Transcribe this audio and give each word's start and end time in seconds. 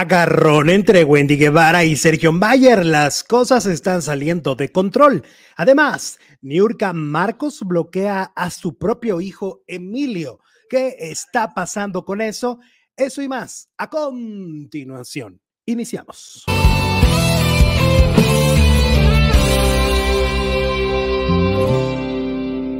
Agarrón 0.00 0.68
entre 0.68 1.04
Wendy 1.04 1.38
Guevara 1.38 1.84
y 1.84 1.96
Sergio 1.96 2.30
Mayer. 2.30 2.84
Las 2.84 3.24
cosas 3.24 3.64
están 3.64 4.02
saliendo 4.02 4.54
de 4.54 4.70
control. 4.70 5.24
Además, 5.56 6.18
Niurka 6.42 6.92
Marcos 6.92 7.60
bloquea 7.64 8.32
a 8.36 8.50
su 8.50 8.76
propio 8.76 9.22
hijo 9.22 9.62
Emilio. 9.66 10.40
¿Qué 10.68 10.96
está 10.98 11.54
pasando 11.54 12.04
con 12.04 12.20
eso? 12.20 12.58
Eso 12.94 13.22
y 13.22 13.28
más. 13.28 13.70
A 13.78 13.88
continuación, 13.88 15.40
iniciamos. 15.64 16.44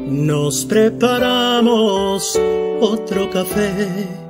Nos 0.06 0.66
preparamos 0.66 2.38
otro 2.80 3.30
café 3.30 4.25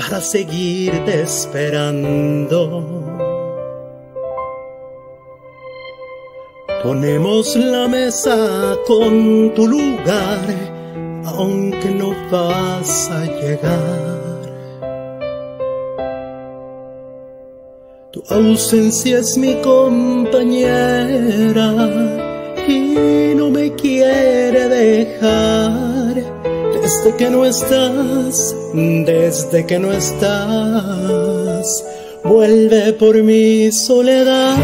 para 0.00 0.20
seguirte 0.22 1.22
esperando. 1.22 2.64
Ponemos 6.82 7.54
la 7.56 7.86
mesa 7.86 8.76
con 8.86 9.52
tu 9.54 9.66
lugar, 9.66 10.40
aunque 11.26 11.90
no 11.90 12.14
vas 12.30 13.10
a 13.10 13.26
llegar. 13.26 14.20
Tu 18.12 18.22
ausencia 18.30 19.18
es 19.18 19.36
mi 19.36 19.54
compañera 19.56 20.88
y 22.66 23.34
no 23.36 23.50
me 23.50 23.74
quiere 23.74 24.66
dejar. 24.68 26.39
Desde 26.90 27.14
que 27.14 27.30
no 27.30 27.46
estás, 27.46 28.56
desde 28.74 29.64
que 29.64 29.78
no 29.78 29.92
estás, 29.92 31.84
vuelve 32.24 32.92
por 32.94 33.22
mi 33.22 33.70
soledad. 33.70 34.56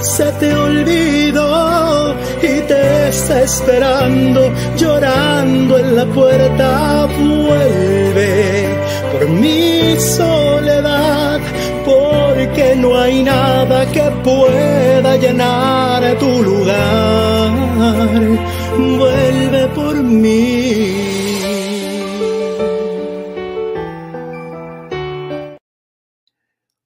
Se 0.00 0.24
te 0.40 0.52
olvidó 0.52 2.16
y 2.42 2.62
te 2.66 3.08
está 3.10 3.42
esperando, 3.42 4.52
llorando 4.76 5.78
en 5.78 5.94
la 5.94 6.06
puerta. 6.06 7.06
Vuelve 7.06 8.64
por 9.12 9.28
mi 9.28 9.96
soledad 10.00 11.38
porque 11.84 12.74
no 12.74 12.98
hay 12.98 13.22
nada 13.22 13.86
que 13.92 14.02
pueda 14.24 15.16
llenar 15.16 16.18
tu 16.18 16.42
lugar. 16.42 18.49
Vuelve 18.80 19.68
por 19.74 20.02
mí. 20.02 21.20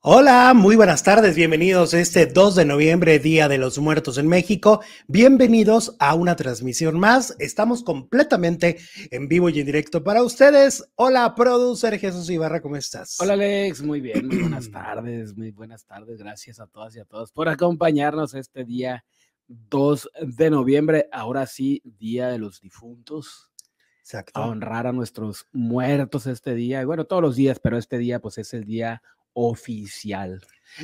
Hola, 0.07 0.53
muy 0.55 0.77
buenas 0.77 1.03
tardes, 1.03 1.35
bienvenidos 1.35 1.95
este 1.95 2.27
2 2.27 2.57
de 2.57 2.65
noviembre, 2.67 3.19
Día 3.21 3.49
de 3.49 3.57
los 3.57 3.79
Muertos 3.79 4.19
en 4.19 4.27
México. 4.27 4.83
Bienvenidos 5.07 5.97
a 5.99 6.15
una 6.15 6.37
transmisión 6.37 6.99
más. 6.99 7.35
Estamos 7.39 7.83
completamente 7.83 8.77
en 9.11 9.29
vivo 9.29 9.49
y 9.49 9.61
en 9.61 9.67
directo 9.67 10.05
para 10.05 10.23
ustedes. 10.23 10.85
Hola, 10.97 11.35
producer 11.35 11.99
Jesús 11.99 12.29
Ibarra, 12.29 12.61
¿cómo 12.61 12.77
estás? 12.77 13.19
Hola, 13.19 13.33
Alex, 13.33 13.83
muy 13.83 14.03
bien, 14.03 14.27
muy 14.27 14.41
buenas 14.41 14.71
tardes, 14.71 15.35
muy 15.37 15.53
buenas 15.53 15.87
tardes. 15.87 16.19
Gracias 16.19 16.61
a 16.61 16.67
todas 16.67 16.95
y 16.97 17.01
a 17.01 17.07
todos 17.07 17.33
por 17.33 17.49
acompañarnos 17.49 18.35
este 18.35 18.65
día 18.65 19.05
2 19.49 20.11
de 20.23 20.51
noviembre. 20.51 21.09
Ahora 21.13 21.47
sí, 21.47 21.83
Día 21.85 22.29
de 22.29 22.39
los 22.39 22.61
Difuntos. 22.61 23.51
Exacto. 24.01 24.39
A 24.39 24.47
honrar 24.47 24.87
a 24.87 24.93
nuestros 24.93 25.47
muertos 25.53 26.27
este 26.27 26.55
día. 26.55 26.83
Y 26.83 26.85
bueno, 26.85 27.07
todos 27.07 27.23
los 27.23 27.37
días, 27.37 27.59
pero 27.59 27.79
este 27.79 27.99
día 27.99 28.21
pues 28.21 28.39
es 28.39 28.53
el 28.53 28.65
día 28.65 29.03
oficial. 29.35 30.41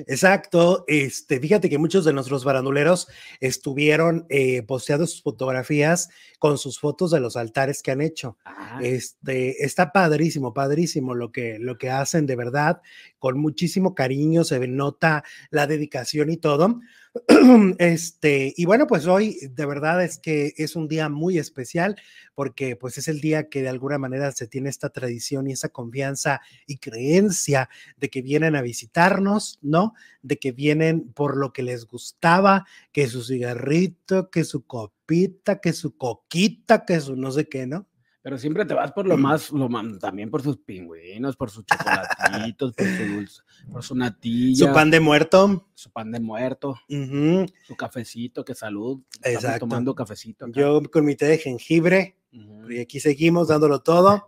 Exacto. 0.07 0.85
Este, 0.87 1.41
fíjate 1.41 1.69
que 1.69 1.79
muchos 1.79 2.05
de 2.05 2.13
nuestros 2.13 2.45
baranduleros 2.45 3.09
estuvieron 3.41 4.27
eh, 4.29 4.63
posteando 4.63 5.07
sus 5.07 5.23
fotografías 5.23 6.11
con 6.39 6.59
sus 6.59 6.79
fotos 6.79 7.11
de 7.11 7.21
los 7.21 7.37
altares 7.37 7.83
que 7.83 7.91
han 7.91 8.01
hecho. 8.01 8.37
Ah, 8.45 8.81
Este, 8.83 9.65
está 9.65 9.93
padrísimo, 9.93 10.55
padrísimo 10.55 11.15
lo 11.15 11.33
que, 11.33 11.59
lo 11.59 11.77
que 11.79 11.91
hacen 11.91 12.27
de 12.27 12.37
verdad, 12.37 12.83
con 13.19 13.39
muchísimo 13.39 13.95
cariño, 13.95 14.45
se 14.45 14.67
nota 14.69 15.25
la 15.51 15.67
dedicación 15.67 16.31
y 16.31 16.37
todo. 16.37 16.81
Este, 17.79 18.55
y 18.57 18.65
bueno, 18.67 18.87
pues 18.87 19.07
hoy 19.07 19.37
de 19.51 19.67
verdad 19.67 20.03
es 20.05 20.19
que 20.19 20.53
es 20.57 20.77
un 20.77 20.87
día 20.89 21.09
muy 21.09 21.39
especial 21.39 21.97
porque 22.35 22.77
pues 22.77 22.99
es 22.99 23.09
el 23.09 23.21
día 23.21 23.49
que 23.49 23.63
de 23.63 23.69
alguna 23.69 23.99
manera 23.99 24.31
se 24.33 24.47
tiene 24.47 24.69
esta 24.71 24.91
tradición 24.91 25.49
y 25.49 25.53
esa 25.53 25.71
confianza 25.71 26.41
y 26.67 26.79
creencia 26.79 27.69
de 27.97 28.11
que 28.11 28.23
vienen 28.23 28.55
a 28.55 28.63
visitarnos, 28.63 29.59
¿no? 29.63 29.95
De 30.23 30.39
que 30.39 30.53
vienen 30.53 31.13
por 31.13 31.37
lo 31.37 31.53
que 31.53 31.63
les 31.65 31.87
gustaba, 31.87 32.65
que 32.93 33.09
su 33.09 33.23
cigarrito, 33.25 34.31
que 34.31 34.45
su 34.45 34.65
copita, 34.67 35.61
que 35.61 35.73
su 35.73 35.97
coquita, 35.97 36.85
que 36.85 37.01
su 37.01 37.17
no 37.17 37.33
sé 37.33 37.49
qué, 37.49 37.67
¿no? 37.67 37.87
Pero 38.23 38.37
siempre 38.39 38.65
te 38.65 38.75
vas 38.75 38.93
por 38.93 39.07
lo 39.07 39.17
más, 39.17 39.51
lo 39.51 39.69
más, 39.69 39.99
también 39.99 40.31
por 40.31 40.43
sus 40.43 40.59
pingüinos, 40.59 41.37
por 41.37 41.51
sus 41.51 41.65
chocolatitos, 42.55 42.75
por 42.75 42.87
su 42.87 43.05
dulce, 43.05 43.43
por 43.73 43.83
su 43.83 43.95
natilla. 43.95 44.67
Su 44.69 44.73
pan 44.75 44.91
de 44.91 45.01
muerto. 45.01 45.69
Su 45.75 45.91
pan 45.91 46.13
de 46.13 46.21
muerto, 46.21 46.79
Ujú, 46.89 47.47
su 47.67 47.77
cafecito, 47.77 48.45
que 48.45 48.55
salud. 48.55 49.01
Estamos 49.15 49.35
Exacto. 49.45 49.61
tomando 49.61 49.95
cafecito. 49.95 50.45
acá. 50.47 50.61
Yo 50.61 50.83
con 50.91 51.05
mi 51.05 51.17
té 51.17 51.27
de 51.27 51.39
jengibre. 51.39 52.17
Ujú. 52.33 52.71
Y 52.71 52.81
aquí 52.81 53.01
seguimos 53.01 53.49
dándolo 53.49 53.81
todo. 53.81 54.27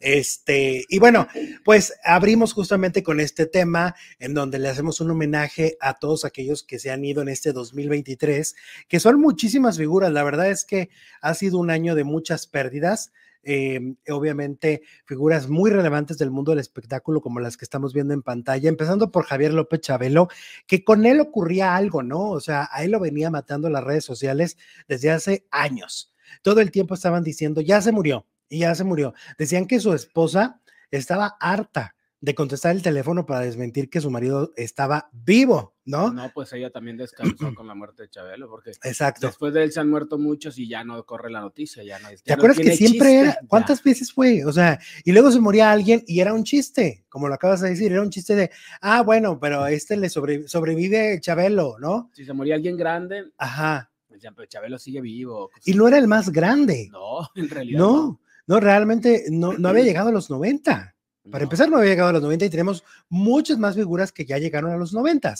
Este, 0.00 0.84
y 0.88 0.98
bueno, 0.98 1.26
pues 1.64 1.94
abrimos 2.04 2.52
justamente 2.52 3.02
con 3.02 3.20
este 3.20 3.46
tema 3.46 3.94
en 4.18 4.34
donde 4.34 4.58
le 4.58 4.68
hacemos 4.68 5.00
un 5.00 5.10
homenaje 5.10 5.76
a 5.80 5.98
todos 5.98 6.24
aquellos 6.24 6.62
que 6.62 6.78
se 6.78 6.90
han 6.90 7.04
ido 7.04 7.22
en 7.22 7.28
este 7.28 7.52
2023, 7.52 8.54
que 8.88 9.00
son 9.00 9.20
muchísimas 9.20 9.78
figuras. 9.78 10.12
La 10.12 10.22
verdad 10.24 10.50
es 10.50 10.64
que 10.64 10.90
ha 11.20 11.34
sido 11.34 11.58
un 11.58 11.70
año 11.70 11.94
de 11.94 12.04
muchas 12.04 12.46
pérdidas. 12.46 13.12
eh, 13.48 13.80
obviamente, 14.10 14.82
figuras 15.04 15.48
muy 15.48 15.70
relevantes 15.70 16.18
del 16.18 16.32
mundo 16.32 16.50
del 16.50 16.58
espectáculo, 16.58 17.20
como 17.20 17.38
las 17.38 17.56
que 17.56 17.64
estamos 17.64 17.94
viendo 17.94 18.12
en 18.12 18.22
pantalla, 18.22 18.68
empezando 18.68 19.12
por 19.12 19.24
Javier 19.24 19.54
López 19.54 19.80
Chabelo, 19.82 20.28
que 20.66 20.82
con 20.82 21.06
él 21.06 21.20
ocurría 21.20 21.76
algo, 21.76 22.02
¿no? 22.02 22.30
O 22.30 22.40
sea, 22.40 22.68
a 22.72 22.82
él 22.82 22.90
lo 22.90 22.98
venía 22.98 23.30
matando 23.30 23.70
las 23.70 23.84
redes 23.84 24.04
sociales 24.04 24.56
desde 24.88 25.10
hace 25.12 25.46
años. 25.52 26.12
Todo 26.42 26.60
el 26.60 26.72
tiempo 26.72 26.94
estaban 26.94 27.22
diciendo, 27.22 27.60
ya 27.60 27.80
se 27.80 27.92
murió, 27.92 28.26
y 28.48 28.60
ya 28.60 28.74
se 28.74 28.84
murió. 28.84 29.14
Decían 29.38 29.66
que 29.66 29.80
su 29.80 29.92
esposa 29.92 30.60
estaba 30.90 31.36
harta 31.40 31.94
de 32.18 32.34
contestar 32.34 32.74
el 32.74 32.82
teléfono 32.82 33.26
para 33.26 33.40
desmentir 33.40 33.90
que 33.90 34.00
su 34.00 34.10
marido 34.10 34.50
estaba 34.56 35.10
vivo, 35.12 35.74
¿no? 35.84 36.10
No, 36.12 36.30
pues 36.32 36.50
ella 36.54 36.70
también 36.70 36.96
descansó 36.96 37.54
con 37.54 37.66
la 37.68 37.74
muerte 37.74 38.04
de 38.04 38.08
Chabelo, 38.08 38.48
porque 38.48 38.70
Exacto. 38.82 39.26
después 39.28 39.52
de 39.52 39.62
él 39.64 39.70
se 39.70 39.80
han 39.80 39.90
muerto 39.90 40.18
muchos 40.18 40.58
y 40.58 40.66
ya 40.66 40.82
no 40.82 41.04
corre 41.04 41.30
la 41.30 41.40
noticia, 41.40 41.84
ya 41.84 41.98
no. 41.98 42.10
ya 42.10 42.16
¿Te 42.16 42.30
no 42.32 42.34
acuerdas 42.36 42.56
que 42.58 42.74
siempre 42.74 43.10
chiste, 43.10 43.18
era? 43.20 43.32
ya. 43.34 43.46
¿Cuántas 43.46 43.82
veces 43.82 44.12
fue? 44.12 44.44
O 44.46 44.52
sea, 44.52 44.80
y 45.04 45.12
luego 45.12 45.30
se 45.30 45.40
moría 45.40 45.70
alguien 45.70 46.02
y 46.06 46.20
era 46.20 46.32
un 46.32 46.42
chiste, 46.42 47.04
como 47.10 47.28
lo 47.28 47.34
acabas 47.34 47.60
de 47.60 47.68
decir, 47.68 47.92
era 47.92 48.02
un 48.02 48.10
chiste 48.10 48.34
de, 48.34 48.50
ah, 48.80 49.02
bueno, 49.02 49.38
pero 49.38 49.66
este 49.66 49.96
le 49.96 50.08
sobre- 50.08 50.48
sobrevive 50.48 51.20
Chabelo, 51.20 51.76
¿no? 51.78 52.10
Si 52.14 52.24
se 52.24 52.32
moría 52.32 52.54
alguien 52.54 52.76
grande, 52.78 53.26
Ajá. 53.36 53.90
decían, 54.08 54.34
pero 54.34 54.46
Chabelo 54.46 54.78
sigue 54.78 55.02
vivo. 55.02 55.50
Y 55.66 55.74
no 55.74 55.86
era 55.86 55.98
el 55.98 56.08
más 56.08 56.30
grande. 56.30 56.88
No, 56.90 57.28
en 57.36 57.50
realidad. 57.50 57.78
No, 57.78 57.96
no, 57.96 58.20
realmente 58.60 59.24
no, 59.30 59.52
no 59.54 59.68
había 59.68 59.84
llegado 59.84 60.08
a 60.08 60.12
los 60.12 60.30
90. 60.30 60.94
Para 61.30 61.42
No. 61.42 61.46
empezar, 61.46 61.68
no 61.68 61.78
había 61.78 61.90
llegado 61.90 62.10
a 62.10 62.12
los 62.12 62.22
90 62.22 62.44
y 62.44 62.50
tenemos 62.50 62.84
muchas 63.08 63.58
más 63.58 63.74
figuras 63.74 64.12
que 64.12 64.24
ya 64.24 64.38
llegaron 64.38 64.70
a 64.70 64.76
los 64.76 64.92
90. 64.92 65.34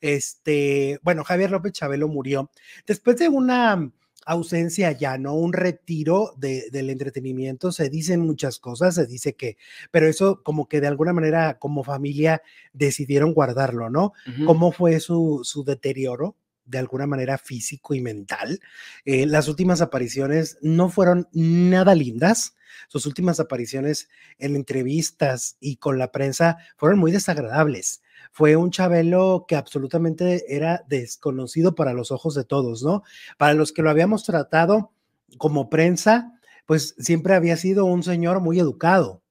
Este, 0.00 0.98
bueno, 1.02 1.22
Javier 1.24 1.50
López 1.50 1.72
Chabelo 1.72 2.08
murió 2.08 2.50
después 2.86 3.16
de 3.18 3.28
una 3.28 3.92
ausencia 4.26 4.92
ya, 4.92 5.16
¿no? 5.16 5.34
Un 5.34 5.52
retiro 5.52 6.34
de- 6.36 6.68
del 6.70 6.90
entretenimiento. 6.90 7.72
Se 7.72 7.88
dicen 7.88 8.20
muchas 8.20 8.58
cosas, 8.58 8.94
se 8.96 9.06
dice 9.06 9.34
que, 9.34 9.56
pero 9.90 10.06
eso 10.06 10.42
como 10.42 10.68
que 10.68 10.80
de 10.80 10.86
alguna 10.88 11.12
manera 11.12 11.58
como 11.58 11.84
familia 11.84 12.42
decidieron 12.72 13.32
guardarlo, 13.32 13.88
¿no? 13.90 14.12
Cómo 14.44 14.72
fue 14.72 14.98
su, 15.00 15.40
su 15.44 15.64
deterioro 15.64 16.36
de 16.68 16.78
alguna 16.78 17.06
manera 17.06 17.38
físico 17.38 17.94
y 17.94 18.00
mental. 18.00 18.60
Eh, 19.04 19.26
las 19.26 19.48
últimas 19.48 19.80
apariciones 19.80 20.58
no 20.60 20.90
fueron 20.90 21.28
nada 21.32 21.94
lindas. 21.94 22.54
Sus 22.88 23.06
últimas 23.06 23.40
apariciones 23.40 24.08
en 24.38 24.54
entrevistas 24.54 25.56
y 25.60 25.76
con 25.76 25.98
la 25.98 26.12
prensa 26.12 26.58
fueron 26.76 26.98
muy 26.98 27.10
desagradables. 27.10 28.02
Fue 28.32 28.56
un 28.56 28.70
Chabelo 28.70 29.46
que 29.48 29.56
absolutamente 29.56 30.54
era 30.54 30.84
desconocido 30.88 31.74
para 31.74 31.92
los 31.92 32.10
ojos 32.10 32.34
de 32.34 32.44
todos, 32.44 32.82
¿no? 32.82 33.02
Para 33.36 33.54
los 33.54 33.72
que 33.72 33.82
lo 33.82 33.90
habíamos 33.90 34.24
tratado 34.24 34.92
como 35.38 35.70
prensa, 35.70 36.38
pues 36.66 36.94
siempre 36.98 37.34
había 37.34 37.56
sido 37.56 37.86
un 37.86 38.02
señor 38.02 38.40
muy 38.40 38.60
educado, 38.60 39.22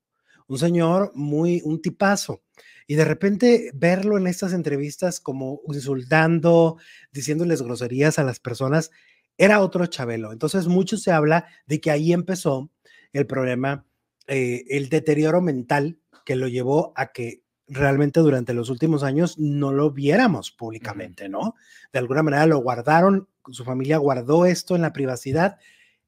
un 0.48 0.58
señor 0.58 1.12
muy, 1.14 1.62
un 1.64 1.82
tipazo. 1.82 2.42
Y 2.88 2.96
de 2.96 3.06
repente 3.06 3.72
verlo 3.74 4.18
en 4.18 4.28
estas 4.28 4.54
entrevistas 4.54 5.20
como 5.20 5.62
insultando, 5.68 6.78
diciéndoles 7.12 7.62
groserías 7.62 8.18
a 8.18 8.24
las 8.24 8.40
personas, 8.40 8.92
era 9.38 9.62
otro 9.62 9.86
Chabelo. 9.86 10.32
Entonces 10.32 10.68
mucho 10.68 10.98
se 10.98 11.12
habla 11.12 11.46
de 11.68 11.80
que 11.82 11.92
ahí 11.92 12.14
empezó 12.14 12.72
el 13.14 13.28
problema, 13.28 13.86
eh, 14.28 14.64
el 14.70 14.90
deterioro 14.90 15.42
mental 15.42 16.00
que 16.26 16.36
lo 16.36 16.48
llevó 16.48 16.94
a 16.96 17.12
que 17.12 17.44
realmente 17.68 18.22
durante 18.22 18.54
los 18.54 18.70
últimos 18.70 19.04
años 19.04 19.38
no 19.38 19.74
lo 19.74 19.92
viéramos 19.92 20.52
públicamente, 20.52 21.30
¿no? 21.30 21.56
De 21.92 22.00
alguna 22.00 22.24
manera 22.24 22.46
lo 22.46 22.60
guardaron, 22.60 23.28
su 23.52 23.64
familia 23.64 23.98
guardó 23.98 24.46
esto 24.46 24.76
en 24.76 24.82
la 24.82 24.94
privacidad 24.94 25.58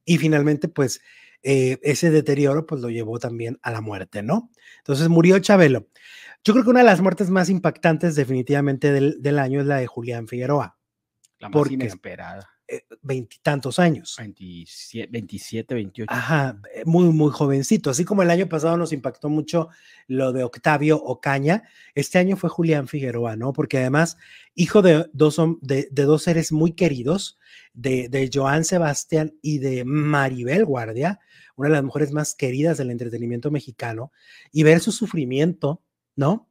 y 0.06 0.18
finalmente 0.18 0.70
pues 0.70 1.02
eh, 1.44 1.80
ese 1.84 2.12
deterioro 2.12 2.66
pues 2.66 2.82
lo 2.82 2.90
llevó 2.90 3.20
también 3.20 3.60
a 3.62 3.72
la 3.72 3.82
muerte, 3.82 4.24
¿no? 4.24 4.52
Entonces 4.80 5.10
murió 5.10 5.40
Chabelo. 5.40 5.88
Yo 6.44 6.54
creo 6.54 6.64
que 6.64 6.70
una 6.70 6.80
de 6.80 6.86
las 6.86 7.02
muertes 7.02 7.30
más 7.30 7.50
impactantes 7.50 8.16
definitivamente 8.16 8.92
del, 8.92 9.22
del 9.22 9.40
año 9.40 9.60
es 9.60 9.66
la 9.66 9.78
de 9.78 9.88
Julián 9.88 10.28
Figueroa. 10.28 10.78
La 11.40 11.50
más 11.50 11.72
inesperada. 11.72 12.59
Eh, 12.72 12.84
veintitantos 13.02 13.80
años. 13.80 14.16
27, 14.20 15.10
27, 15.12 15.74
28. 15.74 16.14
Ajá, 16.14 16.62
eh, 16.76 16.84
muy, 16.86 17.06
muy 17.06 17.32
jovencito. 17.32 17.90
Así 17.90 18.06
como 18.06 18.22
el 18.22 18.30
año 18.30 18.48
pasado 18.48 18.78
nos 18.78 18.94
impactó 18.94 19.28
mucho 19.28 19.70
lo 20.06 20.34
de 20.34 20.44
Octavio 20.44 21.02
Ocaña, 21.04 21.64
este 21.96 22.20
año 22.20 22.38
fue 22.38 22.52
Julián 22.52 22.88
Figueroa, 22.88 23.36
¿no? 23.36 23.54
Porque 23.54 23.80
además, 23.80 24.18
hijo 24.54 24.84
de 24.84 25.10
dos, 25.14 25.42
de, 25.62 25.88
de 25.90 26.04
dos 26.04 26.22
seres 26.22 26.52
muy 26.52 26.74
queridos, 26.74 27.40
de, 27.74 28.08
de 28.08 28.30
Joan 28.32 28.64
Sebastián 28.64 29.34
y 29.42 29.58
de 29.58 29.84
Maribel 29.84 30.64
Guardia, 30.64 31.20
una 31.56 31.70
de 31.70 31.76
las 31.76 31.84
mujeres 31.84 32.12
más 32.12 32.36
queridas 32.36 32.78
del 32.78 32.92
entretenimiento 32.92 33.50
mexicano, 33.50 34.12
y 34.52 34.62
ver 34.62 34.80
su 34.80 34.92
sufrimiento, 34.92 35.82
¿no? 36.16 36.48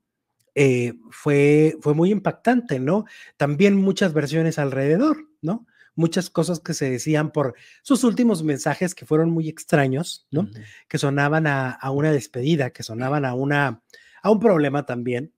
Eh, 0.57 0.95
fue, 1.11 1.77
fue 1.81 1.95
muy 1.95 2.11
impactante, 2.11 2.81
¿no? 2.81 3.05
También 3.37 3.77
muchas 3.77 4.13
versiones 4.13 4.59
alrededor, 4.59 5.29
¿no? 5.43 5.65
Muchas 5.99 6.31
cosas 6.31 6.61
que 6.61 6.75
se 6.75 6.89
decían 6.89 7.33
por 7.33 7.55
sus 7.83 8.05
últimos 8.05 8.45
mensajes 8.45 8.95
que 8.95 9.05
fueron 9.05 9.31
muy 9.31 9.49
extraños, 9.49 10.29
¿no? 10.31 10.49
Que 10.87 10.97
sonaban 10.97 11.49
a, 11.49 11.79
una 11.91 12.13
despedida, 12.13 12.71
que 12.71 12.85
sonaban 12.85 13.25
a, 13.25 13.35
una, 13.35 13.83
a 14.23 14.31
un 14.31 14.39
problema 14.39 14.87
también 14.87 15.35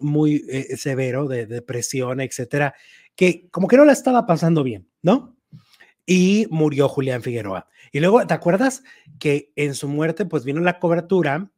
muy 0.00 0.44
eh, 0.50 0.76
severo 0.76 1.28
de 1.28 1.46
depresión, 1.46 2.20
etcétera, 2.20 2.74
que 3.14 3.48
como 3.50 3.68
que 3.68 3.76
no 3.76 3.84
la 3.84 3.92
estaba 3.92 4.26
pasando 4.26 4.64
bien, 4.64 4.88
¿no? 5.00 5.36
Y 6.04 6.48
murió 6.50 6.88
Julián 6.88 7.22
Figueroa. 7.22 7.68
Y 7.92 8.00
luego, 8.00 8.26
¿te 8.26 8.34
acuerdas 8.34 8.82
que 9.20 9.52
en 9.54 9.74
su 9.74 9.86
muerte, 9.86 10.26
pues 10.26 10.44
vino 10.44 10.60
la 10.60 10.80
cobertura 10.80 11.52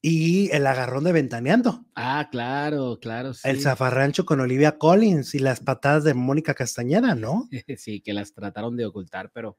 y 0.00 0.50
el 0.52 0.66
agarrón 0.66 1.04
de 1.04 1.12
Ventaneando. 1.12 1.84
Ah, 1.94 2.28
claro, 2.30 2.98
claro. 3.00 3.32
El 3.42 3.60
zafarrancho 3.60 4.24
con 4.24 4.40
Olivia 4.40 4.78
Collins 4.78 5.34
y 5.34 5.40
las 5.40 5.60
patadas 5.60 6.04
de 6.04 6.14
Mónica 6.14 6.54
Castañeda, 6.54 7.14
¿no? 7.14 7.48
sí, 7.76 8.00
que 8.00 8.12
las 8.12 8.32
trataron 8.32 8.76
de 8.76 8.86
ocultar, 8.86 9.30
pero 9.32 9.58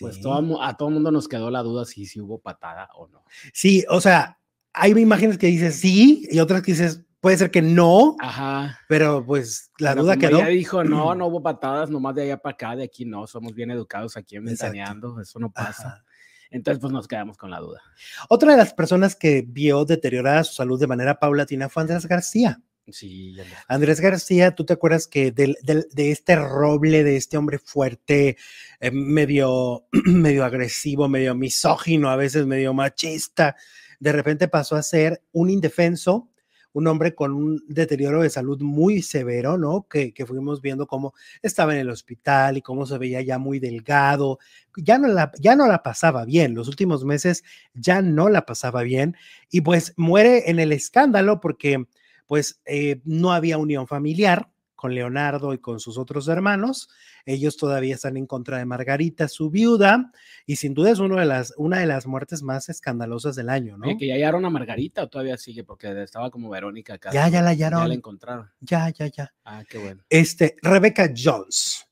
pues 0.00 0.20
todo, 0.20 0.62
a 0.62 0.76
todo 0.76 0.90
mundo 0.90 1.10
nos 1.10 1.28
quedó 1.28 1.50
la 1.50 1.62
duda 1.62 1.84
si, 1.84 2.04
si 2.06 2.20
hubo 2.20 2.40
patada 2.40 2.88
o 2.96 3.08
no. 3.08 3.24
Sí, 3.52 3.84
o 3.88 4.00
sea, 4.00 4.38
hay 4.72 4.92
imágenes 4.92 5.38
que 5.38 5.46
dices 5.46 5.76
sí 5.76 6.26
y 6.30 6.40
otras 6.40 6.62
que 6.62 6.72
dices 6.72 7.04
puede 7.20 7.36
ser 7.36 7.50
que 7.50 7.62
no. 7.62 8.16
Ajá. 8.20 8.78
Pero 8.88 9.24
pues 9.24 9.70
la 9.78 9.94
duda 9.94 10.16
quedó. 10.16 10.38
Ella 10.38 10.48
dijo, 10.48 10.84
no, 10.84 11.14
no 11.14 11.26
hubo 11.26 11.42
patadas, 11.42 11.90
nomás 11.90 12.14
de 12.14 12.22
allá 12.22 12.38
para 12.38 12.54
acá, 12.54 12.76
de 12.76 12.84
aquí 12.84 13.04
no, 13.04 13.26
somos 13.26 13.54
bien 13.54 13.70
educados 13.70 14.16
aquí 14.16 14.36
en 14.36 14.44
Ventaneando, 14.44 15.20
eso 15.20 15.38
no 15.38 15.50
pasa. 15.50 16.04
Entonces, 16.50 16.80
pues 16.80 16.92
nos 16.92 17.08
quedamos 17.08 17.36
con 17.36 17.50
la 17.50 17.60
duda. 17.60 17.82
Otra 18.28 18.52
de 18.52 18.58
las 18.58 18.72
personas 18.74 19.14
que 19.16 19.44
vio 19.46 19.84
deteriorada 19.84 20.44
su 20.44 20.54
salud 20.54 20.80
de 20.80 20.86
manera 20.86 21.18
paulatina 21.18 21.68
fue 21.68 21.82
Andrés 21.82 22.06
García. 22.06 22.60
Sí, 22.90 23.36
Andrés 23.66 24.00
García, 24.00 24.54
¿tú 24.54 24.64
te 24.64 24.72
acuerdas 24.72 25.06
que 25.06 25.30
de, 25.30 25.56
este 25.96 26.36
roble, 26.36 27.04
de 27.04 27.16
este 27.16 27.36
hombre 27.36 27.58
fuerte, 27.58 28.38
eh, 28.80 28.90
medio, 28.90 29.86
medio 30.06 30.44
agresivo, 30.44 31.06
medio 31.06 31.34
misógino, 31.34 32.08
a 32.08 32.16
veces 32.16 32.46
medio 32.46 32.72
machista, 32.72 33.56
de 34.00 34.12
repente 34.12 34.48
pasó 34.48 34.76
a 34.76 34.82
ser 34.82 35.22
un 35.32 35.50
indefenso, 35.50 36.30
un 36.78 36.86
hombre 36.86 37.14
con 37.14 37.32
un 37.32 37.62
deterioro 37.66 38.22
de 38.22 38.30
salud 38.30 38.60
muy 38.62 39.02
severo, 39.02 39.58
¿no? 39.58 39.86
Que, 39.88 40.14
fuimos 40.26 40.62
viendo 40.62 40.86
cómo 40.86 41.12
estaba 41.42 41.74
en 41.74 41.80
el 41.80 41.90
hospital 41.90 42.56
y 42.56 42.62
cómo 42.62 42.86
se 42.86 42.98
veía 42.98 43.20
ya 43.20 43.38
muy 43.38 43.58
delgado, 43.58 44.38
ya 44.76 44.98
no, 44.98 45.08
la, 45.08 45.32
ya 45.40 45.56
no 45.56 45.66
la 45.66 45.82
pasaba 45.82 46.24
bien, 46.24 46.54
los 46.54 46.68
últimos 46.68 47.04
meses 47.04 47.42
ya 47.74 48.00
no 48.00 48.28
la 48.28 48.46
pasaba 48.46 48.82
bien 48.82 49.16
y 49.50 49.62
pues 49.62 49.94
muere 49.96 50.50
en 50.50 50.60
el 50.60 50.72
escándalo 50.72 51.40
porque 51.40 51.86
pues 52.26 52.60
eh, 52.66 53.00
no 53.04 53.32
había 53.32 53.58
unión 53.58 53.86
familiar, 53.86 54.48
con 54.78 54.94
Leonardo 54.94 55.52
y 55.52 55.58
con 55.58 55.80
sus 55.80 55.98
otros 55.98 56.28
hermanos. 56.28 56.88
Ellos 57.26 57.56
todavía 57.56 57.96
están 57.96 58.16
en 58.16 58.28
contra 58.28 58.58
de 58.58 58.64
Margarita, 58.64 59.26
su 59.26 59.50
viuda, 59.50 60.12
y 60.46 60.54
sin 60.54 60.72
duda 60.72 60.92
es 60.92 60.98
de 60.98 61.24
las, 61.26 61.52
una 61.56 61.80
de 61.80 61.86
las 61.86 62.06
muertes 62.06 62.44
más 62.44 62.68
escandalosas 62.68 63.34
del 63.34 63.48
año, 63.50 63.76
¿no? 63.76 63.98
que 63.98 64.06
ya 64.06 64.14
hallaron 64.14 64.44
a 64.44 64.50
Margarita 64.50 65.02
o 65.02 65.08
todavía 65.08 65.36
sigue, 65.36 65.64
porque 65.64 66.00
estaba 66.00 66.30
como 66.30 66.48
Verónica 66.48 66.94
acá. 66.94 67.10
Ya, 67.10 67.28
ya 67.28 67.42
la 67.42 67.50
hallaron. 67.50 67.82
Ya 67.82 67.88
la 67.88 67.94
encontraron. 67.94 68.50
Ya, 68.60 68.88
ya, 68.90 69.08
ya. 69.08 69.34
Ah, 69.44 69.64
qué 69.68 69.78
bueno. 69.78 70.04
Este, 70.08 70.54
Rebecca 70.62 71.12
Jones. 71.12 71.84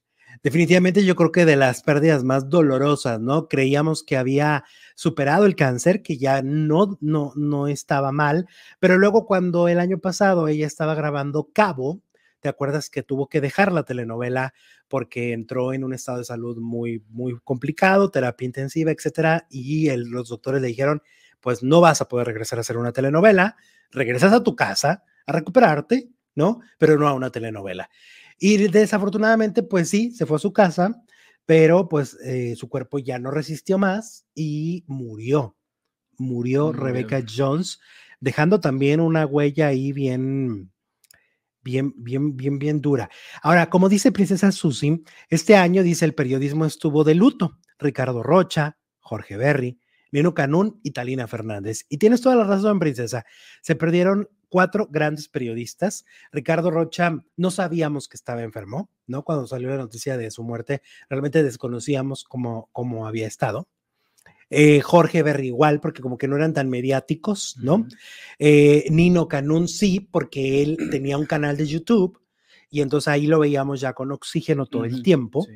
Definitivamente 0.44 1.04
yo 1.04 1.16
creo 1.16 1.32
que 1.32 1.44
de 1.44 1.56
las 1.56 1.82
pérdidas 1.82 2.22
más 2.22 2.48
dolorosas, 2.48 3.18
¿no? 3.18 3.48
Creíamos 3.48 4.04
que 4.04 4.16
había 4.16 4.62
superado 4.94 5.44
el 5.44 5.56
cáncer, 5.56 6.02
que 6.02 6.18
ya 6.18 6.40
no, 6.40 6.98
no, 7.00 7.32
no 7.34 7.66
estaba 7.66 8.12
mal, 8.12 8.46
pero 8.78 8.96
luego 8.96 9.26
cuando 9.26 9.66
el 9.66 9.80
año 9.80 9.98
pasado 9.98 10.46
ella 10.46 10.66
estaba 10.66 10.94
grabando 10.94 11.50
Cabo, 11.52 12.00
¿Te 12.46 12.50
acuerdas 12.50 12.90
que 12.90 13.02
tuvo 13.02 13.28
que 13.28 13.40
dejar 13.40 13.72
la 13.72 13.82
telenovela 13.82 14.54
porque 14.87 15.32
entró 15.32 15.72
en 15.72 15.82
un 15.82 15.93
estado 15.93 16.19
de 16.19 16.25
salud 16.25 16.58
muy, 16.58 17.04
muy 17.08 17.37
complicado, 17.43 18.12
terapia 18.12 18.46
intensiva, 18.46 18.93
etcétera? 18.93 19.48
Y 19.50 19.90
los 19.96 20.28
doctores 20.28 20.62
le 20.62 20.69
dijeron, 20.69 21.02
pues 21.40 21.64
no 21.64 21.81
vas 21.81 22.00
a 22.00 22.06
poder 22.06 22.28
regresar 22.28 22.60
a 22.60 22.60
hacer 22.60 22.76
una 22.76 22.93
telenovela, 22.93 23.56
regresas 23.90 24.32
a 24.32 24.44
tu 24.44 24.54
casa 24.54 25.02
a 25.26 25.32
recuperarte, 25.32 26.08
¿no? 26.37 26.60
Pero 26.78 26.96
no 26.96 27.08
a 27.08 27.14
una 27.14 27.31
telenovela. 27.31 27.90
Y 28.38 28.69
desafortunadamente, 28.69 29.64
pues 29.64 29.88
sí, 29.88 30.12
se 30.12 30.25
fue 30.25 30.37
a 30.37 30.38
su 30.38 30.52
casa, 30.52 31.02
pero 31.46 31.88
pues 31.88 32.16
eh, 32.25 32.54
su 32.54 32.69
cuerpo 32.69 33.00
ya 33.00 33.19
no 33.19 33.32
resistió 33.32 33.76
más 33.76 34.25
y 34.37 34.84
murió. 34.87 35.56
Murió 36.16 36.70
Rebecca 36.70 37.25
Jones, 37.28 37.81
dejando 38.20 38.60
también 38.60 39.00
una 39.00 39.26
huella 39.26 39.66
ahí 39.66 39.90
bien, 39.90 40.70
bien, 41.66 41.92
bien, 41.96 42.36
bien, 42.36 42.60
bien 42.60 42.80
dura. 42.80 43.10
Ahora, 43.42 43.68
como 43.68 43.88
dice 43.88 44.12
Princesa 44.12 44.52
Susi, 44.52 45.02
este 45.28 45.56
año, 45.56 45.82
dice, 45.82 46.04
el 46.04 46.14
periodismo 46.14 46.64
estuvo 46.64 47.02
de 47.02 47.16
luto. 47.16 47.58
Ricardo 47.80 48.22
Rocha, 48.22 48.78
Jorge 49.00 49.36
Berry, 49.36 49.80
Nino 50.12 50.32
Canún 50.32 50.78
y 50.84 50.92
Talina 50.92 51.26
Fernández. 51.26 51.84
Y 51.88 51.98
tienes 51.98 52.20
toda 52.20 52.36
la 52.36 52.44
razón, 52.44 52.78
Princesa. 52.78 53.24
Se 53.62 53.74
perdieron 53.74 54.28
cuatro 54.48 54.86
grandes 54.88 55.28
periodistas. 55.28 56.04
Ricardo 56.30 56.70
Rocha, 56.70 57.18
no 57.37 57.50
sabíamos 57.50 58.08
que 58.08 58.16
estaba 58.16 58.44
enfermo, 58.44 58.88
¿no? 59.08 59.25
Cuando 59.25 59.49
salió 59.49 59.68
la 59.68 59.76
noticia 59.76 60.16
de 60.16 60.30
su 60.30 60.44
muerte, 60.44 60.82
realmente 61.11 61.42
desconocíamos 61.42 62.23
cómo, 62.23 62.70
cómo 62.70 63.08
había 63.08 63.26
estado. 63.26 63.68
Eh, 64.48 64.80
Jorge 64.80 65.22
Berry 65.22 65.48
igual, 65.48 65.80
porque 65.80 66.02
como 66.02 66.18
que 66.18 66.28
no 66.28 66.36
eran 66.36 66.52
tan 66.52 66.68
mediáticos, 66.68 67.56
¿no? 67.60 67.86
Eh, 68.38 68.84
Nino 68.90 69.26
Canún 69.26 69.66
sí, 69.66 70.00
porque 70.00 70.62
él 70.62 70.76
tenía 70.90 71.18
un 71.18 71.26
canal 71.26 71.56
de 71.56 71.66
YouTube 71.66 72.20
y 72.70 72.80
entonces 72.80 73.08
ahí 73.08 73.26
lo 73.26 73.40
veíamos 73.40 73.80
ya 73.80 73.92
con 73.92 74.12
oxígeno 74.12 74.66
todo 74.66 74.84
el 74.84 75.02
tiempo 75.02 75.46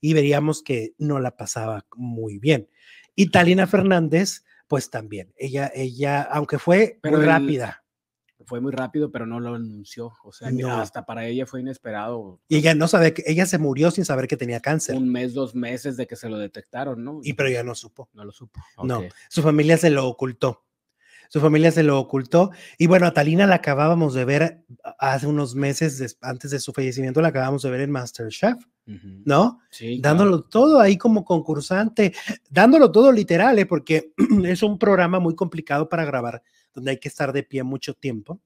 y 0.00 0.14
veríamos 0.14 0.62
que 0.62 0.94
no 0.98 1.20
la 1.20 1.36
pasaba 1.36 1.86
muy 1.96 2.38
bien. 2.38 2.68
Y 3.14 3.30
Talina 3.30 3.66
Fernández, 3.66 4.44
pues 4.66 4.90
también, 4.90 5.32
ella, 5.36 5.70
ella, 5.74 6.22
aunque 6.22 6.58
fue 6.58 6.98
muy 7.04 7.24
rápida 7.24 7.84
fue 8.50 8.60
muy 8.60 8.72
rápido, 8.72 9.12
pero 9.12 9.26
no 9.26 9.38
lo 9.38 9.54
anunció. 9.54 10.12
O 10.24 10.32
sea, 10.32 10.50
hasta 10.80 11.06
para 11.06 11.24
ella 11.24 11.46
fue 11.46 11.60
inesperado. 11.60 12.40
Y 12.48 12.56
ella 12.56 12.74
no 12.74 12.88
sabe 12.88 13.14
que 13.14 13.22
ella 13.24 13.46
se 13.46 13.58
murió 13.58 13.92
sin 13.92 14.04
saber 14.04 14.26
que 14.26 14.36
tenía 14.36 14.58
cáncer. 14.58 14.96
Un 14.96 15.08
mes, 15.08 15.34
dos 15.34 15.54
meses 15.54 15.96
de 15.96 16.08
que 16.08 16.16
se 16.16 16.28
lo 16.28 16.36
detectaron, 16.36 17.04
¿no? 17.04 17.20
Y 17.22 17.34
pero 17.34 17.48
ella 17.48 17.62
no 17.62 17.76
supo. 17.76 18.08
No 18.12 18.24
lo 18.24 18.32
supo. 18.32 18.60
No, 18.82 19.02
su 19.28 19.42
familia 19.42 19.76
se 19.76 19.90
lo 19.90 20.08
ocultó. 20.08 20.64
Su 21.28 21.40
familia 21.40 21.70
se 21.70 21.84
lo 21.84 22.00
ocultó. 22.00 22.50
Y 22.76 22.88
bueno, 22.88 23.06
a 23.06 23.12
Talina 23.12 23.46
la 23.46 23.54
acabábamos 23.54 24.14
de 24.14 24.24
ver 24.24 24.64
hace 24.98 25.28
unos 25.28 25.54
meses 25.54 26.18
antes 26.20 26.50
de 26.50 26.58
su 26.58 26.72
fallecimiento, 26.72 27.20
la 27.20 27.28
acabamos 27.28 27.62
de 27.62 27.70
ver 27.70 27.82
en 27.82 27.92
Masterchef, 27.92 28.56
¿no? 29.24 29.60
Sí. 29.70 30.00
Dándolo 30.00 30.42
todo 30.42 30.80
ahí 30.80 30.98
como 30.98 31.24
concursante, 31.24 32.12
dándolo 32.48 32.90
todo 32.90 33.12
literal, 33.12 33.60
¿eh? 33.60 33.66
porque 33.66 34.12
es 34.44 34.64
un 34.64 34.76
programa 34.76 35.20
muy 35.20 35.36
complicado 35.36 35.88
para 35.88 36.04
grabar 36.04 36.42
donde 36.74 36.92
hay 36.92 36.98
que 36.98 37.08
estar 37.08 37.32
de 37.32 37.42
pie 37.42 37.62
mucho 37.62 37.94
tiempo. 37.94 38.40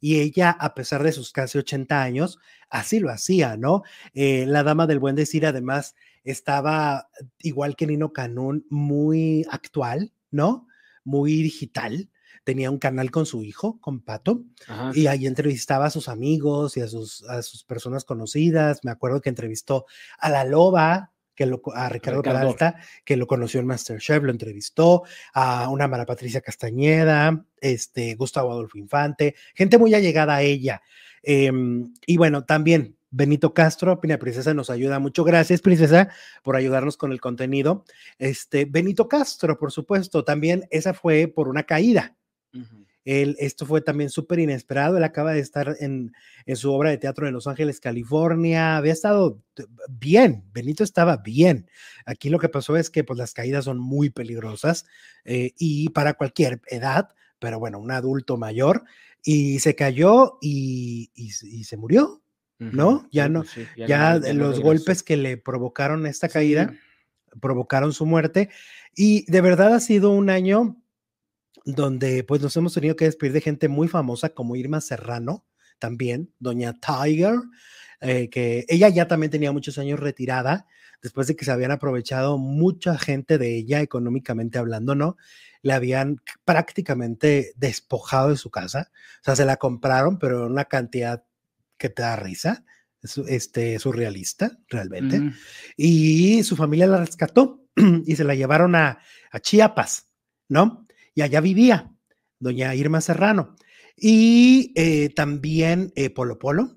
Y 0.00 0.20
ella, 0.20 0.50
a 0.50 0.74
pesar 0.74 1.02
de 1.02 1.12
sus 1.12 1.32
casi 1.32 1.58
80 1.58 2.02
años, 2.02 2.38
así 2.70 3.00
lo 3.00 3.10
hacía, 3.10 3.56
¿no? 3.56 3.82
Eh, 4.14 4.44
la 4.46 4.62
dama 4.62 4.86
del 4.86 4.98
buen 4.98 5.16
decir, 5.16 5.46
además, 5.46 5.94
estaba 6.24 7.10
igual 7.38 7.76
que 7.76 7.86
Nino 7.86 8.12
Canún, 8.12 8.66
muy 8.70 9.46
actual, 9.50 10.12
¿no? 10.30 10.66
Muy 11.04 11.42
digital. 11.42 12.10
Tenía 12.44 12.70
un 12.70 12.78
canal 12.78 13.10
con 13.10 13.26
su 13.26 13.44
hijo, 13.44 13.78
con 13.80 14.00
Pato, 14.00 14.42
y 14.94 15.06
ahí 15.06 15.26
entrevistaba 15.26 15.86
a 15.86 15.90
sus 15.90 16.08
amigos 16.08 16.76
y 16.76 16.80
a 16.80 16.88
sus, 16.88 17.22
a 17.24 17.42
sus 17.42 17.62
personas 17.64 18.04
conocidas. 18.04 18.84
Me 18.84 18.90
acuerdo 18.90 19.20
que 19.20 19.28
entrevistó 19.28 19.84
a 20.18 20.30
la 20.30 20.44
loba, 20.44 21.12
que 21.38 21.46
lo, 21.46 21.62
a 21.72 21.88
Ricardo, 21.88 22.20
Peralta, 22.20 22.74
que 23.04 23.16
lo 23.16 23.28
conoció 23.28 23.60
en 23.60 23.66
Masterchef, 23.68 24.24
lo 24.24 24.32
entrevistó, 24.32 25.04
a 25.32 25.68
una 25.68 25.86
Mara 25.86 26.04
Patricia 26.04 26.40
Castañeda, 26.40 27.46
este, 27.60 28.16
Gustavo 28.16 28.50
Adolfo 28.50 28.76
Infante, 28.76 29.36
gente 29.54 29.78
muy 29.78 29.94
allegada 29.94 30.34
a 30.34 30.42
ella. 30.42 30.82
Em, 31.22 31.94
y 32.06 32.16
bueno, 32.16 32.44
también 32.44 32.96
Benito 33.10 33.54
Castro, 33.54 34.00
Pina 34.00 34.18
Princesa 34.18 34.52
nos 34.52 34.68
ayuda 34.68 34.98
mucho. 34.98 35.22
Gracias, 35.22 35.60
Princesa, 35.60 36.08
por 36.42 36.56
ayudarnos 36.56 36.96
con 36.96 37.12
el 37.12 37.20
contenido. 37.20 37.84
Este, 38.18 38.64
Benito 38.64 39.06
Castro, 39.06 39.56
por 39.60 39.70
supuesto, 39.70 40.24
también 40.24 40.66
esa 40.70 40.92
fue 40.92 41.28
por 41.28 41.46
una 41.46 41.62
caída. 41.62 42.16
Él, 43.08 43.36
esto 43.38 43.64
fue 43.64 43.80
también 43.80 44.10
súper 44.10 44.38
inesperado. 44.38 44.98
Él 44.98 45.02
acaba 45.02 45.32
de 45.32 45.40
estar 45.40 45.76
en, 45.80 46.12
en, 46.44 46.56
su 46.56 46.70
obra 46.70 46.90
de 46.90 46.98
teatro 46.98 47.26
en 47.26 47.32
Los 47.32 47.46
Ángeles, 47.46 47.80
California. 47.80 48.76
Había 48.76 48.92
estado 48.92 49.42
bien, 49.88 50.44
Benito 50.52 50.84
estaba 50.84 51.16
bien. 51.16 51.70
Aquí 52.04 52.28
lo 52.28 52.38
que 52.38 52.50
pasó 52.50 52.76
es 52.76 52.90
que 52.90 53.04
pues, 53.04 53.18
las 53.18 53.32
caídas 53.32 53.64
son 53.64 53.78
muy 53.78 54.10
peligrosas 54.10 54.84
eh, 55.24 55.52
y 55.56 55.88
para 55.88 56.12
cualquier 56.14 56.60
edad, 56.66 57.08
pero 57.38 57.58
bueno, 57.58 57.78
un 57.78 57.92
adulto 57.92 58.36
mayor, 58.36 58.84
y 59.24 59.60
se 59.60 59.74
cayó 59.74 60.36
y, 60.42 61.10
y, 61.14 61.30
se 61.30 61.76
murió, 61.78 62.20
¿no? 62.58 63.08
Ya 63.10 63.30
no, 63.30 63.42
pues 63.42 63.68
ya, 63.88 64.18
los 64.18 64.60
golpes 64.60 65.02
que 65.02 65.16
le 65.16 65.38
provocaron 65.38 66.04
esta 66.04 66.28
caída 66.28 66.74
provocaron 67.40 67.94
su 67.94 68.04
muerte. 68.04 68.50
Y 68.94 69.30
de 69.30 69.40
verdad 69.40 69.74
ha 69.74 69.80
sido 69.80 70.10
un 70.10 70.28
año 70.28 70.76
donde 71.74 72.24
pues 72.24 72.40
nos 72.40 72.56
hemos 72.56 72.72
tenido 72.72 72.96
que 72.96 73.04
despedir 73.04 73.34
de 73.34 73.40
gente 73.42 73.68
muy 73.68 73.88
famosa 73.88 74.30
como 74.30 74.56
Irma 74.56 74.80
Serrano, 74.80 75.44
también, 75.78 76.32
doña 76.38 76.74
Tiger, 76.80 77.36
eh, 78.00 78.30
que 78.30 78.64
ella 78.68 78.88
ya 78.88 79.06
también 79.06 79.30
tenía 79.30 79.52
muchos 79.52 79.76
años 79.76 80.00
retirada, 80.00 80.66
después 81.02 81.26
de 81.26 81.36
que 81.36 81.44
se 81.44 81.50
habían 81.50 81.70
aprovechado 81.70 82.38
mucha 82.38 82.98
gente 82.98 83.36
de 83.36 83.54
ella 83.54 83.82
económicamente 83.82 84.58
hablando, 84.58 84.94
¿no? 84.94 85.16
Le 85.60 85.74
habían 85.74 86.22
prácticamente 86.46 87.52
despojado 87.56 88.30
de 88.30 88.36
su 88.36 88.50
casa, 88.50 88.90
o 89.20 89.24
sea, 89.24 89.36
se 89.36 89.44
la 89.44 89.56
compraron, 89.56 90.18
pero 90.18 90.46
en 90.46 90.52
una 90.52 90.64
cantidad 90.64 91.24
que 91.76 91.90
te 91.90 92.00
da 92.00 92.16
risa, 92.16 92.64
este, 93.26 93.78
surrealista, 93.78 94.58
realmente. 94.68 95.32
Y 95.76 96.42
su 96.44 96.56
familia 96.56 96.86
la 96.86 96.98
rescató 96.98 97.62
y 98.06 98.16
se 98.16 98.24
la 98.24 98.34
llevaron 98.34 98.74
a, 98.74 98.98
a 99.30 99.40
Chiapas, 99.40 100.06
¿no? 100.48 100.87
Y 101.18 101.22
allá 101.22 101.40
vivía 101.40 101.92
doña 102.38 102.76
Irma 102.76 103.00
Serrano. 103.00 103.56
Y 103.96 104.72
eh, 104.76 105.08
también 105.08 105.92
eh, 105.96 106.10
Polo 106.10 106.38
Polo, 106.38 106.76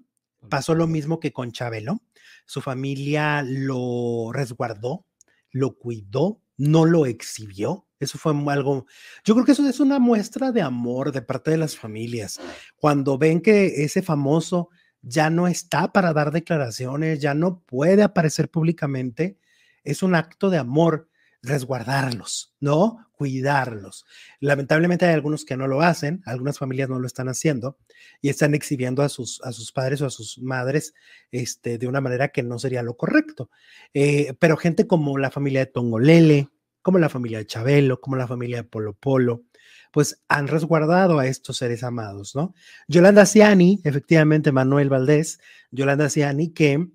pasó 0.50 0.74
lo 0.74 0.88
mismo 0.88 1.20
que 1.20 1.32
con 1.32 1.52
Chabelo. 1.52 2.02
Su 2.48 2.60
familia 2.60 3.44
lo 3.46 4.32
resguardó, 4.34 5.06
lo 5.52 5.78
cuidó, 5.78 6.42
no 6.58 6.86
lo 6.86 7.06
exhibió. 7.06 7.86
Eso 8.00 8.18
fue 8.18 8.34
algo, 8.52 8.88
yo 9.24 9.36
creo 9.36 9.46
que 9.46 9.52
eso 9.52 9.70
es 9.70 9.80
una 9.80 10.00
muestra 10.00 10.52
de 10.52 10.64
amor 10.64 11.12
de 11.12 11.22
parte 11.22 11.52
de 11.52 11.58
las 11.58 11.78
familias. 11.78 12.42
Cuando 12.78 13.20
ven 13.20 13.42
que 13.42 13.84
ese 13.84 14.02
famoso 14.02 14.70
ya 15.04 15.30
no 15.30 15.48
está 15.48 15.94
para 15.94 16.14
dar 16.14 16.32
declaraciones, 16.32 17.20
ya 17.20 17.36
no 17.36 17.62
puede 17.62 18.02
aparecer 18.02 18.50
públicamente, 18.50 19.38
es 19.84 20.02
un 20.02 20.16
acto 20.16 20.50
de 20.50 20.58
amor 20.58 21.11
resguardarlos, 21.44 22.54
¿no? 22.60 23.08
Cuidarlos. 23.14 24.06
Lamentablemente 24.40 25.06
hay 25.06 25.14
algunos 25.14 25.46
que 25.46 25.58
no 25.58 25.68
lo 25.68 25.82
hacen, 25.82 26.22
algunas 26.26 26.60
familias 26.60 26.90
no 26.90 27.00
lo 27.00 27.08
están 27.08 27.30
haciendo 27.30 27.78
y 28.22 28.30
están 28.30 28.54
exhibiendo 28.54 29.02
a 29.04 29.10
sus, 29.10 29.42
a 29.44 29.52
sus 29.52 29.72
padres 29.72 30.02
o 30.02 30.06
a 30.06 30.10
sus 30.10 30.40
madres 30.40 30.94
este, 31.32 31.78
de 31.78 31.88
una 31.88 32.02
manera 32.02 32.30
que 32.30 32.44
no 32.44 32.60
sería 32.60 32.84
lo 32.84 32.96
correcto. 32.96 33.50
Eh, 33.94 34.34
pero 34.40 34.58
gente 34.58 34.88
como 34.88 35.18
la 35.18 35.32
familia 35.32 35.62
de 35.62 35.72
Tongolele, 35.72 36.50
como 36.82 37.00
la 37.00 37.10
familia 37.10 37.40
de 37.40 37.48
Chabelo, 37.48 38.02
como 38.02 38.16
la 38.16 38.28
familia 38.28 38.58
de 38.58 38.64
Polo 38.64 38.94
Polo, 38.94 39.44
pues 39.92 40.22
han 40.30 40.48
resguardado 40.48 41.20
a 41.20 41.28
estos 41.28 41.58
seres 41.58 41.84
amados, 41.84 42.36
¿no? 42.36 42.54
Yolanda 42.88 43.26
Ciani, 43.26 43.82
efectivamente, 43.84 44.52
Manuel 44.52 44.90
Valdés, 44.90 45.40
Yolanda 45.70 46.10
Ciani, 46.10 46.54
que 46.54 46.88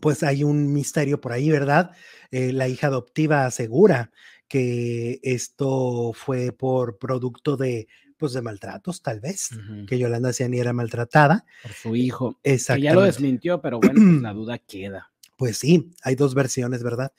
pues 0.00 0.22
hay 0.22 0.44
un 0.44 0.72
misterio 0.72 1.20
por 1.20 1.32
ahí, 1.32 1.50
¿verdad? 1.50 1.92
Eh, 2.30 2.52
la 2.52 2.68
hija 2.68 2.88
adoptiva 2.88 3.46
asegura 3.46 4.10
que 4.48 5.20
esto 5.22 6.12
fue 6.12 6.52
por 6.52 6.98
producto 6.98 7.56
de 7.56 7.88
pues 8.16 8.34
de 8.34 8.42
maltratos, 8.42 9.00
tal 9.02 9.18
vez, 9.18 9.48
que 9.88 9.98
Yolanda 9.98 10.34
Ciani 10.34 10.58
era 10.60 10.74
maltratada. 10.74 11.46
Por 11.62 11.72
su 11.72 11.96
hijo. 11.96 12.38
Exacto. 12.44 12.82
ya 12.82 12.92
lo 12.92 13.00
desmintió, 13.00 13.62
pero 13.62 13.80
bueno, 13.80 13.94
pues, 13.94 14.22
la 14.22 14.32
duda 14.34 14.58
queda. 14.58 15.10
Pues 15.36 15.56
sí, 15.56 15.90
hay 16.02 16.16
dos 16.16 16.34
versiones, 16.34 16.82
¿verdad? 16.82 17.12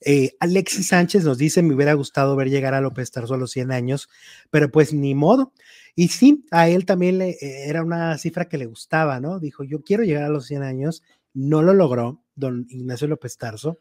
Eh, 0.00 0.36
Alexis 0.38 0.88
Sánchez 0.88 1.24
nos 1.24 1.38
dice, 1.38 1.60
me 1.62 1.74
hubiera 1.74 1.94
gustado 1.94 2.36
ver 2.36 2.50
llegar 2.50 2.72
a 2.72 2.80
López 2.80 3.10
Tarso 3.10 3.34
a 3.34 3.38
los 3.38 3.50
100 3.50 3.72
años, 3.72 4.08
pero 4.50 4.70
pues 4.70 4.92
ni 4.92 5.16
modo. 5.16 5.52
Y 5.96 6.08
sí, 6.08 6.44
a 6.52 6.68
él 6.68 6.84
también 6.86 7.18
le, 7.18 7.30
eh, 7.30 7.68
era 7.68 7.82
una 7.82 8.16
cifra 8.18 8.48
que 8.48 8.58
le 8.58 8.66
gustaba, 8.66 9.18
¿no? 9.18 9.40
Dijo, 9.40 9.64
yo 9.64 9.82
quiero 9.82 10.04
llegar 10.04 10.22
a 10.22 10.28
los 10.28 10.46
100 10.46 10.62
años 10.62 11.02
no 11.34 11.62
lo 11.62 11.74
logró 11.74 12.24
don 12.34 12.66
Ignacio 12.70 13.06
López 13.06 13.36
Tarso 13.36 13.78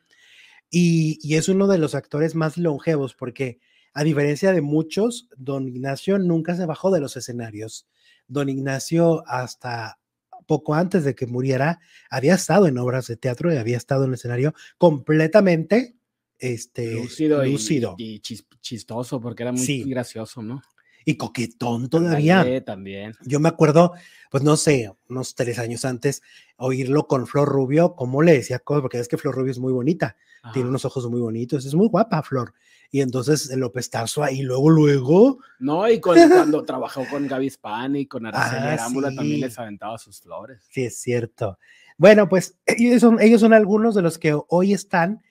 y, 0.70 1.36
es 1.36 1.50
uno 1.50 1.68
de 1.68 1.78
los 1.78 1.94
actores 1.94 2.34
más 2.34 2.58
longevos 2.58 3.14
porque 3.14 3.60
a 3.94 4.04
diferencia 4.04 4.52
de 4.52 4.62
muchos, 4.62 5.30
don 5.38 5.68
Ignacio 5.68 6.18
nunca 6.18 6.56
se 6.56 6.66
bajó 6.66 6.90
de 6.90 7.00
los 7.00 7.16
escenarios. 7.16 7.88
Don 8.28 8.50
Ignacio 8.50 9.24
hasta 9.28 10.00
poco 10.48 10.74
antes 10.74 11.04
de 11.04 11.14
que 11.14 11.28
muriera 11.28 11.80
había 12.10 12.34
estado 12.34 12.66
en 12.66 12.80
obras 12.80 13.06
de 13.06 13.18
teatro 13.18 13.54
y 13.54 13.58
había 13.58 13.78
estado 13.78 14.04
en 14.04 14.10
el 14.10 14.16
escenario 14.16 14.56
completamente 14.80 15.96
este, 16.40 16.96
lúcido, 16.96 17.96
Y, 18.00 18.20
chistoso 18.20 19.22
porque 19.22 19.44
era 19.44 19.52
muy 19.52 19.84
gracioso, 19.84 20.42
¿no? 20.42 20.62
Y 21.06 21.16
coquetón 21.16 21.90
todavía. 21.90 22.64
también. 22.64 23.14
Yo 23.24 23.40
me 23.40 23.50
acuerdo, 23.50 23.94
pues 24.30 24.44
no 24.44 24.58
sé, 24.58 24.92
unos 25.10 25.36
tres 25.36 25.60
años 25.60 25.86
antes, 25.86 26.22
oírlo 26.58 27.08
con 27.08 27.28
Flor 27.28 27.48
Rubio, 27.48 27.96
como 27.96 28.22
le 28.22 28.34
decía 28.34 28.62
porque 28.66 29.00
es 29.00 29.08
que 29.08 29.18
Flor 29.18 29.36
Rubio 29.36 29.52
es 29.52 29.60
muy 29.60 29.74
bonita, 29.74 30.16
tiene 30.54 30.70
unos 30.70 30.86
ojos 30.86 31.10
muy 31.10 31.22
bonitos, 31.22 31.66
es 31.66 31.76
muy 31.76 31.88
guapa 31.88 32.22
Flor. 32.24 32.54
Y 32.92 33.02
entonces 33.02 33.50
López 33.56 33.90
Tarso 33.90 34.24
ahí 34.24 34.44
luego, 34.44 34.70
luego. 34.70 35.40
No, 35.58 35.90
y 35.90 36.00
cuando 36.00 36.64
trabajó 36.64 37.04
con 37.10 37.28
Gaby 37.28 37.50
Spani, 37.50 38.06
con 38.06 38.28
Araceli 38.28 38.68
ah, 38.68 38.74
Arámbula, 38.74 39.14
también 39.16 39.42
les 39.42 39.58
aventaba 39.58 39.98
sus 39.98 40.22
flores. 40.22 40.64
Sí, 40.70 40.86
es 40.86 41.00
cierto. 41.00 41.58
Bueno, 41.98 42.30
pues 42.30 42.60
ellos 42.66 43.02
son, 43.02 43.20
ellos 43.20 43.42
son 43.42 43.54
algunos 43.54 43.96
de 43.96 44.04
los 44.04 44.20
que 44.20 44.38
hoy 44.48 44.74
están 44.74 45.24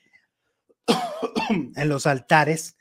en 1.76 1.88
los 1.88 2.06
altares 2.06 2.76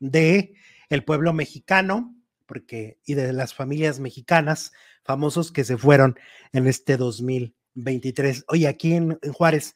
de 0.00 0.54
el 0.88 1.04
pueblo 1.04 1.32
mexicano, 1.32 2.14
porque, 2.52 2.98
y 3.06 3.14
de 3.14 3.32
las 3.32 3.54
familias 3.54 3.98
mexicanas 3.98 4.72
famosos 5.04 5.50
que 5.50 5.64
se 5.64 5.78
fueron 5.78 6.18
en 6.52 6.66
este 6.66 6.98
2023. 6.98 8.44
Oye, 8.48 8.68
aquí 8.68 8.92
en, 8.92 9.18
Juárez 9.32 9.74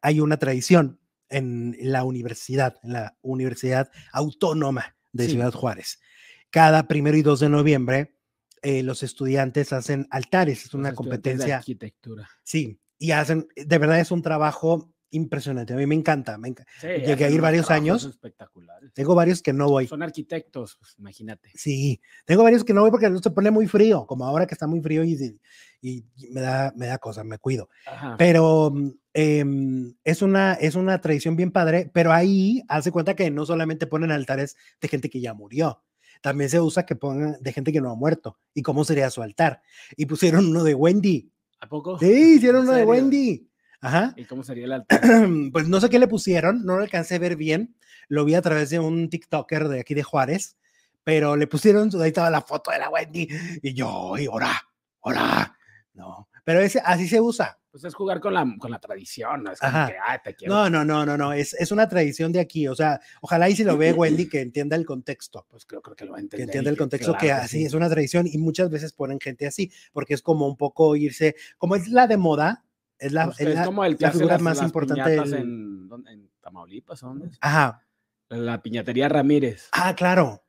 hay 0.00 0.20
una 0.20 0.38
tradición 0.38 0.98
en 1.28 1.76
la 1.78 2.04
universidad, 2.04 2.76
en 2.82 2.94
la 2.94 3.18
Universidad 3.20 3.90
Autónoma 4.12 4.96
de 5.12 5.28
Ciudad 5.28 5.52
Juárez. 5.52 6.00
Cada 6.48 6.88
primero 6.88 7.18
y 7.18 7.22
2 7.22 7.40
de 7.40 7.48
noviembre, 7.50 8.16
eh, 8.62 8.82
los 8.82 9.02
estudiantes 9.02 9.74
hacen 9.74 10.06
altares, 10.10 10.64
es 10.64 10.72
una 10.72 10.94
competencia. 10.94 11.46
De 11.46 11.52
arquitectura. 11.52 12.30
Sí, 12.44 12.80
y 12.98 13.10
hacen, 13.10 13.46
de 13.54 13.76
verdad 13.78 14.00
es 14.00 14.10
un 14.10 14.22
trabajo 14.22 14.90
impresionante. 15.10 15.72
A 15.72 15.76
mí 15.76 15.86
me 15.86 15.94
encanta. 15.94 16.38
Me 16.38 16.54
Llegué 16.82 17.24
a 17.24 17.30
ir 17.30 17.40
varios 17.40 17.70
años. 17.70 18.04
Espectaculares. 18.04 18.92
Tengo 18.92 19.14
varios 19.14 19.42
que 19.42 19.52
no 19.52 19.68
voy. 19.68 19.86
Son 19.86 20.02
arquitectos, 20.02 20.76
pues, 20.78 20.94
imagínate. 20.98 21.50
Sí, 21.54 22.00
tengo 22.24 22.42
varios 22.42 22.64
que 22.64 22.74
no 22.74 22.82
voy 22.82 22.90
porque 22.90 23.10
no 23.10 23.18
se 23.18 23.30
pone 23.30 23.50
muy 23.50 23.66
frío, 23.66 24.06
como 24.06 24.24
ahora 24.24 24.46
que 24.46 24.54
está 24.54 24.66
muy 24.66 24.80
frío 24.80 25.04
y, 25.04 25.38
y 25.80 26.04
me, 26.30 26.40
da, 26.40 26.72
me 26.76 26.86
da 26.86 26.98
cosa, 26.98 27.24
me 27.24 27.38
cuido. 27.38 27.68
Pero 28.18 28.72
em, 29.14 29.94
es, 30.04 30.22
una, 30.22 30.54
es 30.54 30.74
una 30.74 31.00
tradición 31.00 31.36
bien 31.36 31.52
padre, 31.52 31.90
pero 31.92 32.12
ahí 32.12 32.62
hace 32.68 32.90
cuenta 32.90 33.14
que 33.14 33.30
no 33.30 33.46
solamente 33.46 33.86
ponen 33.86 34.10
altares 34.10 34.56
de 34.80 34.88
gente 34.88 35.10
que 35.10 35.20
ya 35.20 35.34
murió. 35.34 35.82
También 36.22 36.50
se 36.50 36.60
usa 36.60 36.86
que 36.86 36.96
pongan 36.96 37.36
de 37.40 37.52
gente 37.52 37.72
que 37.72 37.80
no 37.80 37.90
ha 37.90 37.94
muerto. 37.94 38.38
¿Y 38.54 38.62
cómo 38.62 38.84
sería 38.84 39.10
su 39.10 39.22
altar? 39.22 39.62
Y 39.96 40.06
pusieron 40.06 40.46
uno 40.46 40.64
de 40.64 40.74
Wendy. 40.74 41.30
¿A 41.60 41.68
poco? 41.68 41.98
Sí, 41.98 42.36
hicieron 42.36 42.62
uno 42.62 42.72
de 42.72 42.84
Wendy. 42.84 43.48
Ajá. 43.80 44.14
¿Y 44.16 44.24
cómo 44.24 44.42
sería 44.42 44.64
el 44.64 44.72
altar? 44.72 45.00
pues 45.52 45.68
no 45.68 45.80
sé 45.80 45.90
qué 45.90 45.98
le 45.98 46.08
pusieron, 46.08 46.64
no 46.64 46.76
lo 46.76 46.82
alcancé 46.82 47.16
a 47.16 47.18
ver 47.18 47.36
bien. 47.36 47.76
Lo 48.08 48.24
vi 48.24 48.34
a 48.34 48.42
través 48.42 48.70
de 48.70 48.78
un 48.78 49.10
TikToker 49.10 49.68
de 49.68 49.80
aquí 49.80 49.94
de 49.94 50.02
Juárez, 50.02 50.56
pero 51.02 51.36
le 51.36 51.46
pusieron, 51.46 51.90
ahí 52.00 52.08
estaba 52.08 52.30
la 52.30 52.42
foto 52.42 52.70
de 52.70 52.78
la 52.78 52.88
Wendy, 52.88 53.28
y 53.62 53.74
yo, 53.74 54.16
y 54.18 54.26
hola, 54.28 54.60
hola. 55.00 55.56
No, 55.94 56.28
pero 56.44 56.60
ese, 56.60 56.80
así 56.84 57.08
se 57.08 57.20
usa. 57.20 57.58
Pues 57.70 57.84
es 57.84 57.94
jugar 57.94 58.20
con 58.20 58.32
la, 58.32 58.46
con 58.58 58.70
la 58.70 58.78
tradición, 58.78 59.42
¿no? 59.42 59.52
Es 59.52 59.60
que, 59.60 59.68
te 60.24 60.34
quiero. 60.34 60.54
No, 60.54 60.70
no, 60.70 60.84
no, 60.84 61.04
no, 61.04 61.16
no, 61.16 61.32
es, 61.32 61.54
es 61.54 61.72
una 61.72 61.88
tradición 61.88 62.32
de 62.32 62.40
aquí. 62.40 62.68
O 62.68 62.74
sea, 62.74 63.00
ojalá 63.20 63.50
y 63.50 63.56
si 63.56 63.64
lo 63.64 63.76
ve 63.76 63.92
Wendy 63.92 64.28
que 64.28 64.40
entienda 64.40 64.76
el 64.76 64.86
contexto. 64.86 65.46
Pues 65.50 65.66
creo, 65.66 65.82
creo 65.82 65.96
que 65.96 66.04
lo 66.04 66.12
va 66.12 66.18
a 66.18 66.20
entender. 66.20 66.46
Que 66.46 66.50
entienda 66.50 66.70
el 66.70 66.76
contexto, 66.76 67.16
que 67.18 67.32
así 67.32 67.64
es 67.64 67.74
una 67.74 67.88
tradición 67.88 68.26
y 68.26 68.38
muchas 68.38 68.70
veces 68.70 68.92
ponen 68.92 69.18
gente 69.20 69.46
así, 69.46 69.70
porque 69.92 70.14
es 70.14 70.22
como 70.22 70.46
un 70.46 70.56
poco 70.56 70.96
irse, 70.96 71.34
como 71.58 71.76
es 71.76 71.88
la 71.88 72.06
de 72.06 72.16
moda, 72.16 72.64
es 72.98 73.12
la, 73.12 73.26
pues, 73.26 73.40
es, 73.40 73.60
como 73.66 73.84
el 73.84 73.96
la 73.98 74.10
figura 74.10 74.38
más 74.38 74.62
importante. 74.62 75.14
En, 75.16 75.76
Tamaulipas, 76.40 77.02
¿a 77.02 77.06
¿dónde? 77.08 77.26
es? 77.28 77.38
Ajá. 77.40 77.82
La 78.28 78.60
piñatería 78.62 79.08
Ramírez, 79.08 79.68
Ah, 79.72 79.94
claro. 79.94 80.42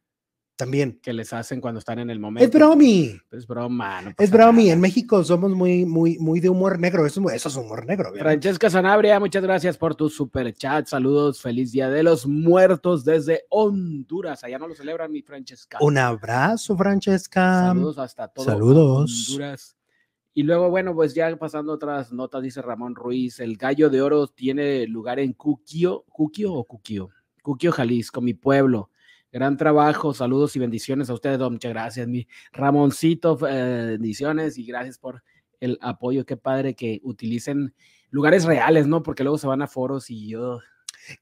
También. 0.55 0.99
que 1.03 1.13
les 1.13 1.33
hacen 1.33 1.61
cuando 1.61 1.77
están 1.77 1.99
en 1.99 2.09
el 2.09 2.19
momento. 2.19 2.43
Es 2.43 2.51
bromi. 2.51 3.15
Es 3.31 3.45
broma, 3.45 4.01
no 4.01 4.11
Es 4.17 4.31
bromi. 4.31 4.63
nada. 4.63 4.73
En 4.73 4.81
México 4.81 5.23
somos 5.23 5.51
muy, 5.51 5.85
muy, 5.85 6.17
muy 6.17 6.39
de 6.39 6.49
humor 6.49 6.79
negro. 6.79 7.05
Eso, 7.05 7.21
es- 7.29 7.35
eso 7.35 7.49
es 7.49 7.55
humor 7.55 7.85
negro. 7.85 8.09
obviamente. 8.09 8.41
Francesca 8.41 8.71
Sanabria, 8.71 9.19
muchas 9.19 9.43
gracias 9.43 9.77
por 9.77 9.93
tu 9.93 10.09
super 10.09 10.51
chat. 10.55 10.87
Saludos, 10.87 11.39
feliz 11.41 11.71
día 11.71 11.91
de 11.91 12.01
los 12.01 12.25
muertos 12.25 13.05
desde 13.05 13.43
Honduras. 13.49 14.43
Allá 14.43 14.57
no 14.57 14.67
lo 14.67 14.73
celebran, 14.73 15.11
mi 15.11 15.21
Francesca. 15.21 15.77
Un 15.79 15.99
abrazo, 15.99 16.75
Francesca. 16.75 17.67
Saludos 17.67 17.99
hasta 17.99 18.27
todo 18.27 18.45
saludos. 18.45 19.27
Honduras. 19.29 19.76
Y 20.37 20.43
luego, 20.43 20.69
bueno, 20.69 20.93
pues 20.93 21.15
ya 21.15 21.35
pasando 21.35 21.73
otras 21.73 22.13
notas, 22.13 22.43
dice 22.43 22.61
Ramón 22.61 22.93
Ruiz, 22.93 23.39
el 23.39 23.57
gallo 23.57 23.89
de 23.89 24.03
oro 24.03 24.27
tiene 24.27 24.85
lugar 24.85 25.17
en 25.19 25.33
Cuquio, 25.33 26.05
Cuquio 26.09 26.53
o 26.53 26.63
Cuquio, 26.63 27.09
Cuquio, 27.41 27.71
Jalisco, 27.71 28.21
mi 28.21 28.35
pueblo. 28.35 28.91
Gran 29.31 29.57
trabajo, 29.57 30.13
saludos 30.13 30.55
y 30.55 30.59
bendiciones 30.59 31.09
a 31.09 31.15
ustedes, 31.15 31.39
don. 31.39 31.53
muchas 31.53 31.71
gracias, 31.73 32.07
mi 32.07 32.27
Ramoncito, 32.51 33.39
eh, 33.49 33.85
bendiciones 33.97 34.59
y 34.59 34.65
gracias 34.67 34.99
por 34.99 35.23
el 35.59 35.79
apoyo. 35.81 36.23
Qué 36.23 36.37
padre 36.37 36.75
que 36.75 37.01
utilicen 37.01 37.73
lugares 38.11 38.45
reales, 38.45 38.85
¿no? 38.85 39.01
Porque 39.01 39.23
luego 39.23 39.39
se 39.39 39.47
van 39.47 39.63
a 39.63 39.67
foros 39.67 40.11
y 40.11 40.27
yo... 40.27 40.59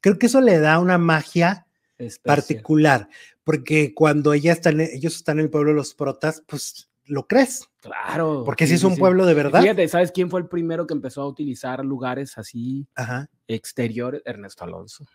Creo 0.02 0.20
que 0.20 0.26
eso 0.26 0.42
le 0.42 0.60
da 0.60 0.78
una 0.78 0.98
magia 0.98 1.68
especial. 1.98 2.36
particular, 2.36 3.08
porque 3.46 3.94
cuando 3.94 4.34
ella 4.34 4.52
está 4.52 4.72
en- 4.72 4.82
ellos 4.82 5.16
están 5.16 5.40
en 5.40 5.46
el 5.46 5.50
pueblo 5.52 5.70
de 5.70 5.78
los 5.78 5.94
protas, 5.94 6.44
pues 6.46 6.90
lo 7.08 7.28
crees, 7.28 7.68
Claro. 7.82 8.44
porque 8.46 8.66
sí, 8.66 8.70
si 8.72 8.76
es 8.76 8.84
un 8.84 8.94
sí. 8.96 9.00
pueblo 9.00 9.26
de 9.26 9.34
verdad. 9.34 9.62
Fíjate, 9.62 9.88
¿sabes 9.88 10.12
quién 10.12 10.30
fue 10.30 10.40
el 10.42 10.48
primero 10.48 10.88
que 10.88 10.94
empezó 10.94 11.22
a 11.22 11.28
utilizar 11.28 11.84
lugares 11.86 12.38
así 12.38 12.88
Ajá. 12.96 13.28
exteriores? 13.48 14.22
Ernesto 14.26 14.64
Alonso. 14.64 15.06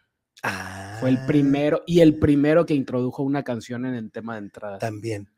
Ah, 0.42 0.97
Fue 1.00 1.11
el 1.11 1.18
primero 1.26 1.82
y 1.87 2.00
el 2.00 2.18
primero 2.18 2.64
que 2.64 2.73
introdujo 2.75 3.23
una 3.23 3.42
canción 3.42 3.85
en 3.85 3.94
el 3.94 4.11
tema 4.11 4.35
de 4.35 4.38
entrada. 4.40 4.78
También. 4.78 5.28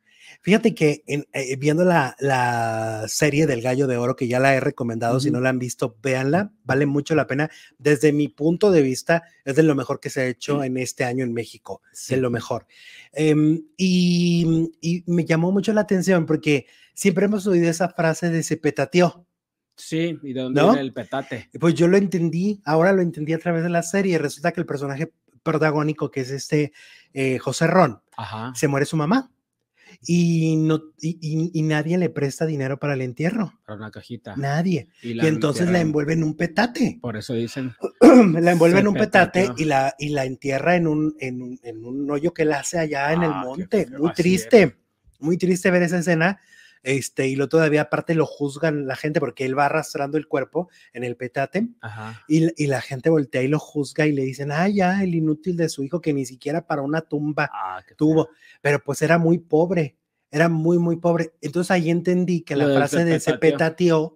Fíjate 0.41 0.75
que 0.75 1.03
en- 1.07 1.27
eh, 1.33 1.57
viendo 1.57 1.85
la, 1.85 2.17
la 2.19 3.05
serie 3.09 3.47
del 3.47 3.61
Gallo 3.63 3.87
de 3.87 3.97
Oro, 3.97 4.17
que 4.17 4.27
ya 4.29 4.41
la 4.41 4.55
he 4.55 4.61
recomendado, 4.61 5.21
si 5.21 5.31
no 5.31 5.41
la 5.41 5.51
han 5.51 5.59
visto, 5.59 5.97
véanla, 6.03 6.53
vale 6.65 6.87
mucho 6.87 7.15
la 7.15 7.27
pena. 7.27 7.51
Desde 7.79 8.13
mi 8.13 8.29
punto 8.29 8.71
de 8.71 8.83
vista, 8.83 9.23
es 9.45 9.57
de 9.57 9.63
lo 9.63 9.75
mejor 9.75 10.01
que 10.01 10.11
se 10.11 10.21
ha 10.23 10.27
hecho 10.27 10.65
en 10.65 10.77
este 10.79 11.05
año 11.05 11.25
en 11.25 11.33
México, 11.33 11.83
Sí. 11.93 12.15
de 12.15 12.21
lo 12.21 12.31
mejor. 12.31 12.67
Em, 13.13 13.63
y, 13.77 14.71
y 14.81 15.05
me 15.07 15.25
llamó 15.25 15.53
mucho 15.53 15.73
la 15.73 15.83
atención 15.83 16.27
porque 16.27 16.67
siempre 16.95 17.27
hemos 17.27 17.47
oído 17.47 17.69
esa 17.69 17.89
frase 17.91 18.31
de 18.31 18.43
se 18.43 18.57
petateó. 18.57 19.27
Sí, 19.77 20.19
¿y 20.23 20.33
de 20.33 20.41
dónde 20.43 20.61
¿No? 20.61 20.69
viene 20.69 20.83
el 20.83 20.93
petate? 20.93 21.49
Pues 21.59 21.75
yo 21.75 21.89
lo 21.89 21.97
entendí, 21.97 22.61
ahora 22.65 22.93
lo 22.93 23.01
entendí 23.03 23.33
a 23.33 23.39
través 23.39 23.63
de 23.63 23.71
la 23.71 23.83
serie. 23.83 24.19
Resulta 24.19 24.53
que 24.53 24.61
el 24.61 24.67
personaje 24.67 25.13
protagónico, 25.43 26.11
que 26.11 26.21
es 26.21 26.31
este 26.31 26.73
eh, 27.15 27.39
José 27.39 27.67
Ron, 27.67 28.01
Ajá. 28.17 28.53
se 28.55 28.69
muere 28.69 28.87
su 28.87 28.97
mamá 28.97 29.31
y, 30.07 30.57
no, 30.57 30.81
y, 31.01 31.19
y- 31.21 31.51
y 31.53 31.63
nadie 31.63 31.99
le 31.99 32.09
presta 32.11 32.47
dinero 32.47 32.79
para 32.79 32.95
el 32.95 33.03
entierro. 33.03 33.53
Para 33.67 33.77
una 33.79 33.91
cajita. 33.91 34.37
Nadie. 34.37 34.89
Y, 35.03 35.19
entonces 35.27 35.69
la 35.71 35.81
envuelve 35.81 36.13
en 36.15 36.23
un 36.25 36.37
petate. 36.37 36.99
Por 37.01 37.17
eso 37.17 37.35
dicen. 37.35 37.75
la 38.41 38.53
envuelve 38.53 38.81
en 38.81 38.89
un 38.89 38.95
petate 38.95 39.41
petateó. 39.43 39.63
y 39.63 39.67
la, 39.67 39.95
y 39.99 40.09
la 40.11 40.25
entierra 40.25 40.77
en 40.77 40.87
un, 40.87 41.15
en, 41.21 41.43
un, 41.43 41.61
en 41.63 41.85
un 41.85 42.11
hoyo 42.11 42.33
que 42.33 42.43
él 42.43 42.53
hace 42.53 42.79
allá 42.79 43.13
en 43.13 43.23
el 43.23 43.31
Ah, 43.33 43.43
monte. 43.45 43.87
Muy 43.99 44.13
triste. 44.13 44.77
Muy 45.21 45.39
triste 45.39 45.71
ver 45.71 45.83
esa 45.83 45.99
escena. 45.99 46.41
Este, 46.83 47.29
y 47.29 47.37
lo 47.37 47.49
todavía 47.49 47.83
aparte 47.83 48.15
lo 48.15 48.27
juzgan 48.27 48.87
la 48.87 48.97
gente 48.97 49.21
porque 49.21 49.45
él 49.45 49.57
va 49.57 49.67
arrastrando 49.67 50.19
el 50.19 50.27
cuerpo 50.27 50.69
en 50.93 51.05
el 51.05 51.17
petate 51.17 51.69
Ajá. 51.81 52.23
y, 52.27 52.49
y 52.63 52.67
la 52.67 52.81
gente 52.81 53.09
voltea 53.09 53.43
y 53.43 53.49
lo 53.49 53.59
juzga 53.61 54.07
y 54.07 54.13
le 54.13 54.23
dicen, 54.23 54.51
ah, 54.51 54.69
ya, 54.69 55.03
el 55.03 55.15
inútil 55.15 55.57
de 55.57 55.69
su 55.69 55.85
hijo 55.85 56.01
que 56.01 56.13
ni 56.13 56.27
siquiera 56.27 56.67
para 56.67 56.83
una 56.83 57.01
tumba 57.03 57.49
Ah, 57.53 57.83
tuvo, 57.97 58.25
feo. 58.27 58.35
pero 58.61 58.83
pues 58.83 59.01
era 59.03 59.17
muy 59.19 59.39
pobre, 59.39 59.97
era 60.31 60.49
muy, 60.49 60.79
muy 60.79 60.97
pobre. 60.97 61.35
Entonces 61.41 61.71
ahí 61.71 61.91
entendí 61.91 62.43
que 62.43 62.57
la 62.57 62.67
frase 62.75 63.05
de 63.05 63.21
se 63.21 63.35
petateó. 63.35 63.39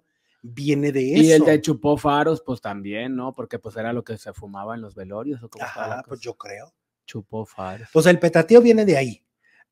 petateó 0.00 0.02
viene 0.42 0.92
de 0.92 1.14
eso. 1.14 1.23
Y 1.23 1.30
el 1.32 1.44
de 1.44 1.61
chupó 1.61 1.96
faros, 1.96 2.42
pues 2.44 2.61
también, 2.61 3.16
¿no? 3.16 3.33
Porque 3.33 3.59
pues 3.59 3.76
era 3.76 3.92
lo 3.92 4.05
que 4.05 4.16
se 4.18 4.33
fumaba 4.33 4.74
en 4.74 4.81
los 4.81 4.94
velorios. 4.94 5.42
¿o 5.42 5.48
cómo 5.48 5.64
Ajá, 5.64 6.02
pues 6.07 6.20
cosa? 6.20 6.22
yo 6.22 6.35
creo. 6.35 6.74
Chupó 7.05 7.44
faros. 7.44 7.88
Pues 7.92 8.07
el 8.07 8.18
petateo 8.18 8.61
viene 8.61 8.85
de 8.85 8.96
ahí. 8.96 9.22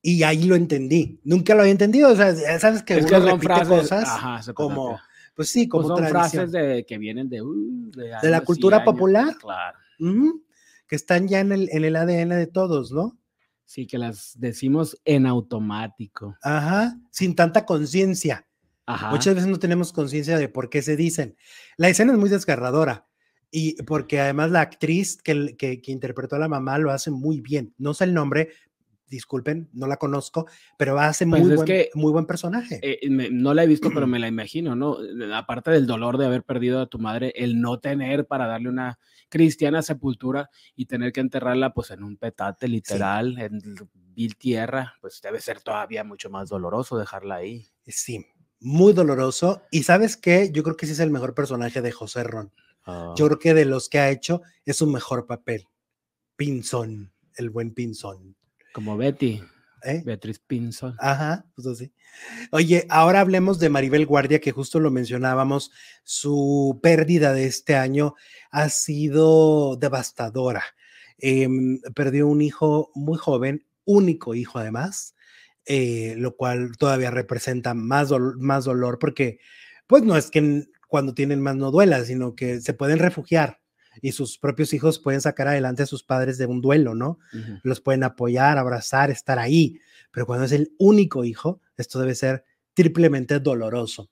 Y 0.07 0.23
ahí 0.23 0.45
lo 0.45 0.55
entendí. 0.55 1.19
Nunca 1.25 1.55
lo 1.55 1.61
había 1.63 1.73
entendido. 1.73 2.13
O 2.13 2.15
sea, 2.15 2.31
ya 2.35 2.61
sabes 2.61 2.83
que 2.83 2.99
es 2.99 3.07
uno 3.07 3.09
que 3.09 3.15
son 3.17 3.25
repite 3.41 3.47
frases, 3.47 3.69
cosas 3.81 4.05
ajá, 4.07 4.53
como, 4.53 5.01
pues 5.35 5.49
sí, 5.49 5.67
Pues 5.67 5.83
como 5.87 5.97
son 5.97 6.07
tradición. 6.07 6.51
frases 6.51 6.53
de, 6.53 6.85
que 6.85 6.99
vienen 6.99 7.31
de, 7.31 7.41
uh, 7.41 7.91
de, 7.91 8.09
la 8.09 8.19
años 8.19 8.43
y 8.43 8.45
cultura 8.45 8.77
años. 8.77 8.85
popular. 8.93 9.35
Claro. 9.41 9.79
Ujú, 9.99 10.45
que 10.87 10.97
están 10.97 11.27
ya 11.27 11.41
en 11.41 11.53
el, 11.53 11.71
en 11.73 11.85
el 11.85 11.97
ADN 11.97 12.29
de 12.37 12.47
todos, 12.47 12.93
¿no? 12.93 13.17
Sí, 13.65 13.87
que 13.87 13.97
las 13.97 14.39
decimos 14.39 15.01
en 15.07 15.25
automático. 15.25 16.37
Ajá, 16.43 16.99
sin 17.11 17.35
tanta 17.35 17.65
conciencia. 17.65 18.47
Ajá. 18.85 19.09
Muchas 19.11 19.35
veces 19.35 19.49
no 19.49 19.59
tenemos 19.59 19.91
conciencia 19.95 20.37
de 20.37 20.51
por 20.51 20.69
qué 20.69 20.83
se 20.83 20.97
dicen. 20.97 21.35
La 21.79 21.89
escena 21.89 22.13
es 22.13 22.19
muy 22.19 22.29
desgarradora 22.29 23.07
y 23.51 23.83
porque 23.85 24.21
además 24.21 24.51
la 24.51 24.61
actriz 24.61 25.17
que, 25.23 25.57
que, 25.57 25.81
que 25.81 25.93
interpretó 25.93 26.37
a 26.37 26.41
la 26.41 26.49
mamá 26.49 26.77
lo 26.77 26.91
hace 26.91 27.11
muy 27.11 27.41
bien. 27.41 27.73
No 27.79 27.95
sé 27.95 28.05
el 28.05 28.13
nombre, 28.13 28.51
disculpen, 29.09 29.69
no 29.73 29.87
la 29.87 29.97
conozco, 29.97 30.47
pero 30.79 30.99
hace 30.99 31.27
Pues 31.27 31.43
muy, 31.45 31.55
buen, 31.55 31.67
que, 31.67 31.91
muy 31.95 32.11
buen 32.13 32.27
personaje. 32.27 32.81
Eh, 32.83 33.09
me- 33.11 33.31
no 33.31 33.55
la 33.55 33.65
he 33.65 33.67
visto, 33.67 33.91
pero 33.93 34.07
me 34.07 34.19
la 34.19 34.29
imagino, 34.29 34.75
¿no? 34.75 34.99
Eh, 35.03 35.33
Aparte 35.35 35.71
del 35.71 35.87
dolor 35.87 36.19
de 36.19 36.27
haber 36.27 36.43
perdido 36.43 36.81
a 36.81 36.87
tu 36.87 36.99
madre, 36.99 37.33
el 37.37 37.61
no 37.61 37.79
tener 37.81 38.27
para 38.27 38.47
darle 38.47 38.69
una 38.69 38.99
cristiana 39.29 39.83
sepultura 39.83 40.51
y 40.77 40.87
tener 40.87 41.13
que 41.13 41.21
enterrarla 41.21 41.73
pues 41.75 41.91
en 41.91 42.03
un 42.05 42.17
petate 42.17 42.69
literal, 42.69 43.39
en 43.39 43.61
vil 44.15 44.37
tierra, 44.37 44.95
pues 45.01 45.21
debe 45.21 45.41
ser 45.41 45.61
todavía 45.61 46.05
mucho 46.05 46.31
más 46.31 46.49
doloroso 46.49 46.97
dejarla 46.99 47.37
ahí. 47.37 47.67
Sí, 47.87 48.25
muy 48.61 48.93
doloroso. 48.93 49.63
Y 49.71 49.83
sabes 49.83 50.17
qué, 50.17 50.51
yo 50.53 50.63
creo 50.63 50.77
que 50.77 50.87
ese 50.87 50.93
es 50.93 51.01
el 51.01 51.11
mejor 51.11 51.35
personaje 51.35 51.83
de 51.83 51.91
José 51.93 52.23
Ron. 52.23 52.53
Ah, 52.87 53.13
Yo 53.17 53.27
creo 53.27 53.39
que 53.39 53.55
de 53.55 53.65
los 53.65 53.89
que 53.89 53.99
ha 53.99 54.11
hecho 54.11 54.43
es 54.65 54.77
su 54.77 54.87
mejor 54.87 55.27
papel. 55.27 55.67
Pinzón, 56.37 57.13
el 57.37 57.51
buen 57.51 57.73
Pinzón. 57.75 58.37
Como 58.75 58.97
Betty, 58.99 59.41
¿eh? 59.85 60.03
Beatriz 60.05 60.41
Pinzón. 60.41 60.97
Ajá, 60.99 61.47
pues 61.55 61.67
así. 61.67 61.93
Oye, 62.51 62.87
ahora 62.91 63.21
hablemos 63.21 63.59
de 63.59 63.71
Maribel 63.71 64.05
Guardia, 64.05 64.41
que 64.41 64.53
justo 64.53 64.81
lo 64.81 64.91
mencionábamos. 64.91 65.71
Su 66.03 66.81
pérdida 66.83 67.33
de 67.33 67.47
este 67.47 67.77
año 67.77 68.15
ha 68.51 68.69
sido 68.69 69.77
devastadora. 69.77 70.63
Em, 71.19 71.81
perdió 71.95 72.27
un 72.27 72.43
hijo 72.43 72.91
muy 72.95 73.17
joven, 73.17 73.65
único 73.85 74.35
hijo 74.35 74.59
además, 74.59 75.15
eh, 75.65 76.15
lo 76.19 76.37
cual 76.37 76.73
todavía 76.77 77.11
representa 77.13 77.73
más, 77.75 78.11
dol- 78.11 78.35
más 78.39 78.65
dolor 78.65 78.99
porque, 78.99 79.39
pues 79.87 80.03
no 80.03 80.17
es 80.17 80.31
que 80.31 80.65
cuando 80.89 81.15
tienen 81.15 81.41
más 81.41 81.57
no 81.57 81.71
duela, 81.71 82.05
sino 82.05 82.35
que 82.35 82.61
se 82.61 82.75
pueden 82.75 82.99
refugiar 82.99 83.61
y 84.01 84.13
sus 84.13 84.39
propios 84.39 84.73
hijos 84.73 84.99
pueden 84.99 85.21
sacar 85.21 85.49
adelante 85.49 85.83
a 85.83 85.87
sus 85.87 86.03
padres 86.03 86.39
de 86.39 86.47
un 86.47 86.61
duelo, 86.61 86.95
¿no? 86.95 87.19
Los 87.63 87.81
pueden 87.81 88.05
apoyar, 88.05 88.59
abrazar, 88.59 89.11
estar 89.11 89.39
ahí, 89.39 89.79
pero 90.11 90.27
cuando 90.27 90.45
es 90.45 90.53
el 90.53 90.73
único 90.79 91.25
hijo, 91.25 91.61
esto 91.77 92.01
debe 92.01 92.15
ser 92.15 92.45
triplemente 92.75 93.41
doloroso. 93.41 94.11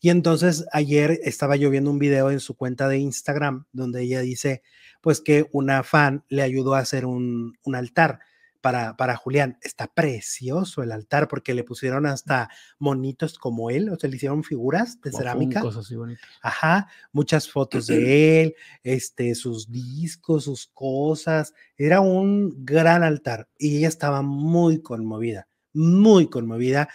Y 0.00 0.10
entonces 0.10 0.66
ayer 0.72 1.20
estaba 1.22 1.56
yo 1.56 1.70
viendo 1.70 1.90
un 1.90 1.98
video 1.98 2.30
en 2.30 2.40
su 2.40 2.56
cuenta 2.56 2.88
de 2.88 2.98
Instagram 2.98 3.66
donde 3.72 4.02
ella 4.02 4.20
dice, 4.20 4.62
pues 5.00 5.20
que 5.20 5.48
una 5.52 5.82
fan 5.82 6.24
le 6.28 6.42
ayudó 6.42 6.74
a 6.74 6.80
hacer 6.80 7.06
un, 7.06 7.54
un 7.62 7.74
altar 7.74 8.20
para, 8.60 8.96
para 8.96 9.16
Julián. 9.16 9.58
Está 9.62 9.86
precioso 9.86 10.82
el 10.82 10.92
altar 10.92 11.28
porque 11.28 11.54
le 11.54 11.64
pusieron 11.64 12.06
hasta 12.06 12.50
monitos 12.78 13.38
como 13.38 13.70
él, 13.70 13.88
o 13.90 13.98
sea, 13.98 14.10
le 14.10 14.16
hicieron 14.16 14.44
figuras 14.44 15.00
de 15.00 15.12
cerámica. 15.12 15.60
así. 15.60 15.96
Ajá, 16.42 16.88
muchas 17.12 17.48
fotos 17.48 17.86
de 17.86 18.42
él, 18.42 18.54
este, 18.82 19.34
sus 19.34 19.70
discos, 19.70 20.44
sus 20.44 20.66
cosas. 20.66 21.54
Era 21.76 22.00
un 22.00 22.64
gran 22.64 23.02
altar 23.02 23.48
y 23.58 23.78
ella 23.78 23.88
estaba 23.88 24.22
muy 24.22 24.82
conmovida, 24.82 25.48
muy 25.72 26.28
conmovida, 26.28 26.88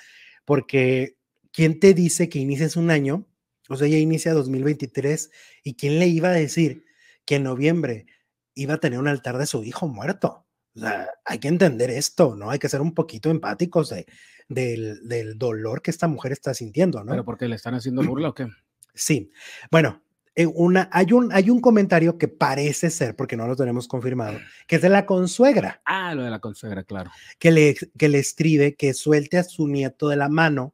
porque 0.46 1.18
¿quién 1.52 1.80
te 1.80 1.94
dice 1.94 2.30
que 2.30 2.40
inicias 2.40 2.76
un 2.76 2.92
año? 2.92 3.28
O 3.70 3.76
sea, 3.76 3.88
ella 3.88 3.98
inicia 3.98 4.34
2023 4.34 5.32
y 5.64 5.74
¿quién 5.76 6.00
le 6.00 6.08
iba 6.08 6.30
a 6.30 6.34
decir 6.34 6.86
que 7.26 7.36
en 7.36 7.44
noviembre 7.44 8.06
iba 8.54 8.76
a 8.76 8.80
tener 8.80 9.00
un 9.00 9.08
altar 9.08 9.38
de 9.38 9.48
su 9.48 9.64
hijo 9.64 9.88
muerto? 9.88 10.45
O 10.76 10.80
sea, 10.80 11.10
hay 11.24 11.40
que 11.40 11.48
entender 11.48 11.90
esto, 11.90 12.36
¿no? 12.36 12.50
Hay 12.50 12.60
que 12.60 12.70
ser 12.70 12.82
un 12.82 12.94
poquito 12.94 13.30
empáticos 13.30 13.90
de, 13.90 14.06
del, 14.48 15.08
del 15.08 15.38
dolor 15.38 15.82
que 15.82 15.92
esta 15.92 16.08
mujer 16.08 16.32
está 16.32 16.54
sintiendo, 16.54 17.04
¿no? 17.04 17.12
¿Pero 17.12 17.26
porque 17.26 17.48
le 17.48 17.56
están 17.56 17.76
haciendo 17.76 18.04
burla 18.04 18.30
o 18.30 18.34
qué? 18.34 18.48
Sí, 18.94 19.32
bueno, 19.72 20.02
eh, 20.36 20.46
una, 20.46 20.90
hay, 20.92 21.14
un, 21.14 21.32
hay 21.32 21.50
un 21.50 21.62
comentario 21.62 22.18
que 22.18 22.28
parece 22.28 22.90
ser, 22.90 23.16
porque 23.16 23.38
no 23.38 23.48
lo 23.48 23.56
tenemos 23.56 23.88
confirmado, 23.88 24.38
que 24.68 24.76
es 24.78 24.82
de 24.82 24.90
la 24.90 25.06
consuegra, 25.06 25.82
Ah, 25.86 26.14
lo 26.14 26.24
de 26.24 26.30
la 26.30 26.40
consuegra, 26.40 26.84
claro. 26.84 27.10
que 27.40 27.52
le, 27.52 27.76
que 27.98 28.10
le 28.10 28.20
escribe 28.20 28.76
que 28.76 28.94
suelte 28.94 29.38
a 29.38 29.44
su 29.44 29.68
nieto 29.68 30.10
de 30.10 30.18
la 30.18 30.28
mano, 30.28 30.74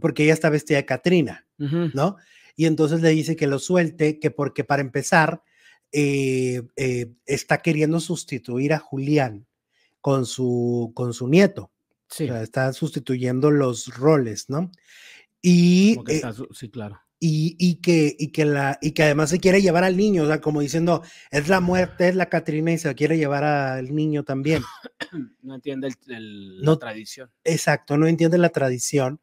porque 0.00 0.24
ella 0.24 0.34
está 0.34 0.50
vestida 0.50 0.78
de 0.78 0.86
Catrina. 0.86 1.46
¿no? 1.58 2.16
Y 2.56 2.66
entonces 2.66 3.02
le 3.02 3.10
dice 3.10 3.36
que 3.36 3.46
lo 3.46 3.58
suelte, 3.58 4.18
que 4.18 4.30
porque 4.30 4.64
para 4.64 4.82
empezar, 4.82 5.42
eh, 5.92 6.62
eh, 6.76 7.12
está 7.26 7.58
queriendo 7.62 8.00
sustituir 8.00 8.72
a 8.72 8.78
Julián 8.78 9.46
con 10.00 10.26
su, 10.26 10.90
con 10.94 11.12
su 11.14 11.28
nieto. 11.28 11.70
Sí, 12.08 12.24
O 12.24 12.28
sea, 12.28 12.42
está 12.42 12.72
sustituyendo 12.72 13.50
los 13.50 13.94
roles, 13.96 14.50
¿no? 14.50 14.70
Y, 15.40 15.96
que 16.04 16.12
eh, 16.12 16.16
está 16.16 16.34
sí, 16.52 16.68
claro. 16.70 17.00
y, 17.18 17.56
y 17.58 17.76
que, 17.76 18.14
y, 18.18 18.28
que 18.28 18.44
la, 18.44 18.78
y 18.82 18.92
que 18.92 19.02
además 19.04 19.30
se 19.30 19.38
quiere 19.40 19.62
llevar 19.62 19.84
al 19.84 19.96
niño, 19.96 20.24
o 20.24 20.26
sea, 20.26 20.40
como 20.40 20.60
diciendo, 20.60 21.02
es 21.30 21.48
la 21.48 21.60
muerte, 21.60 22.08
es 22.08 22.14
la 22.14 22.28
Catrina 22.28 22.72
y 22.72 22.78
se 22.78 22.94
quiere 22.94 23.16
llevar 23.16 23.44
al 23.44 23.94
niño 23.94 24.24
también. 24.24 24.62
No 25.42 25.56
entiende 25.56 25.88
el, 25.88 25.94
el- 26.14 26.62
No- 26.62 26.72
la 26.72 26.78
tradición. 26.78 27.30
Exacto, 27.44 27.96
no 27.98 28.06
entiende 28.06 28.38
la 28.38 28.48
tradición 28.50 29.20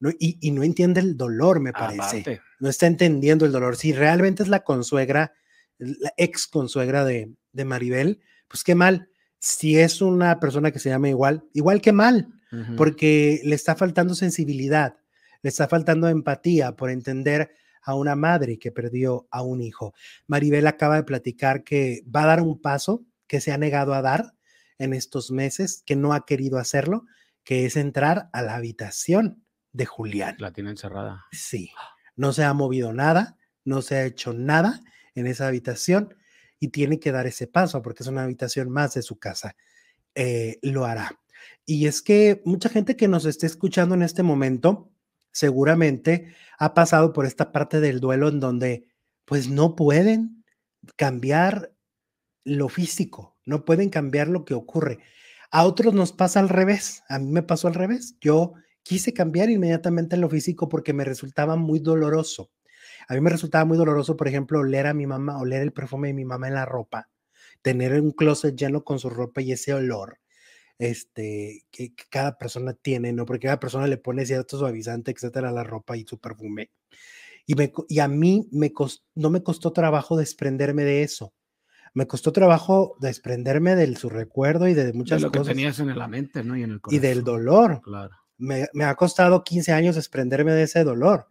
no- 0.00 0.10
y, 0.18 0.36
y 0.40 0.50
no 0.50 0.62
entiende 0.64 1.00
el 1.00 1.16
dolor, 1.16 1.60
me 1.60 1.72
parece. 1.72 2.00
Aparte, 2.00 2.40
No 2.58 2.68
está 2.68 2.86
entendiendo 2.86 3.46
el 3.46 3.52
dolor. 3.52 3.76
Si 3.76 3.92
realmente 3.92 4.42
es 4.42 4.48
la 4.48 4.64
consuegra, 4.64 5.32
la 5.80 6.12
ex 6.16 6.46
consuegra 6.46 7.04
de, 7.04 7.32
de 7.52 7.64
Maribel, 7.64 8.20
pues 8.48 8.64
qué 8.64 8.74
mal. 8.74 9.08
Si 9.38 9.78
es 9.78 10.02
una 10.02 10.38
persona 10.38 10.70
que 10.70 10.78
se 10.78 10.90
llama 10.90 11.08
igual, 11.08 11.44
igual 11.52 11.80
que 11.80 11.92
mal. 11.92 12.28
porque 12.76 13.40
le 13.44 13.54
está 13.54 13.76
faltando 13.76 14.16
sensibilidad, 14.16 14.96
le 15.40 15.48
está 15.48 15.68
faltando 15.68 16.08
empatía 16.08 16.74
por 16.74 16.90
entender 16.90 17.52
a 17.80 17.94
una 17.94 18.16
madre 18.16 18.58
que 18.58 18.72
perdió 18.72 19.28
a 19.30 19.42
un 19.42 19.62
hijo. 19.62 19.94
Maribel 20.26 20.66
acaba 20.66 20.96
de 20.96 21.04
platicar 21.04 21.62
que 21.62 22.02
va 22.04 22.24
a 22.24 22.26
dar 22.26 22.42
un 22.42 22.60
paso 22.60 23.04
que 23.28 23.40
se 23.40 23.52
ha 23.52 23.58
negado 23.58 23.94
a 23.94 24.02
dar 24.02 24.34
en 24.78 24.94
estos 24.94 25.30
meses, 25.30 25.84
que 25.86 25.94
no 25.94 26.12
ha 26.12 26.26
querido 26.26 26.58
hacerlo, 26.58 27.06
que 27.44 27.66
es 27.66 27.76
entrar 27.76 28.28
a 28.32 28.42
la 28.42 28.56
habitación 28.56 29.44
de 29.72 29.86
Julián. 29.86 30.34
la 30.40 30.52
tiene 30.52 30.70
encerrada. 30.70 31.26
Sí, 31.30 31.70
no 32.16 32.32
se 32.32 32.42
ha 32.42 32.52
movido 32.52 32.92
nada, 32.92 33.38
no 33.64 33.82
se 33.82 33.94
ha 33.94 34.04
hecho 34.04 34.32
nada 34.32 34.80
en 35.14 35.26
esa 35.26 35.48
habitación 35.48 36.14
y 36.58 36.68
tiene 36.68 37.00
que 37.00 37.12
dar 37.12 37.26
ese 37.26 37.46
paso 37.46 37.82
porque 37.82 38.02
es 38.02 38.08
una 38.08 38.24
habitación 38.24 38.70
más 38.70 38.94
de 38.94 39.02
su 39.02 39.18
casa. 39.18 39.56
Eh, 40.14 40.58
lo 40.62 40.84
hará. 40.84 41.20
Y 41.64 41.86
es 41.86 42.02
que 42.02 42.42
mucha 42.44 42.68
gente 42.68 42.96
que 42.96 43.08
nos 43.08 43.24
esté 43.24 43.46
escuchando 43.46 43.94
en 43.94 44.02
este 44.02 44.22
momento 44.22 44.90
seguramente 45.32 46.34
ha 46.58 46.74
pasado 46.74 47.12
por 47.12 47.26
esta 47.26 47.52
parte 47.52 47.80
del 47.80 48.00
duelo 48.00 48.28
en 48.28 48.40
donde 48.40 48.88
pues 49.24 49.48
no 49.48 49.76
pueden 49.76 50.44
cambiar 50.96 51.72
lo 52.44 52.68
físico, 52.68 53.38
no 53.46 53.64
pueden 53.64 53.90
cambiar 53.90 54.28
lo 54.28 54.44
que 54.44 54.54
ocurre. 54.54 54.98
A 55.50 55.64
otros 55.64 55.94
nos 55.94 56.12
pasa 56.12 56.40
al 56.40 56.48
revés, 56.48 57.02
a 57.08 57.18
mí 57.18 57.30
me 57.30 57.42
pasó 57.42 57.68
al 57.68 57.74
revés. 57.74 58.16
Yo 58.20 58.54
quise 58.82 59.12
cambiar 59.12 59.50
inmediatamente 59.50 60.16
lo 60.16 60.28
físico 60.28 60.68
porque 60.68 60.92
me 60.92 61.04
resultaba 61.04 61.56
muy 61.56 61.80
doloroso. 61.80 62.50
A 63.08 63.14
mí 63.14 63.20
me 63.20 63.30
resultaba 63.30 63.64
muy 63.64 63.76
doloroso, 63.78 64.16
por 64.16 64.28
ejemplo, 64.28 64.60
oler 64.60 64.86
a 64.86 64.94
mi 64.94 65.06
mamá, 65.06 65.38
oler 65.38 65.62
el 65.62 65.72
perfume 65.72 66.08
de 66.08 66.14
mi 66.14 66.24
mamá 66.24 66.48
en 66.48 66.54
la 66.54 66.66
ropa, 66.66 67.08
tener 67.62 68.00
un 68.00 68.12
closet 68.12 68.56
lleno 68.56 68.84
con 68.84 68.98
su 68.98 69.10
ropa 69.10 69.40
y 69.42 69.52
ese 69.52 69.74
olor 69.74 70.18
este, 70.78 71.64
que, 71.70 71.94
que 71.94 72.04
cada 72.10 72.38
persona 72.38 72.74
tiene, 72.74 73.12
¿no? 73.12 73.26
Porque 73.26 73.46
cada 73.46 73.60
persona 73.60 73.86
le 73.86 73.98
pone 73.98 74.26
cierto 74.26 74.58
suavizante, 74.58 75.10
etcétera, 75.12 75.50
a 75.50 75.52
la 75.52 75.64
ropa 75.64 75.96
y 75.96 76.04
su 76.06 76.18
perfume. 76.18 76.70
Y, 77.46 77.54
me, 77.54 77.72
y 77.88 77.98
a 78.00 78.08
mí 78.08 78.48
me 78.52 78.72
cos- 78.72 79.02
no 79.14 79.30
me 79.30 79.42
costó 79.42 79.72
trabajo 79.72 80.16
desprenderme 80.16 80.84
de 80.84 81.02
eso. 81.02 81.34
Me 81.94 82.06
costó 82.06 82.32
trabajo 82.32 82.96
desprenderme 83.00 83.76
de 83.76 83.96
su 83.96 84.10
recuerdo 84.10 84.68
y 84.68 84.74
de 84.74 84.86
De 84.86 84.92
muchas 84.92 85.22
lo 85.22 85.30
que 85.32 85.38
cosas. 85.40 85.54
tenías 85.54 85.78
en 85.80 85.98
la 85.98 86.08
mente, 86.08 86.44
¿no? 86.44 86.56
Y 86.56 86.62
en 86.62 86.70
el 86.72 86.80
Y 86.90 86.98
del 86.98 87.22
corazón. 87.22 87.24
dolor. 87.24 87.80
Claro. 87.82 88.16
Me, 88.38 88.68
me 88.74 88.84
ha 88.84 88.94
costado 88.94 89.44
15 89.44 89.72
años 89.72 89.96
desprenderme 89.96 90.52
de 90.52 90.64
ese 90.64 90.84
dolor. 90.84 91.26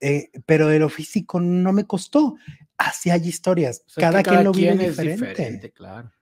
Eh, 0.00 0.30
pero 0.46 0.68
de 0.68 0.78
lo 0.78 0.88
físico 0.88 1.40
no 1.40 1.72
me 1.72 1.86
costó. 1.86 2.36
Así 2.76 3.10
hay 3.10 3.26
historias. 3.26 3.82
O 3.86 3.90
sea, 3.90 4.08
es 4.08 4.14
cada, 4.14 4.22
quien 4.22 4.44
lo 4.44 4.52
vive 4.52 4.86
es 4.86 4.96
diferente. 4.96 5.72
claro. 5.72 6.12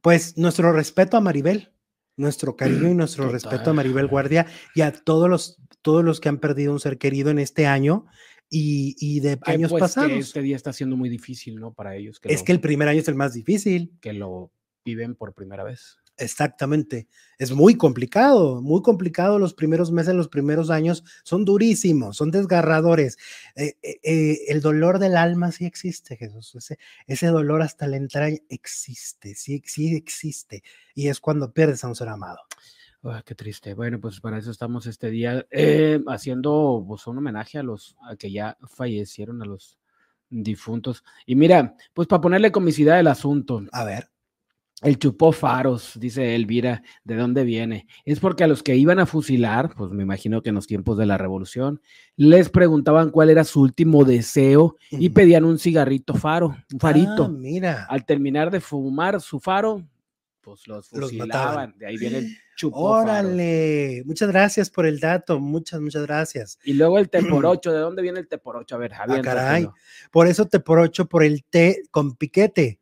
Pues 0.00 0.36
nuestro 0.36 0.72
respeto 0.72 1.16
a 1.16 1.20
Maribel, 1.20 1.72
nuestro 2.16 2.56
cariño 2.56 2.90
y 2.90 2.94
nuestro 2.94 3.30
respeto 3.30 3.70
a. 3.70 3.72
Maribel 3.72 4.06
Guardia 4.06 4.46
y 4.74 4.82
a 4.82 4.92
todos 4.92 5.30
los, 5.30 5.58
todos 5.82 6.04
los 6.04 6.20
que 6.20 6.28
han 6.28 6.38
perdido 6.38 6.72
un 6.72 6.80
ser 6.80 6.98
querido 6.98 7.30
en 7.30 7.38
este 7.38 7.66
año 7.66 8.06
y, 8.50 8.96
y 8.98 9.20
de 9.20 9.38
Que, 9.38 9.52
años 9.52 9.70
pues, 9.70 9.80
que 9.80 9.84
pasados. 9.84 10.12
este 10.12 10.42
día 10.42 10.56
está 10.56 10.72
siendo 10.72 10.96
muy 10.96 11.08
difícil, 11.08 11.56
¿no? 11.56 11.72
Para 11.72 11.96
ellos 11.96 12.20
que, 12.20 12.32
Es 12.32 12.40
lo, 12.40 12.44
que 12.44 12.52
el 12.52 12.60
primer 12.60 12.88
año 12.88 13.00
es 13.00 13.08
el 13.08 13.14
más 13.14 13.32
difícil. 13.32 13.92
que 14.00 14.12
lo 14.12 14.52
viven 14.84 15.14
por 15.14 15.32
primera 15.32 15.64
vez. 15.64 15.96
Exactamente. 16.16 17.08
Es 17.38 17.50
muy 17.52 17.76
complicado, 17.76 18.62
muy 18.62 18.82
complicado. 18.82 19.38
Los 19.38 19.54
primeros 19.54 19.90
meses, 19.90 20.14
los 20.14 20.28
primeros 20.28 20.70
años 20.70 21.02
son 21.24 21.44
durísimos, 21.44 22.16
son 22.16 22.30
desgarradores. 22.30 23.16
Eh, 23.56 23.76
eh, 23.82 24.00
eh, 24.04 24.38
el 24.48 24.60
dolor 24.60 24.98
del 25.00 25.16
alma 25.16 25.50
sí 25.50 25.64
existe, 25.66 26.16
Jesús. 26.16 26.54
Ese, 26.54 26.78
ese 27.06 27.26
dolor 27.28 27.62
hasta 27.62 27.88
la 27.88 27.96
entraña 27.96 28.38
existe, 28.48 29.34
sí, 29.34 29.62
sí 29.66 29.96
existe. 29.96 30.62
Y 30.94 31.08
es 31.08 31.20
cuando 31.20 31.52
pierdes 31.52 31.82
a 31.82 31.88
un 31.88 31.96
ser 31.96 32.08
amado. 32.08 32.38
Ah, 33.06 33.22
qué 33.24 33.34
triste. 33.34 33.74
Bueno, 33.74 34.00
pues 34.00 34.20
para 34.20 34.38
eso 34.38 34.50
estamos 34.50 34.86
este 34.86 35.10
día 35.10 35.46
eh, 35.50 36.00
haciendo 36.08 36.82
pues, 36.86 37.06
un 37.06 37.18
homenaje 37.18 37.58
a 37.58 37.62
los 37.62 37.96
a 38.08 38.16
que 38.16 38.32
ya 38.32 38.56
fallecieron, 38.66 39.42
a 39.42 39.44
los 39.44 39.78
difuntos. 40.30 41.04
Y 41.26 41.34
mira, 41.36 41.76
pues 41.92 42.08
para 42.08 42.22
ponerle 42.22 42.50
comicidad 42.50 42.98
al 42.98 43.08
asunto, 43.08 43.62
A 43.72 43.84
ver. 43.84 44.13
El 44.84 44.98
chupó 44.98 45.32
faros, 45.32 45.92
dice 45.98 46.34
Elvira, 46.34 46.82
¿de 47.04 47.16
dónde 47.16 47.44
viene? 47.44 47.86
Es 48.04 48.20
porque 48.20 48.44
a 48.44 48.46
los 48.46 48.62
que 48.62 48.76
iban 48.76 48.98
a 48.98 49.06
fusilar, 49.06 49.74
pues 49.74 49.90
me 49.90 50.02
imagino 50.02 50.42
que 50.42 50.50
en 50.50 50.54
los 50.54 50.66
tiempos 50.66 50.98
de 50.98 51.06
la 51.06 51.16
revolución, 51.18 51.80
les 52.16 52.50
preguntaban 52.50 53.10
cuál 53.10 53.30
era 53.30 53.44
su 53.44 53.62
último 53.62 54.04
deseo 54.04 54.76
y 54.90 55.08
pedían 55.08 55.44
un 55.44 55.58
cigarrito 55.58 56.14
faro, 56.14 56.56
un 56.72 56.78
farito. 56.78 57.24
Ah, 57.24 57.28
mira. 57.28 57.86
Al 57.88 58.04
terminar 58.04 58.50
de 58.50 58.60
fumar 58.60 59.20
su 59.20 59.40
faro, 59.40 59.82
pues 60.44 60.68
los 60.68 60.88
fusilaban. 60.88 61.74
De 61.78 61.86
ahí 61.86 61.96
viene 61.96 62.18
el 62.18 62.36
chupó. 62.54 62.78
Órale. 62.78 64.02
Muchas 64.04 64.28
gracias 64.28 64.68
por 64.68 64.84
el 64.84 65.00
dato. 65.00 65.40
Muchas, 65.40 65.80
muchas 65.80 66.02
gracias. 66.02 66.58
Y 66.64 66.74
luego 66.74 66.98
el 66.98 67.08
té 67.08 67.22
por 67.22 67.46
ocho, 67.46 67.72
¿de 67.72 67.78
dónde 67.78 68.02
viene 68.02 68.20
el 68.20 68.28
té 68.28 68.36
por 68.36 68.56
ocho? 68.56 68.74
A 68.74 68.78
ver, 68.78 68.92
Javier. 68.92 69.20
Ah, 69.20 69.22
caray. 69.22 69.68
Por 70.10 70.26
eso 70.26 70.46
te 70.46 70.60
por 70.60 70.78
ocho 70.78 71.06
por 71.06 71.24
el 71.24 71.44
té 71.44 71.82
con 71.90 72.14
piquete. 72.14 72.78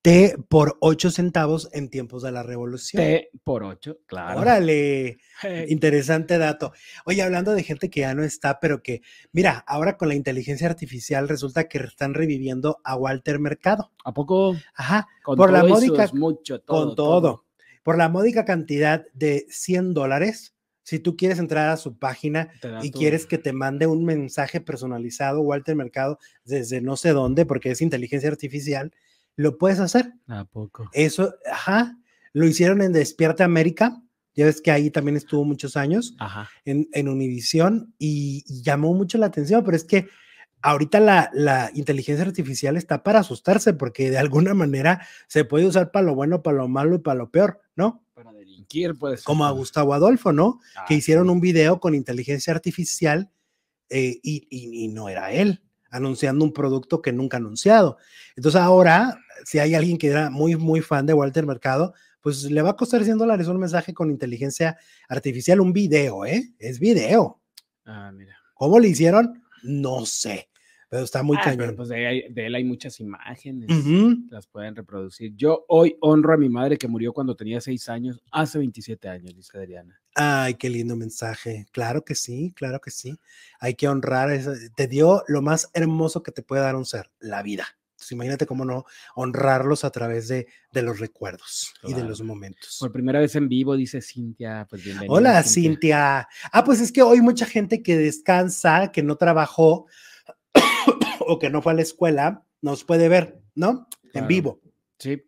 Té 0.00 0.36
por 0.48 0.78
ocho 0.80 1.10
centavos 1.10 1.68
en 1.72 1.88
tiempos 1.90 2.22
de 2.22 2.30
la 2.30 2.44
revolución. 2.44 3.02
Té 3.02 3.30
por 3.42 3.64
ocho, 3.64 3.98
claro. 4.06 4.40
Órale. 4.40 5.18
Hey, 5.42 5.66
Interesante 5.68 6.38
dato. 6.38 6.72
Oye, 7.04 7.20
hablando 7.20 7.52
de 7.52 7.64
gente 7.64 7.90
que 7.90 8.00
ya 8.00 8.14
no 8.14 8.22
está, 8.22 8.60
pero 8.60 8.80
que, 8.82 9.02
mira, 9.32 9.64
ahora 9.66 9.96
con 9.96 10.08
la 10.08 10.14
inteligencia 10.14 10.68
artificial 10.68 11.28
resulta 11.28 11.68
que 11.68 11.78
están 11.78 12.14
reviviendo 12.14 12.80
a 12.84 12.94
Walter 12.94 13.40
Mercado. 13.40 13.90
¿A 14.04 14.14
poco? 14.14 14.56
Ajá, 14.74 15.08
Con 15.24 15.36
Por 15.36 15.50
la 15.50 15.60
todo 15.60 15.68
y 15.68 15.72
módica- 15.72 16.10
mucho, 16.14 16.60
todo, 16.60 16.86
con 16.86 16.94
todo. 16.96 17.44
Por 17.82 17.98
la 17.98 18.08
módica 18.08 18.44
cantidad 18.44 19.04
de 19.14 19.46
100 19.48 19.94
dólares, 19.94 20.54
si 20.84 21.00
tú 21.00 21.16
quieres 21.16 21.38
entrar 21.40 21.70
a 21.70 21.76
su 21.76 21.98
página 21.98 22.50
y 22.84 22.90
tu- 22.92 22.98
quieres 23.00 23.26
que 23.26 23.38
te 23.38 23.52
mande 23.52 23.86
un 23.88 24.04
mensaje 24.04 24.60
personalizado, 24.60 25.40
Walter 25.40 25.74
Mercado, 25.74 26.18
desde 26.44 26.80
no 26.80 26.96
sé 26.96 27.10
dónde, 27.10 27.44
porque 27.46 27.72
es 27.72 27.82
inteligencia 27.82 28.30
artificial, 28.30 28.92
lo 29.38 29.56
puedes 29.56 29.78
hacer. 29.80 30.12
¿A 30.26 30.44
poco? 30.44 30.90
Eso, 30.92 31.32
ajá, 31.50 31.96
lo 32.32 32.44
hicieron 32.46 32.82
en 32.82 32.92
Despierta 32.92 33.44
América. 33.44 34.02
Ya 34.34 34.44
ves 34.44 34.60
que 34.60 34.70
ahí 34.70 34.90
también 34.90 35.16
estuvo 35.16 35.44
muchos 35.44 35.76
años 35.76 36.14
Ajá. 36.18 36.48
en, 36.64 36.88
en 36.92 37.08
Univisión 37.08 37.94
y, 37.98 38.44
y 38.46 38.62
llamó 38.62 38.94
mucho 38.94 39.16
la 39.18 39.26
atención, 39.26 39.64
pero 39.64 39.76
es 39.76 39.84
que 39.84 40.08
ahorita 40.62 41.00
la, 41.00 41.30
la 41.32 41.70
inteligencia 41.74 42.24
artificial 42.24 42.76
está 42.76 43.02
para 43.02 43.20
asustarse 43.20 43.72
porque 43.74 44.10
de 44.10 44.18
alguna 44.18 44.54
manera 44.54 45.06
se 45.28 45.44
puede 45.44 45.66
usar 45.66 45.90
para 45.92 46.06
lo 46.06 46.14
bueno, 46.14 46.42
para 46.42 46.56
lo 46.58 46.68
malo 46.68 46.96
y 46.96 46.98
para 46.98 47.16
lo 47.18 47.30
peor, 47.30 47.60
¿no? 47.76 48.04
Para 48.14 48.32
delinquir, 48.32 48.96
pues. 48.98 49.22
Como 49.22 49.44
a 49.44 49.50
Gustavo 49.52 49.94
Adolfo, 49.94 50.32
¿no? 50.32 50.60
Ah, 50.76 50.84
Que 50.88 50.94
hicieron 50.94 51.30
un 51.30 51.40
video 51.40 51.78
con 51.80 51.94
inteligencia 51.94 52.52
artificial 52.52 53.30
eh, 53.88 54.18
y, 54.22 54.46
y- 54.50 54.84
y 54.84 54.88
no 54.88 55.08
era 55.08 55.32
él, 55.32 55.62
anunciando 55.90 56.44
un 56.44 56.52
producto 56.52 57.02
que 57.02 57.12
nunca 57.12 57.36
ha 57.36 57.40
anunciado. 57.40 57.98
Entonces 58.36 58.60
ahora, 58.60 59.18
si 59.44 59.58
hay 59.58 59.74
alguien 59.74 59.98
que 59.98 60.08
era 60.08 60.30
muy, 60.30 60.56
muy 60.56 60.80
fan 60.80 61.06
de 61.06 61.14
Walter 61.14 61.46
Mercado, 61.46 61.94
pues 62.20 62.44
le 62.44 62.62
va 62.62 62.70
a 62.70 62.76
costar 62.76 63.04
100 63.04 63.18
dólares 63.18 63.46
un 63.48 63.58
mensaje 63.58 63.94
con 63.94 64.10
inteligencia 64.10 64.76
artificial, 65.08 65.60
un 65.60 65.72
video, 65.72 66.24
¿eh? 66.24 66.52
Es 66.58 66.78
video. 66.78 67.40
Ah, 67.86 68.10
mira. 68.12 68.36
¿Cómo 68.54 68.78
le 68.80 68.88
hicieron? 68.88 69.42
No 69.62 70.04
sé, 70.04 70.48
pero 70.88 71.04
está 71.04 71.22
muy 71.22 71.36
Ah, 71.38 71.42
cañón. 71.44 71.76
pues 71.76 71.88
de, 71.88 72.26
de 72.30 72.46
él 72.46 72.54
hay 72.54 72.64
muchas 72.64 72.98
imágenes. 73.00 73.68
Ujú. 73.70 74.16
Las 74.30 74.46
pueden 74.46 74.74
reproducir. 74.76 75.34
Yo 75.36 75.64
hoy 75.68 75.96
honro 76.00 76.32
a 76.34 76.36
mi 76.36 76.48
madre 76.48 76.76
que 76.78 76.88
murió 76.88 77.12
cuando 77.12 77.36
tenía 77.36 77.60
seis 77.60 77.88
años, 77.88 78.20
hace 78.30 78.58
27 78.58 79.08
años, 79.08 79.34
dice 79.36 79.58
Adriana. 79.58 80.00
Ay, 80.14 80.54
qué 80.54 80.68
lindo 80.70 80.96
mensaje. 80.96 81.66
Claro 81.72 82.04
que 82.04 82.14
sí, 82.14 82.52
claro 82.56 82.80
que 82.80 82.90
sí. 82.90 83.16
Hay 83.60 83.74
que 83.74 83.86
honrar, 83.88 84.30
eso. 84.30 84.52
te 84.74 84.86
dio 84.88 85.22
lo 85.28 85.42
más 85.42 85.70
hermoso 85.74 86.22
que 86.22 86.32
te 86.32 86.42
puede 86.42 86.62
dar 86.62 86.74
un 86.76 86.84
ser, 86.86 87.10
la 87.20 87.42
vida. 87.42 87.66
Entonces, 87.92 88.12
imagínate 88.12 88.46
cómo 88.46 88.64
no 88.64 88.84
honrarlos 89.16 89.82
a 89.84 89.90
través 89.90 90.28
de, 90.28 90.46
de 90.72 90.82
los 90.82 91.00
recuerdos 91.00 91.74
y 91.82 91.88
de 91.88 91.94
Claro. 91.94 92.08
los 92.08 92.22
momentos. 92.22 92.76
Por 92.78 92.92
primera 92.92 93.18
vez 93.18 93.34
en 93.34 93.48
vivo, 93.48 93.76
dice 93.76 94.00
Cintia. 94.00 94.66
Pues 94.70 94.84
bienvenida. 94.84 95.12
Hola, 95.12 95.42
Cintia. 95.42 96.28
Ah, 96.52 96.64
pues 96.64 96.80
es 96.80 96.92
que 96.92 97.02
hoy 97.02 97.20
mucha 97.20 97.44
gente 97.44 97.82
que 97.82 97.96
descansa, 97.98 98.92
que 98.92 99.02
no 99.02 99.16
trabajó 99.16 99.86
o 101.28 101.38
que 101.38 101.50
no 101.50 101.62
fue 101.62 101.72
a 101.72 101.76
la 101.76 101.82
escuela, 101.82 102.44
nos 102.62 102.84
puede 102.84 103.08
ver, 103.08 103.40
¿no? 103.54 103.86
En 104.14 104.26
vivo. 104.26 104.60
Sí. 104.98 105.22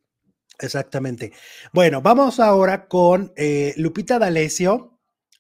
Exactamente. 0.59 1.33
Bueno, 1.73 2.03
vamos 2.03 2.41
ahora 2.41 2.87
con 2.87 3.33
eh, 3.37 3.73
Lupita 3.77 4.19
D'Alessio 4.19 4.99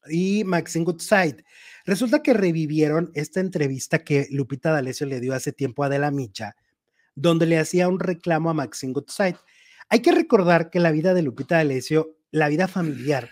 y 0.08 0.44
Maxine 0.44 0.84
Goodside. 0.84 1.44
Resulta 1.84 2.22
que 2.22 2.32
revivieron 2.32 3.10
esta 3.14 3.40
entrevista 3.40 4.02
que 4.04 4.28
Lupita 4.30 4.70
D'Alessio 4.70 5.06
le 5.06 5.20
dio 5.20 5.34
hace 5.34 5.52
tiempo 5.52 5.82
a 5.82 5.86
Adela 5.86 6.10
Micha, 6.10 6.56
donde 7.14 7.46
le 7.46 7.58
hacía 7.58 7.88
un 7.88 8.00
reclamo 8.00 8.50
a 8.50 8.54
Maxine 8.54 8.92
Goodside. 8.92 9.36
Hay 9.88 10.00
que 10.00 10.12
recordar 10.12 10.70
que 10.70 10.80
la 10.80 10.92
vida 10.92 11.12
de 11.12 11.22
Lupita 11.22 11.56
D'Alessio, 11.56 12.16
la 12.30 12.48
vida 12.48 12.68
familiar, 12.68 13.30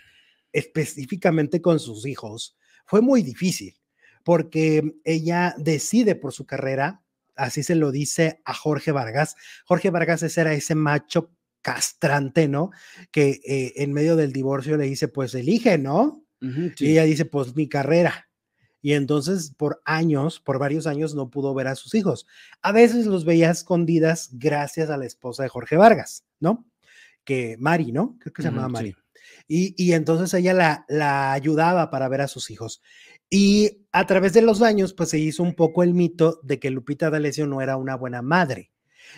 específicamente 0.52 1.62
con 1.62 1.78
sus 1.78 2.06
hijos, 2.06 2.58
fue 2.84 3.00
muy 3.00 3.22
difícil, 3.22 3.78
porque 4.24 4.94
ella 5.04 5.54
decide 5.56 6.16
por 6.16 6.32
su 6.32 6.44
carrera, 6.46 7.02
así 7.38 7.62
se 7.62 7.74
lo 7.74 7.90
dice 7.92 8.42
a 8.44 8.52
Jorge 8.52 8.92
Vargas. 8.92 9.36
Jorge 9.64 9.90
Vargas 9.90 10.22
ese 10.22 10.40
era 10.40 10.52
ese 10.52 10.74
macho 10.74 11.32
castrante, 11.62 12.48
¿no? 12.48 12.70
Que 13.10 13.40
eh, 13.46 13.72
en 13.76 13.92
medio 13.92 14.16
del 14.16 14.32
divorcio 14.32 14.76
le 14.76 14.84
dice, 14.84 15.08
pues 15.08 15.34
elige, 15.34 15.78
¿no? 15.78 16.24
Y 16.40 16.70
sí. 16.76 16.90
ella 16.90 17.04
dice, 17.04 17.24
pues 17.24 17.56
mi 17.56 17.68
carrera. 17.68 18.28
Y 18.80 18.92
entonces 18.92 19.52
por 19.56 19.80
años, 19.84 20.40
por 20.40 20.58
varios 20.58 20.86
años, 20.86 21.14
no 21.14 21.30
pudo 21.30 21.52
ver 21.54 21.66
a 21.66 21.74
sus 21.74 21.94
hijos. 21.94 22.26
A 22.62 22.72
veces 22.72 23.06
los 23.06 23.24
veía 23.24 23.50
escondidas 23.50 24.30
gracias 24.32 24.90
a 24.90 24.96
la 24.96 25.06
esposa 25.06 25.42
de 25.42 25.48
Jorge 25.48 25.76
Vargas, 25.76 26.24
¿no? 26.38 26.66
Que 27.24 27.56
Mari, 27.58 27.92
¿no? 27.92 28.16
Creo 28.20 28.32
que 28.32 28.42
se 28.42 28.48
llamaba 28.48 28.68
sí. 28.68 28.72
Mari. 28.72 28.96
Y, 29.46 29.74
y 29.82 29.92
entonces 29.92 30.32
ella 30.34 30.54
la, 30.54 30.84
la 30.88 31.32
ayudaba 31.32 31.90
para 31.90 32.08
ver 32.08 32.20
a 32.20 32.28
sus 32.28 32.50
hijos. 32.50 32.82
Y 33.30 33.86
a 33.92 34.06
través 34.06 34.32
de 34.32 34.42
los 34.42 34.62
años, 34.62 34.94
pues 34.94 35.10
se 35.10 35.18
hizo 35.18 35.42
un 35.42 35.54
poco 35.54 35.82
el 35.82 35.94
mito 35.94 36.40
de 36.42 36.58
que 36.58 36.70
Lupita 36.70 37.10
D'Alessio 37.10 37.46
no 37.46 37.60
era 37.60 37.76
una 37.76 37.94
buena 37.94 38.22
madre. 38.22 38.70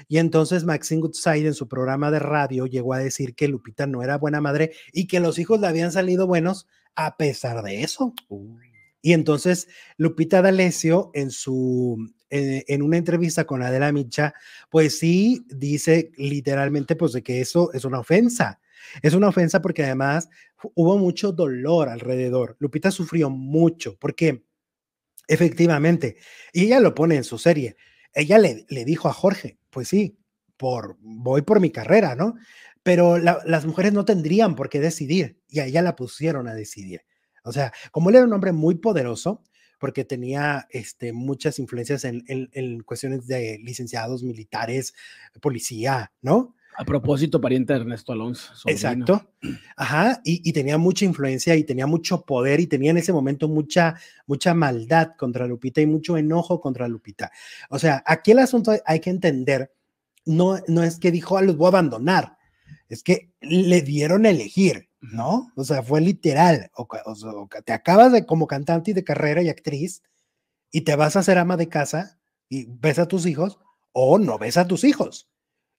Y 0.09 0.19
entonces 0.19 0.65
Maxine 0.65 1.01
Goodside 1.03 1.47
en 1.47 1.55
su 1.55 1.69
programa 1.69 2.11
de 2.11 2.19
radio 2.19 2.67
llegó 2.67 2.95
a 2.95 2.99
decir 2.99 3.35
que 3.35 3.49
Lupita 3.49 3.87
no 3.87 4.03
era 4.03 4.19
buena 4.19 4.41
madre 4.41 4.73
y 4.93 5.07
que 5.07 5.21
los 5.21 5.39
hijos 5.39 5.61
le 5.61 5.67
habían 5.67 5.93
salido 5.93 6.27
buenos 6.27 6.67
a 6.95 7.17
pesar 7.17 7.63
de 7.63 7.83
eso. 7.83 8.15
Uh, 8.29 8.57
Y 9.03 9.13
entonces 9.13 9.69
Lupita 9.97 10.43
D'Alessio 10.43 11.11
en 11.15 11.31
su 11.31 12.13
eh, 12.31 12.65
en 12.69 12.83
una 12.83 12.97
entrevista 12.97 13.45
con 13.45 13.63
Adela 13.63 13.91
Micha, 13.93 14.35
pues 14.71 14.99
sí 14.99 15.45
dice 15.49 16.13
literalmente 16.17 16.95
pues 16.95 17.13
de 17.13 17.23
que 17.23 17.41
eso 17.41 17.73
es 17.73 17.85
una 17.85 18.01
ofensa. 18.01 18.61
Es 19.03 19.15
una 19.15 19.29
ofensa 19.29 19.63
porque 19.63 19.85
además 19.85 20.29
hu- 20.63 20.73
hubo 20.75 20.99
mucho 20.99 21.33
dolor 21.33 21.89
alrededor. 21.89 22.57
Lupita 22.61 22.91
sufrió 22.91 23.31
mucho 23.31 23.97
porque 23.99 24.45
efectivamente, 25.29 26.17
y 26.53 26.65
ella 26.67 26.81
lo 26.81 26.95
pone 26.95 27.17
en 27.17 27.25
su 27.25 27.39
serie, 27.39 27.77
ella 28.15 28.39
le, 28.39 28.67
le 28.69 28.85
dijo 28.85 29.09
a 29.09 29.13
Jorge, 29.13 29.59
pues 29.71 29.89
sí, 29.89 30.19
por, 30.57 30.97
voy 31.01 31.43
por 31.43 31.61
mi 31.61 31.71
carrera, 31.71 32.15
¿no? 32.17 32.35
Pero 32.83 33.19
la- 33.19 33.41
las 33.47 33.67
mujeres 33.67 33.93
no 33.93 34.05
tendrían 34.05 34.57
por 34.57 34.69
qué 34.69 34.81
decidir 34.81 35.41
y 35.49 35.61
a 35.61 35.67
ella 35.67 35.83
la 35.83 35.97
pusieron 35.97 36.49
a 36.49 36.55
decidir. 36.55 37.03
O 37.45 37.53
sea, 37.53 37.73
como 37.93 38.11
él 38.11 38.17
era 38.17 38.25
un 38.27 38.33
hombre 38.33 38.53
muy 38.53 38.77
poderoso, 38.77 39.43
porque 39.79 40.05
tenía 40.05 40.67
este, 40.71 41.13
muchas 41.13 41.59
influencias 41.59 42.05
en, 42.05 42.23
en- 42.27 42.51
en 42.53 42.83
cuestiones 42.83 43.27
de 43.27 43.59
licenciados, 43.63 44.23
militares, 44.23 44.93
policía, 45.41 46.13
¿no? 46.21 46.55
A 46.77 46.85
propósito, 46.85 47.41
pariente 47.41 47.73
de 47.75 47.81
Ernesto 47.81 48.13
Alonso. 48.13 48.55
sobrino. 48.55 48.77
Exacto. 48.77 49.31
Ajá, 49.77 50.21
y, 50.25 50.49
y 50.49 50.53
tenía 50.53 50.79
mucha 50.79 51.05
influencia 51.05 51.55
y 51.57 51.65
tenía 51.65 51.87
mucho 51.87 52.25
poder 52.25 52.61
y 52.61 52.67
tenía 52.67 52.91
en 52.91 52.97
ese 52.97 53.13
momento 53.13 53.49
mucha, 53.49 53.97
mucha 54.27 54.55
maldad 54.55 55.11
contra 55.19 55.47
Lupita 55.47 55.81
y 55.81 55.87
mucho 55.87 56.17
enojo 56.17 56.61
contra 56.61 56.89
Lupita. 56.89 57.31
O 57.69 57.79
sea, 57.79 58.03
aquí 58.07 58.31
el 58.31 58.39
asunto 58.39 58.73
hay 58.87 59.01
que 59.01 59.11
entender, 59.11 59.73
no, 60.25 60.59
no 60.69 60.83
es 60.83 60.99
que 60.99 61.11
dijo, 61.11 61.37
"Ah, 61.37 61.43
los 61.43 61.57
voy 61.57 61.67
a 61.67 61.69
abandonar, 61.69 62.37
es 62.89 63.03
que 63.03 63.31
le 63.41 63.83
dieron 63.83 64.27
a 64.27 64.31
elegir, 64.31 64.89
¿no? 65.01 65.53
O 65.57 65.65
sea, 65.65 65.83
fue 65.83 66.01
literal. 66.01 66.71
O, 66.75 66.89
o 67.05 67.49
te 67.65 67.73
acabas 67.73 68.13
de 68.13 68.27
como 68.27 68.47
cantante 68.47 68.91
y 68.91 68.95
de 68.95 69.05
carrera 69.05 69.43
y 69.43 69.49
actriz 69.49 70.03
y 70.73 70.83
te 70.83 70.97
vas 70.97 71.17
a 71.17 71.23
ser 71.23 71.39
ama 71.39 71.57
de 71.57 71.69
casa 71.69 72.19
y 72.49 72.67
ves 72.69 72.99
a 72.99 73.07
tus 73.09 73.27
hijos 73.27 73.59
o 73.93 74.19
no 74.19 74.39
ves 74.39 74.57
a 74.57 74.67
tus 74.67 74.85
hijos. 74.85 75.30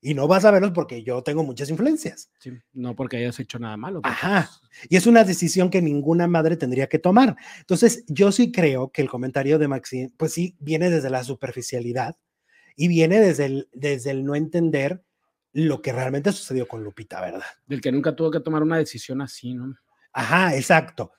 Y 0.01 0.15
no 0.15 0.27
vas 0.27 0.45
a 0.45 0.51
verlos 0.51 0.71
porque 0.71 1.03
yo 1.03 1.21
tengo 1.21 1.43
muchas 1.43 1.69
influencias. 1.69 2.31
Sí, 2.39 2.51
no 2.73 2.95
porque 2.95 3.17
hayas 3.17 3.39
hecho 3.39 3.59
nada 3.59 3.77
malo. 3.77 4.01
Ajá. 4.03 4.49
pues, 4.49 4.87
Y 4.89 4.95
es 4.95 5.05
una 5.05 5.23
decisión 5.23 5.69
que 5.69 5.81
ninguna 5.81 6.27
madre 6.27 6.57
tendría 6.57 6.87
que 6.87 6.97
tomar. 6.97 7.35
Entonces, 7.59 8.03
yo 8.07 8.31
sí 8.31 8.51
creo 8.51 8.91
que 8.91 9.03
el 9.03 9.09
comentario 9.09 9.59
de 9.59 9.67
Maxine, 9.67 10.11
pues 10.17 10.33
sí, 10.33 10.55
viene 10.59 10.89
desde 10.89 11.11
la 11.11 11.23
superficialidad 11.23 12.17
y 12.75 12.87
viene 12.87 13.19
desde 13.19 13.45
el, 13.45 13.69
desde 13.73 14.09
el 14.09 14.25
no 14.25 14.33
entender 14.33 15.03
lo 15.53 15.81
que 15.81 15.91
realmente 15.91 16.31
sucedió 16.31 16.67
con 16.67 16.83
Lupita, 16.83 17.21
¿verdad? 17.21 17.43
del 17.67 17.81
que 17.81 17.91
nunca 17.91 18.15
tuvo 18.15 18.31
que 18.31 18.39
tomar 18.39 18.63
una 18.63 18.77
decisión 18.77 19.21
así, 19.21 19.53
¿no? 19.53 19.75
Ajá, 20.13 20.55
exacto. 20.55 21.11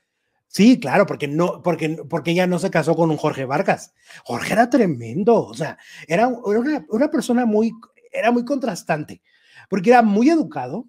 Sí, 0.48 0.78
claro, 0.78 1.06
porque 1.06 1.28
no, 1.28 1.62
porque, 1.62 2.04
porque 2.10 2.32
ella 2.32 2.46
no 2.46 2.58
se 2.58 2.70
casó 2.70 2.94
con 2.94 3.10
un 3.10 3.16
Jorge 3.16 3.46
Vargas. 3.46 3.94
Jorge 4.24 4.52
era 4.52 4.68
tremendo, 4.68 5.46
o 5.46 5.54
sea, 5.54 5.78
era, 6.06 6.24
era 6.24 6.60
una, 6.60 6.84
una 6.90 7.10
persona 7.10 7.46
muy, 7.46 7.72
era 8.12 8.30
muy 8.30 8.44
contrastante, 8.44 9.22
porque 9.68 9.90
era 9.90 10.02
muy 10.02 10.28
educado 10.30 10.86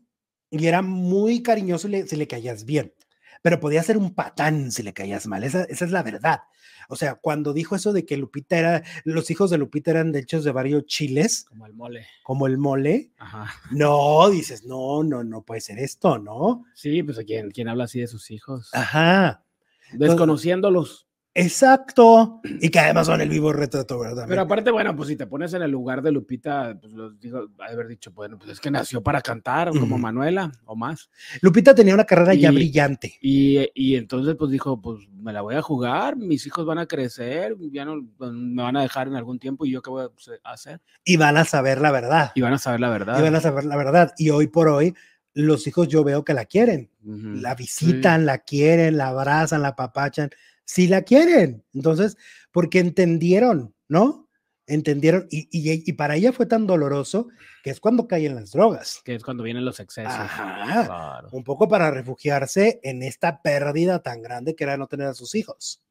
y 0.50 0.68
era 0.68 0.82
muy 0.82 1.42
cariñoso 1.42 1.88
si 1.88 1.92
le, 1.92 2.08
si 2.08 2.16
le 2.16 2.28
caías 2.28 2.66
bien, 2.66 2.94
pero 3.42 3.60
podía 3.60 3.82
ser 3.84 3.98
un 3.98 4.14
patán 4.14 4.72
si 4.72 4.84
le 4.84 4.94
caías 4.94 5.26
mal, 5.28 5.44
esa, 5.44 5.64
esa 5.64 5.86
es 5.86 5.92
la 5.92 6.04
verdad. 6.04 6.42
O 6.90 6.98
sea, 6.98 7.16
cuando 7.16 7.54
dijo 7.54 7.78
eso 7.78 7.94
de 7.94 8.06
que 8.06 8.18
Lupita 8.18 8.58
era, 8.58 8.84
los 9.06 9.32
hijos 9.32 9.50
de 9.50 9.58
Lupita 9.58 9.92
eran 9.92 10.12
de 10.12 10.20
hechos 10.20 10.44
de 10.44 10.52
varios 10.52 10.86
chiles, 10.86 11.46
Como 11.46 11.66
el 11.66 11.74
mole. 11.74 12.06
como 12.24 12.46
el 12.46 12.58
mole, 12.58 13.12
Ajá. 13.18 13.50
no, 13.72 14.30
dices, 14.30 14.66
no, 14.66 15.02
no, 15.04 15.24
no 15.24 15.44
puede 15.44 15.62
ser 15.62 15.80
esto, 15.80 16.20
¿no? 16.20 16.66
Sí, 16.76 17.02
pues 17.02 17.18
¿quién, 17.26 17.52
quién 17.52 17.70
habla 17.70 17.86
así 17.86 18.02
de 18.02 18.08
sus 18.08 18.30
hijos? 18.32 18.70
Ajá. 18.74 19.46
Desconociéndolos. 19.94 21.08
Exacto. 21.36 22.42
Y 22.44 22.70
que 22.70 22.80
además 22.80 23.08
son 23.08 23.22
el 23.22 23.30
vivo 23.30 23.52
retrato, 23.52 24.00
¿verdad? 24.00 24.26
Pero 24.28 24.42
aparte, 24.42 24.70
bueno, 24.70 24.96
pues 24.96 25.10
si 25.10 25.16
te 25.16 25.26
pones 25.26 25.54
en 25.54 25.64
el 25.64 25.72
lugar 25.72 26.02
de 26.02 26.12
Lupita, 26.12 26.78
pues 26.80 26.94
los 26.94 27.20
digo, 27.20 27.50
haber 27.60 27.88
dicho, 27.88 28.12
bueno, 28.12 28.38
pues 28.38 28.52
es 28.52 28.60
que 28.60 28.70
nació 28.70 29.02
para 29.02 29.22
cantar, 29.22 29.70
como. 29.70 29.98
Manuela 29.98 30.52
o 30.66 30.76
más. 30.76 31.10
Lupita 31.42 31.74
tenía 31.74 31.94
una 31.94 32.04
carrera 32.04 32.34
ya 32.34 32.52
brillante. 32.52 33.18
Y, 33.22 33.70
y 33.74 33.96
entonces, 33.96 34.36
pues 34.36 34.52
dijo, 34.52 34.82
pues 34.82 35.08
me 35.12 35.32
la 35.32 35.42
voy 35.42 35.56
a 35.56 35.62
jugar, 35.62 36.18
mis 36.18 36.46
hijos 36.46 36.66
van 36.66 36.78
a 36.78 36.86
crecer, 36.86 37.56
ya 37.72 37.86
no 37.86 38.06
pues, 38.18 38.32
me 38.32 38.62
van 38.62 38.76
a 38.78 38.82
dejar 38.82 39.08
en 39.08 39.16
algún 39.16 39.40
tiempo 39.40 39.66
y 39.66 39.72
yo 39.72 39.82
qué 39.82 39.90
voy 39.90 40.06
a 40.44 40.52
hacer. 40.52 40.82
Y 41.04 41.18
van 41.18 41.38
a 41.38 41.46
saber 41.46 41.82
la 41.82 41.92
verdad. 41.92 42.32
Y 42.36 42.42
van 42.42 42.54
a 42.54 42.58
saber 42.58 42.80
la 42.80 42.90
verdad. 42.90 43.18
Y 43.18 43.22
van 43.22 43.36
a 43.36 43.42
saber 43.42 43.66
la 43.66 43.78
verdad. 43.78 44.14
Y 44.18 44.30
hoy 44.30 44.48
por 44.48 44.68
hoy, 44.68 44.94
los 45.34 45.66
hijos 45.66 45.88
yo 45.88 46.04
veo 46.04 46.24
que 46.24 46.34
la 46.34 46.46
quieren. 46.46 46.92
La 47.04 47.56
sí. 47.56 47.64
visitan, 47.64 48.26
la 48.26 48.40
quieren, 48.40 48.98
la 48.98 49.08
abrazan, 49.08 49.62
la 49.62 49.70
apapachan. 49.70 50.30
Sí 50.66 50.88
la 50.88 51.02
quieren. 51.02 51.64
Entonces, 51.74 52.18
porque 52.52 52.80
entendieron, 52.80 53.74
¿no? 53.88 54.30
Entendieron. 54.66 55.28
Y, 55.30 55.48
y, 55.52 55.84
y 55.86 55.94
para 55.94 56.16
ella 56.16 56.32
fue 56.32 56.46
tan 56.46 56.66
doloroso 56.66 57.28
que 57.64 57.70
es 57.70 57.80
cuando 57.80 58.08
caen 58.08 58.36
las 58.36 58.52
drogas. 58.52 59.02
Que 59.04 59.16
es 59.16 59.24
cuando 59.24 59.44
vienen 59.44 59.66
los 59.66 59.80
excesos. 59.80 60.14
Ajá. 60.14 60.86
Claro. 60.86 61.30
Un 61.32 61.44
poco 61.44 61.68
para 61.68 61.92
refugiarse 61.92 62.80
en 62.84 63.04
esta 63.04 63.42
pérdida 63.42 64.04
tan 64.04 64.22
grande 64.22 64.56
que 64.56 64.64
era 64.64 64.78
no 64.78 64.88
tener 64.88 65.08
a 65.08 65.14
sus 65.14 65.36
hijos. 65.36 65.82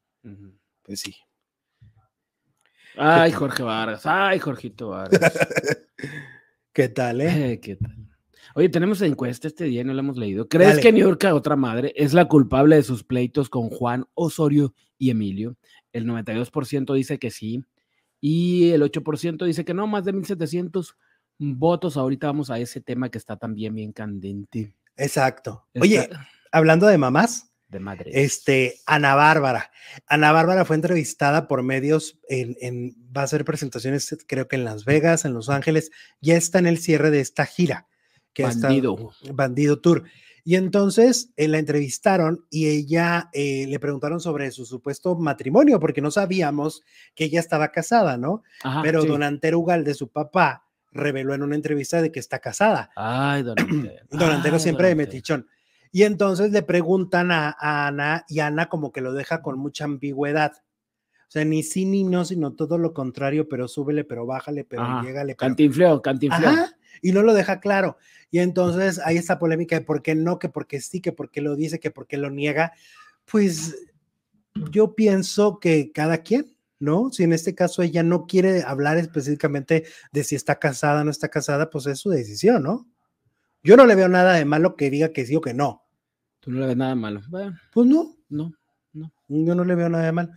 Pues 0.83 0.99
sí. 0.99 1.15
Ay, 2.95 3.31
Jorge 3.31 3.63
Vargas. 3.63 4.05
Ay, 4.05 4.39
Jorgito 4.39 4.89
Vargas. 4.89 5.33
¿Qué 6.73 6.89
tal, 6.89 7.21
eh? 7.21 7.53
Eh, 7.53 7.59
¿Qué 7.59 7.75
tal? 7.75 8.02
Oye, 8.55 8.69
tenemos 8.69 9.01
encuesta 9.01 9.47
este 9.47 9.65
día, 9.65 9.81
y 9.81 9.83
no 9.83 9.93
la 9.93 10.01
hemos 10.01 10.17
leído. 10.17 10.47
¿Crees 10.47 10.69
Dale. 10.71 10.81
que 10.81 10.91
Niurka, 10.91 11.33
otra 11.33 11.55
madre, 11.55 11.91
es 11.95 12.13
la 12.13 12.27
culpable 12.27 12.75
de 12.75 12.83
sus 12.83 13.03
pleitos 13.03 13.49
con 13.49 13.69
Juan 13.69 14.05
Osorio 14.13 14.73
y 14.97 15.09
Emilio? 15.09 15.57
El 15.91 16.05
92% 16.05 16.93
dice 16.93 17.17
que 17.19 17.31
sí 17.31 17.63
y 18.21 18.69
el 18.71 18.81
8% 18.83 19.45
dice 19.45 19.65
que 19.65 19.73
no, 19.73 19.87
más 19.87 20.05
de 20.05 20.13
1700 20.13 20.95
votos. 21.39 21.97
Ahorita 21.97 22.27
vamos 22.27 22.49
a 22.51 22.59
ese 22.59 22.79
tema 22.79 23.09
que 23.09 23.17
está 23.17 23.37
también 23.37 23.73
bien 23.75 23.91
candente. 23.91 24.75
Exacto. 24.97 25.65
Está- 25.73 25.83
Oye, 25.83 26.09
hablando 26.51 26.85
de 26.87 26.97
mamás, 26.97 27.51
de 27.69 27.79
madre. 27.79 28.11
este, 28.13 28.75
Ana 28.85 29.15
Bárbara. 29.15 29.71
Ana 30.07 30.31
Bárbara 30.31 30.63
fue 30.63 30.75
entrevistada 30.75 31.47
por 31.47 31.63
medios 31.63 32.19
en, 32.29 32.55
en- 32.61 32.95
va 33.15 33.21
a 33.21 33.25
hacer 33.25 33.45
presentaciones, 33.45 34.15
creo 34.27 34.47
que 34.47 34.55
en 34.57 34.63
Las 34.63 34.85
Vegas, 34.85 35.25
en 35.25 35.33
Los 35.33 35.49
Ángeles, 35.49 35.89
ya 36.21 36.35
está 36.37 36.59
en 36.59 36.67
el 36.67 36.77
cierre 36.77 37.09
de 37.11 37.19
esta 37.19 37.45
gira. 37.47 37.87
Que 38.33 38.43
está- 38.43 38.67
Bandido. 38.67 39.11
Bandido 39.33 39.79
Tour. 39.79 40.03
Y 40.45 40.55
entonces 40.55 41.29
eh, 41.37 41.47
la 41.47 41.57
entrevistaron 41.59 42.45
y 42.49 42.67
ella 42.67 43.29
eh, 43.31 43.65
le 43.67 43.79
preguntaron 43.79 44.19
sobre 44.19 44.51
su 44.51 44.65
supuesto 44.65 45.15
matrimonio, 45.15 45.79
porque 45.79 46.01
no 46.01 46.11
sabíamos 46.11 46.81
que 47.15 47.25
ella 47.25 47.39
estaba 47.39 47.69
casada, 47.69 48.17
¿no? 48.17 48.43
Ajá, 48.63 48.81
Pero 48.81 49.01
sí. 49.03 49.07
don 49.07 49.23
Antero 49.23 49.59
Ugalde, 49.59 49.93
su 49.93 50.09
papá, 50.09 50.65
reveló 50.91 51.33
en 51.33 51.43
una 51.43 51.55
entrevista 51.55 52.01
de 52.01 52.11
que 52.11 52.19
está 52.19 52.39
casada. 52.39 52.91
Ay, 52.95 53.43
don 53.43 53.55
Antero. 53.59 54.05
Don 54.09 54.31
Antero 54.31 54.55
Ay, 54.55 54.61
siempre 54.61 54.87
de 54.87 54.93
don 54.95 54.99
Antero. 55.01 55.11
metichón. 55.15 55.47
Y 55.93 56.03
entonces 56.03 56.51
le 56.51 56.63
preguntan 56.63 57.31
a, 57.31 57.55
a 57.57 57.87
Ana 57.87 58.25
y 58.27 58.39
Ana 58.39 58.67
como 58.67 58.91
que 58.91 58.99
lo 58.99 59.13
deja 59.13 59.41
con 59.43 59.57
mucha 59.59 59.85
ambigüedad, 59.85 60.51
O 61.27 61.31
sea, 61.33 61.45
ni 61.45 61.63
sí 61.63 61.85
ni 61.85 62.03
no, 62.03 62.25
sino 62.25 62.51
todo 62.53 62.77
lo 62.77 62.93
contrario, 62.93 63.47
pero 63.47 63.67
súbele, 63.69 64.03
pero 64.03 64.25
bájale, 64.25 64.65
pero 64.65 64.81
Ajá. 64.81 65.03
llégale. 65.03 65.35
pero- 65.35 65.47
Cantinfleo, 65.49 66.01
cantinfleo. 66.01 66.49
Ajá, 66.49 66.71
y 67.01 67.11
no 67.11 67.21
lo 67.23 67.33
deja 67.33 67.59
claro. 67.59 67.97
Y 68.31 68.39
entonces 68.39 68.99
hay 69.03 69.17
esta 69.17 69.39
polémica 69.39 69.77
de 69.77 69.85
por 69.85 70.01
qué 70.01 70.15
no, 70.15 70.39
que 70.39 70.49
por 70.49 70.67
qué 70.67 70.81
sí, 70.81 71.01
que 71.01 71.11
por 71.11 71.29
qué 71.29 71.41
lo 71.41 71.55
dice, 71.55 71.79
que 71.79 71.91
por 71.91 72.07
qué 72.07 72.17
lo 72.17 72.29
niega. 72.29 72.73
Pues 73.25 73.75
yo 74.71 74.95
pienso 74.95 75.59
que 75.59 75.91
cada 75.91 76.19
quien, 76.19 76.55
¿no? 76.79 77.11
Si 77.11 77.23
en 77.23 77.33
este 77.33 77.55
caso 77.55 77.81
ella 77.81 78.03
no 78.03 78.25
quiere 78.25 78.63
hablar 78.63 78.97
específicamente 78.97 79.85
de 80.11 80.23
si 80.23 80.35
está 80.35 80.59
casada 80.59 81.01
o 81.01 81.03
no 81.03 81.11
está 81.11 81.29
casada, 81.29 81.69
pues 81.69 81.85
es 81.87 81.99
su 81.99 82.09
decisión, 82.09 82.63
¿no? 82.63 82.87
Yo 83.63 83.77
no 83.77 83.85
le 83.85 83.95
veo 83.95 84.09
nada 84.09 84.33
de 84.33 84.45
malo 84.45 84.75
que 84.75 84.89
diga 84.89 85.09
que 85.09 85.25
sí 85.25 85.35
o 85.35 85.41
que 85.41 85.53
no. 85.53 85.83
Tú 86.41 86.51
no 86.51 86.59
le 86.59 86.67
ves 86.67 86.77
nada 86.77 86.95
malo. 86.95 87.21
Bueno, 87.29 87.57
Pues 87.71 87.87
no, 87.87 88.17
no. 88.29 88.51
yo 89.29 89.55
no 89.55 89.63
le 89.63 89.75
veo 89.75 89.87
nada 89.87 90.05
de 90.05 90.11
mal. 90.11 90.31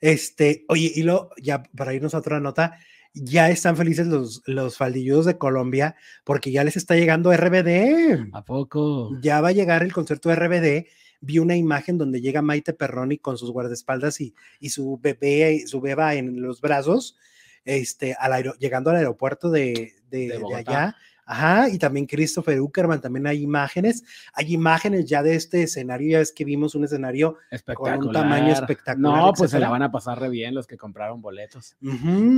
Este, 0.00 0.64
oye, 0.68 0.90
y 0.94 1.02
luego, 1.02 1.30
ya 1.36 1.62
para 1.76 1.92
irnos 1.92 2.14
a 2.14 2.18
otra 2.18 2.40
nota, 2.40 2.78
ya 3.14 3.50
están 3.50 3.76
felices 3.76 4.06
los, 4.06 4.42
los 4.46 4.76
faldilludos 4.76 5.26
de 5.26 5.36
Colombia 5.38 5.96
porque 6.24 6.50
ya 6.52 6.64
les 6.64 6.76
está 6.76 6.94
llegando 6.96 7.32
RBD. 7.36 8.30
¿A 8.32 8.44
poco? 8.44 9.10
Ya 9.20 9.40
va 9.40 9.48
a 9.48 9.52
llegar 9.52 9.82
el 9.82 9.92
concierto 9.92 10.28
de 10.28 10.36
RBD. 10.36 10.86
Vi 11.22 11.38
una 11.38 11.56
imagen 11.56 11.98
donde 11.98 12.20
llega 12.20 12.40
Maite 12.40 12.72
Perroni 12.72 13.18
con 13.18 13.36
sus 13.36 13.50
guardaespaldas 13.50 14.20
y, 14.20 14.34
y 14.58 14.70
su 14.70 14.98
bebé, 15.02 15.64
su 15.66 15.80
beba 15.80 16.14
en 16.14 16.40
los 16.40 16.60
brazos, 16.62 17.16
este, 17.64 18.14
al 18.18 18.54
llegando 18.58 18.90
al 18.90 18.96
aeropuerto 18.96 19.50
de, 19.50 19.92
de- 20.10 20.28
De 20.48 20.54
allá. 20.56 20.96
Ajá, 21.32 21.68
y 21.68 21.78
también 21.78 22.06
Christopher 22.06 22.60
Uckerman, 22.60 23.00
también 23.00 23.24
hay 23.28 23.40
imágenes. 23.42 24.02
Hay 24.32 24.52
imágenes 24.52 25.04
ya 25.06 25.22
de 25.22 25.36
este 25.36 25.62
escenario, 25.62 26.10
ya 26.10 26.18
ves 26.18 26.32
que 26.32 26.44
vimos 26.44 26.74
un 26.74 26.82
escenario 26.82 27.36
Espectacular. 27.52 28.12
tamaño 28.12 28.52
espectacular, 28.52 28.98
No, 29.26 29.32
pues 29.34 29.52
se 29.52 29.60
la 29.60 29.68
van 29.68 29.82
a 29.82 29.92
pasar 29.92 30.18
re 30.18 30.28
bien 30.28 30.56
los 30.56 30.66
que 30.66 30.76
compraron 30.76 31.22
boletos. 31.22 31.76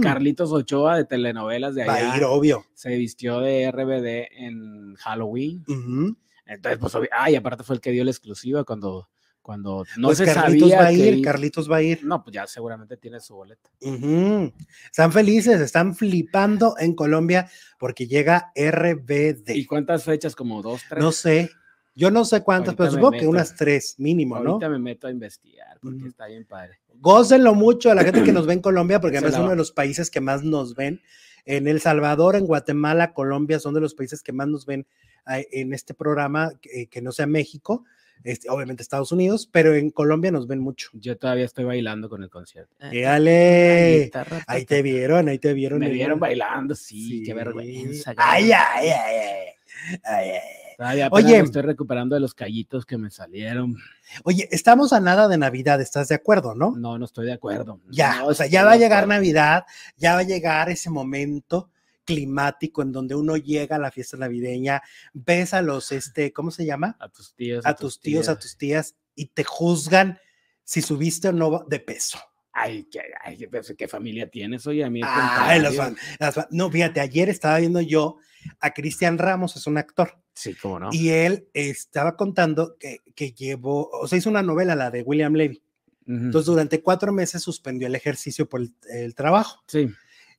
Carlitos 0.03 0.53
Ochoa 0.53 0.97
de 0.99 1.05
telenovelas 1.07 1.75
de 1.75 1.87
Va 1.87 1.95
allá 1.95 2.13
a 2.13 2.17
ir, 2.19 2.25
obvio. 2.25 2.67
se 2.75 2.95
vistió 2.99 3.41
de 3.41 3.71
RBD 3.71 4.29
en 4.45 4.95
Halloween. 4.97 5.65
Ujú. 5.69 6.17
Entonces, 6.45 6.79
pues, 6.79 6.95
ay, 7.13 7.35
aparte 7.37 7.65
fue 7.65 7.77
el 7.77 7.81
que 7.81 7.93
dio 7.93 8.05
la 8.05 8.11
exclusiva 8.11 8.63
cuando, 8.65 9.09
cuando 9.43 9.85
no 9.97 10.09
pues 10.09 10.19
se 10.19 10.25
Carlitos 10.25 10.71
sabía 10.71 10.83
va 10.83 10.87
a 10.87 10.91
que 10.91 10.95
ir, 10.97 11.15
i- 11.19 11.23
Carlitos 11.23 11.71
va 11.71 11.77
a 11.77 11.83
ir. 11.83 12.05
No, 12.05 12.23
pues 12.23 12.33
ya 12.35 12.47
seguramente 12.47 12.97
tiene 12.97 13.21
su 13.21 13.35
boleto. 13.35 13.69
Ujú. 13.81 14.53
Están 14.87 15.13
felices, 15.13 15.61
están 15.61 15.95
flipando 15.95 16.77
en 16.79 16.95
Colombia 16.95 17.51
porque 17.79 18.07
llega 18.07 18.53
RBD. 18.55 19.51
¿Y 19.55 19.67
cuántas 19.67 20.05
fechas? 20.05 20.35
Como 20.37 20.63
dos, 20.63 20.83
tres. 20.89 21.03
No 21.03 21.13
sé, 21.13 21.51
yo 21.95 22.11
no 22.11 22.25
sé 22.25 22.43
cuántas, 22.43 22.75
pero 22.75 22.91
me 22.91 22.95
supongo 22.97 23.19
que 23.19 23.27
unas 23.27 23.55
tres 23.57 23.97
mínimo, 23.99 24.39
¿no? 24.41 24.53
Ahorita 24.53 24.69
me 24.69 24.79
meto 24.79 25.07
a 25.09 25.11
investigar 25.11 25.79
porque 25.83 26.09
está 26.09 26.27
bien 26.27 26.45
padre. 26.47 26.79
Gócenlo 27.01 27.55
mucho 27.55 27.91
a 27.91 27.95
la 27.95 28.05
gente 28.05 28.23
que 28.23 28.33
nos 28.33 28.47
ve 28.47 28.53
en 28.55 28.61
Colombia, 28.61 29.01
porque 29.01 29.17
además 29.19 29.35
es 29.35 29.41
uno 29.41 29.51
de 29.51 29.57
los 29.57 29.73
países 29.73 30.11
que 30.11 30.21
más 30.21 30.43
nos 30.45 30.75
ven. 30.77 31.01
En 31.45 31.67
El 31.67 31.81
Salvador, 31.81 32.37
en 32.37 32.47
Guatemala, 32.47 33.13
Colombia 33.13 33.59
son 33.59 33.75
de 33.75 33.81
los 33.81 33.95
países 33.95 34.23
que 34.23 34.33
más 34.33 34.47
nos 34.47 34.65
ven 34.65 34.87
eh, 35.29 35.49
en 35.51 35.73
este 35.75 35.93
programa, 35.95 36.53
que, 36.61 36.87
que 36.87 37.03
no 37.03 37.11
sea 37.11 37.27
México, 37.27 37.85
este, 38.25 38.49
obviamente 38.51 38.83
Estados 38.83 39.13
Unidos, 39.13 39.49
pero 39.51 39.75
en 39.75 39.91
Colombia 39.91 40.31
nos 40.31 40.47
ven 40.47 40.61
mucho. 40.61 40.91
Yo 40.95 41.17
todavía 41.17 41.45
estoy 41.45 41.65
bailando 41.65 42.09
con 42.09 42.23
el 42.23 42.31
concierto. 42.31 42.75
Eh, 42.81 43.01
¡Éale! 43.01 44.03
guitarra, 44.05 44.43
Ahí 44.47 44.65
te 44.65 44.83
vieron, 44.83 45.29
ahí 45.29 45.39
te 45.39 45.53
vieron. 45.53 45.79
Me 45.81 45.89
vieron 45.91 46.19
bailando, 46.21 46.75
sí, 46.75 47.09
Sí. 47.19 47.23
qué 47.25 47.35
vergüenza. 47.35 48.15
Ay, 48.17 48.53
ay, 48.53 48.89
ay, 48.89 48.89
ay, 48.91 49.99
ay, 50.05 50.31
ay. 50.31 50.39
Todavía 50.77 51.07
apenas 51.07 51.25
Oye. 51.25 51.39
me 51.39 51.45
estoy 51.45 51.63
recuperando 51.63 52.15
de 52.15 52.21
los 52.21 52.35
callitos 52.35 52.87
que 52.87 52.99
me 52.99 53.11
salieron. 53.11 53.77
Oye, 54.25 54.49
estamos 54.51 54.93
a 54.93 55.01
nada 55.01 55.29
de 55.29 55.39
Navidad, 55.39 55.81
¿estás 55.81 56.09
de 56.09 56.15
acuerdo, 56.17 56.55
no? 56.55 56.75
No, 56.77 56.99
no 56.99 57.05
estoy 57.05 57.27
de 57.27 57.33
acuerdo. 57.35 57.81
Ya, 57.91 58.19
No 58.19 58.27
o 58.27 58.35
sea, 58.35 58.47
ya 58.47 58.65
va 58.65 58.73
a 58.73 58.77
llegar. 58.77 59.07
Navidad, 59.07 59.65
ya 59.97 60.15
va 60.15 60.21
a 60.21 60.25
llegar 60.25 60.71
ese 60.71 60.91
momento 60.91 61.71
climático 62.05 62.83
en 62.83 62.93
donde 62.93 63.15
uno 63.15 63.37
llega 63.37 63.77
a 63.77 63.79
la 63.79 63.91
fiesta 63.91 64.17
navideña, 64.17 64.83
ves 65.13 65.55
a 65.55 65.63
los, 65.63 65.93
este, 65.93 66.33
¿cómo 66.33 66.51
se 66.51 66.65
llama? 66.67 66.97
A 67.01 67.09
tus 67.09 67.35
tíos. 67.35 67.65
A 67.67 67.75
tus 67.75 68.01
tíos, 68.01 68.29
a 68.29 68.39
tus 68.39 68.57
tías 68.57 68.97
y 69.15 69.27
te 69.27 69.45
juzgan 69.45 70.19
si 70.65 70.81
subiste 70.83 71.29
o 71.29 71.33
no 71.33 71.65
de 71.69 71.81
peso. 71.81 72.19
Ay, 72.55 72.87
qué, 72.91 73.01
ay, 73.25 73.39
qué, 73.39 73.49
pues, 73.49 73.75
¿qué 73.79 73.89
familia 73.89 74.29
tienes? 74.31 74.67
Oye, 74.67 74.85
a 74.85 74.91
mí. 74.91 75.01
Ay, 75.03 75.59
las 75.61 75.75
contrario. 75.75 75.97
fa- 75.97 76.17
las 76.25 76.35
fa- 76.35 76.49
no, 76.51 76.71
fíjate, 76.71 77.01
ayer 77.01 77.31
estaba 77.31 77.59
viendo 77.59 77.81
yo 77.81 78.19
a 78.61 78.73
Cristian 78.75 79.17
Ramos, 79.17 79.57
es 79.57 79.67
un 79.67 79.79
actor, 79.79 80.19
Sí, 80.35 80.55
cómo 80.55 80.79
no. 80.79 80.89
y 80.93 81.09
él 81.11 81.49
estaba 81.55 82.15
contando 82.17 82.77
que, 82.79 82.99
que 83.15 83.33
llevó, 83.33 83.89
o 83.91 84.07
sea, 84.07 84.19
hizo 84.19 84.29
una 84.29 84.43
novela, 84.43 84.75
la 84.75 84.91
de 84.91 85.03
William 85.03 85.33
Levy. 85.35 85.63
Entonces, 86.07 86.47
durante 86.47 86.83
cuatro 86.83 87.13
meses 87.13 87.43
suspendió 87.43 87.87
el 87.87 87.95
ejercicio 87.95 88.49
por 88.49 88.61
el, 88.61 88.75
el 88.91 89.15
trabajo 89.15 89.63
sí. 89.69 89.89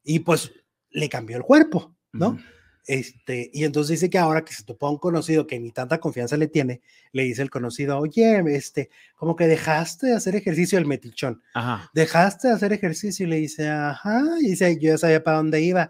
y 0.04 0.19
pues 0.19 0.52
le 0.93 1.10
cambió 1.10 1.38
el 1.38 1.43
cuerpo, 1.43 1.95
¿no? 2.12 2.39
Este, 2.86 3.49
y 3.53 3.63
entonces 3.63 3.91
dice 4.01 4.10
que 4.10 4.17
ahora 4.17 4.43
que 4.43 4.53
se 4.53 4.63
topó 4.65 4.88
a 4.88 4.91
un 4.91 4.97
conocido 4.97 5.47
que 5.47 5.58
ni 5.60 5.71
tanta 5.71 5.99
confianza 5.99 6.36
le 6.36 6.47
tiene, 6.47 6.82
le 7.13 7.23
dice 7.23 7.41
el 7.41 7.49
conocido, 7.49 7.97
oye, 7.97 8.43
este, 8.56 8.89
como 9.15 9.38
que 9.38 9.47
dejaste 9.47 10.08
de 10.08 10.15
hacer 10.15 10.36
ejercicio 10.36 10.77
el 10.77 10.86
metichón, 10.86 11.41
Ajá. 11.53 11.89
dejaste 11.93 12.49
de 12.49 12.53
hacer 12.56 12.73
ejercicio 12.73 13.25
y 13.25 13.29
le 13.29 13.38
dice, 13.38 13.69
ajá, 13.69 14.21
y 14.41 14.49
dice, 14.49 14.75
yo 14.82 14.89
ya 14.91 14.97
sabía 14.97 15.23
para 15.23 15.38
dónde 15.38 15.62
iba. 15.62 15.89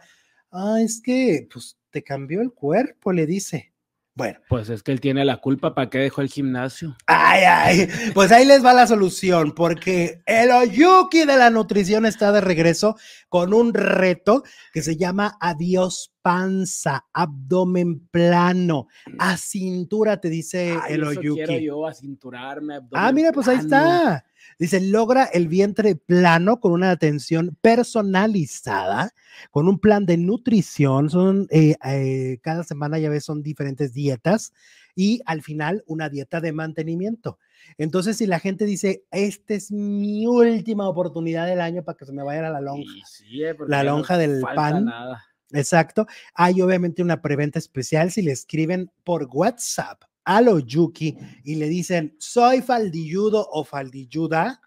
Ah, 0.51 0.77
es 0.81 1.01
que, 1.01 1.47
pues, 1.51 1.77
te 1.89 2.03
cambió 2.03 2.41
el 2.41 2.51
cuerpo, 2.53 3.11
le 3.11 3.25
dice. 3.25 3.72
Bueno, 4.15 4.39
Pues 4.47 4.69
es 4.69 4.83
que 4.83 4.91
él 4.91 5.01
tiene 5.01 5.25
la 5.25 5.37
culpa. 5.37 5.73
¿Para 5.73 5.89
qué 5.89 5.97
dejó 5.97 6.21
el 6.21 6.29
gimnasio? 6.29 6.95
ay, 7.07 7.43
ay, 7.45 7.89
pues 8.13 8.31
ahí 8.31 8.45
les 8.45 8.63
va 8.63 8.73
la 8.73 8.85
solución, 8.85 9.53
porque 9.53 10.21
el 10.27 10.51
Oyuki 10.51 11.25
de 11.25 11.35
la 11.37 11.49
nutrición 11.49 12.05
está 12.05 12.31
de 12.31 12.39
regreso 12.41 12.95
con 13.27 13.53
un 13.55 13.73
reto 13.73 14.43
que 14.71 14.83
se 14.83 14.97
llama 14.97 15.35
Adiós 15.39 16.13
panza, 16.21 17.05
abdomen 17.11 18.07
plano, 18.07 18.87
a 19.17 19.35
cintura, 19.37 20.21
te 20.21 20.29
dice 20.29 20.77
Ay, 20.81 20.93
el 20.93 21.03
eso 21.03 21.19
quiero 21.19 21.33
Oyuki. 21.53 21.65
yo, 21.65 21.87
acinturarme. 21.87 22.75
Ah, 22.75 22.77
abdomen 22.77 23.15
mira, 23.15 23.31
pues 23.31 23.47
ahí 23.47 23.57
está. 23.57 24.23
Dice, 24.59 24.79
logra 24.81 25.25
el 25.25 25.47
vientre 25.47 25.95
plano 25.95 26.59
con 26.59 26.71
una 26.71 26.91
atención 26.91 27.57
personalizada, 27.61 29.13
con 29.51 29.67
un 29.67 29.79
plan 29.79 30.05
de 30.05 30.17
nutrición. 30.17 31.09
Son 31.09 31.47
eh, 31.49 31.75
eh, 31.85 32.39
cada 32.41 32.63
semana, 32.63 32.99
ya 32.99 33.09
ves, 33.09 33.25
son 33.25 33.41
diferentes 33.43 33.93
dietas 33.93 34.53
y 34.95 35.21
al 35.25 35.41
final 35.41 35.83
una 35.87 36.09
dieta 36.09 36.39
de 36.41 36.53
mantenimiento. 36.53 37.39
Entonces, 37.77 38.17
si 38.17 38.25
la 38.25 38.39
gente 38.39 38.65
dice, 38.65 39.05
esta 39.11 39.53
es 39.53 39.71
mi 39.71 40.27
última 40.27 40.87
oportunidad 40.87 41.47
del 41.47 41.61
año 41.61 41.83
para 41.83 41.97
que 41.97 42.05
se 42.05 42.13
me 42.13 42.23
vaya 42.23 42.47
a 42.47 42.51
la 42.51 42.61
lonja. 42.61 43.05
Sí, 43.05 43.43
eh, 43.43 43.55
La 43.67 43.83
no 43.83 43.91
lonja 43.91 44.17
del 44.17 44.41
pan. 44.55 44.85
Nada. 44.85 45.23
Exacto. 45.51 46.07
Hay 46.33 46.61
obviamente 46.61 47.01
una 47.01 47.21
preventa 47.21 47.59
especial 47.59 48.11
si 48.11 48.21
le 48.21 48.31
escriben 48.31 48.91
por 49.03 49.27
WhatsApp 49.31 50.03
a 50.25 50.41
lo 50.41 50.59
Yuki 50.59 51.17
y 51.43 51.55
le 51.55 51.67
dicen 51.69 52.15
soy 52.19 52.61
faldilludo 52.61 53.47
o 53.51 53.63
faldilluda, 53.63 54.61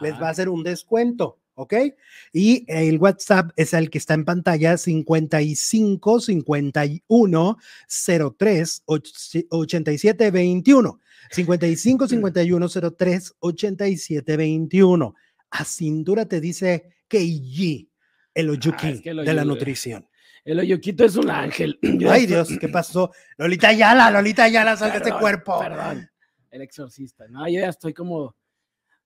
les 0.00 0.12
va 0.12 0.16
a 0.16 0.20
Ajá. 0.20 0.28
hacer 0.30 0.48
un 0.48 0.62
descuento, 0.62 1.38
¿ok? 1.54 1.74
Y 2.32 2.64
el 2.68 2.98
WhatsApp 2.98 3.50
es 3.56 3.72
el 3.74 3.90
que 3.90 3.98
está 3.98 4.14
en 4.14 4.24
pantalla 4.24 4.76
55 4.76 6.20
51 6.20 7.56
03 8.38 8.82
87 8.86 10.30
21. 10.30 11.00
55 11.30 12.08
51 12.08 12.68
03 12.68 13.34
87 13.40 14.36
21. 14.36 15.14
A 15.50 15.64
cintura 15.64 16.26
te 16.26 16.40
dice 16.40 16.90
Keiji, 17.08 17.90
el 18.34 18.50
Oyuki 18.50 18.86
Ah, 18.86 18.90
es 18.90 19.00
que 19.00 19.14
de 19.14 19.34
la 19.34 19.44
nutrición. 19.44 20.07
El 20.48 20.60
Oyoquito 20.60 21.04
es 21.04 21.14
un 21.14 21.28
ángel. 21.28 21.78
Ay 22.10 22.24
Dios, 22.24 22.48
¿qué 22.58 22.68
pasó? 22.70 23.12
Lolita 23.36 23.68
Ayala, 23.68 24.10
Lolita 24.10 24.44
Ayala, 24.44 24.78
sal 24.78 24.92
de 24.92 24.96
ese 24.96 25.04
Perdón, 25.04 25.20
cuerpo. 25.20 25.58
Perdón. 25.60 26.10
El 26.50 26.62
exorcista. 26.62 27.28
No, 27.28 27.46
yo 27.46 27.60
ya 27.60 27.68
estoy 27.68 27.92
como 27.92 28.34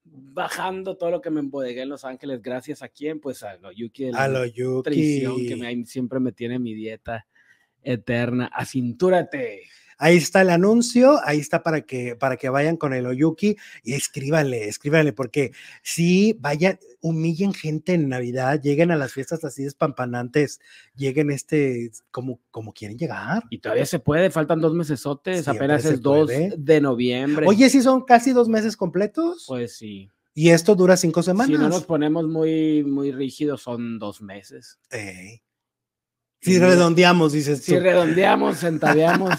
bajando 0.05 0.97
todo 0.97 1.11
lo 1.11 1.21
que 1.21 1.31
me 1.31 1.41
embodegué 1.41 1.83
en 1.83 1.89
Los 1.89 2.05
Ángeles. 2.05 2.41
Gracias 2.41 2.81
a 2.83 2.89
quién? 2.89 3.19
Pues 3.19 3.43
a 3.43 3.57
lo 3.57 3.73
Yuki 3.73 4.05
de 4.05 4.13
la 4.13 4.23
A 4.23 4.29
lo 4.29 4.47
nutrición 4.47 5.45
que 5.45 5.57
me, 5.57 5.85
siempre 5.85 6.21
me 6.21 6.31
tiene 6.31 6.61
mi 6.61 6.75
dieta 6.75 7.27
eterna. 7.83 8.49
Acintúrate. 8.55 9.63
Ahí 9.99 10.17
está 10.17 10.43
el 10.43 10.51
anuncio, 10.51 11.21
ahí 11.25 11.39
está 11.39 11.63
para 11.63 11.83
que, 11.83 12.17
para 12.17 12.37
que 12.37 12.49
vayan 12.49 12.77
con 12.77 12.93
el 12.93 13.07
Oyuki 13.07 13.57
y 13.83 13.95
escríbanle, 13.95 14.69
escríbanle, 14.69 15.13
porque 15.13 15.53
si 15.83 16.33
vayan, 16.41 16.79
humillen 17.01 17.53
gente 17.53 17.95
en 17.95 18.09
Navidad, 18.09 18.61
lleguen 18.61 18.91
a 18.91 18.97
las 18.97 19.13
fiestas 19.13 19.45
así 19.45 19.65
despampanantes, 19.65 20.61
lleguen 20.95 21.31
este, 21.31 21.91
como, 22.11 22.41
como 22.51 22.73
quieren 22.73 22.97
llegar. 22.99 23.45
Y 23.51 23.59
todavía 23.59 23.87
se 23.87 23.99
puede, 23.99 24.31
faltan 24.31 24.61
dos 24.61 24.75
mesesotes, 24.75 25.45
Siempre 25.45 25.67
apenas 25.67 25.85
es 25.85 26.01
2 26.01 26.27
puede. 26.27 26.55
de 26.57 26.81
noviembre. 26.81 27.47
Oye, 27.47 27.69
si 27.71 27.83
son 27.83 28.03
casi 28.05 28.33
dos 28.33 28.49
meses 28.49 28.77
completos 28.77 29.45
pues 29.49 29.77
sí. 29.77 30.09
y 30.35 30.51
esto 30.51 30.75
dura 30.75 30.97
cinco 30.97 31.23
semanas. 31.23 31.49
Si 31.57 31.63
no 31.63 31.69
nos 31.69 31.85
ponemos 31.85 32.27
muy, 32.29 32.85
muy 32.85 33.13
rígidos, 33.13 33.63
son 33.63 33.99
dos 33.99 34.23
meses. 34.23 34.79
Ey. 34.91 35.43
Si 36.41 36.59
redondeamos, 36.59 37.33
dices 37.33 37.63
Si 37.63 37.73
tú. 37.75 37.81
redondeamos, 37.81 38.59
centaveamos, 38.61 39.31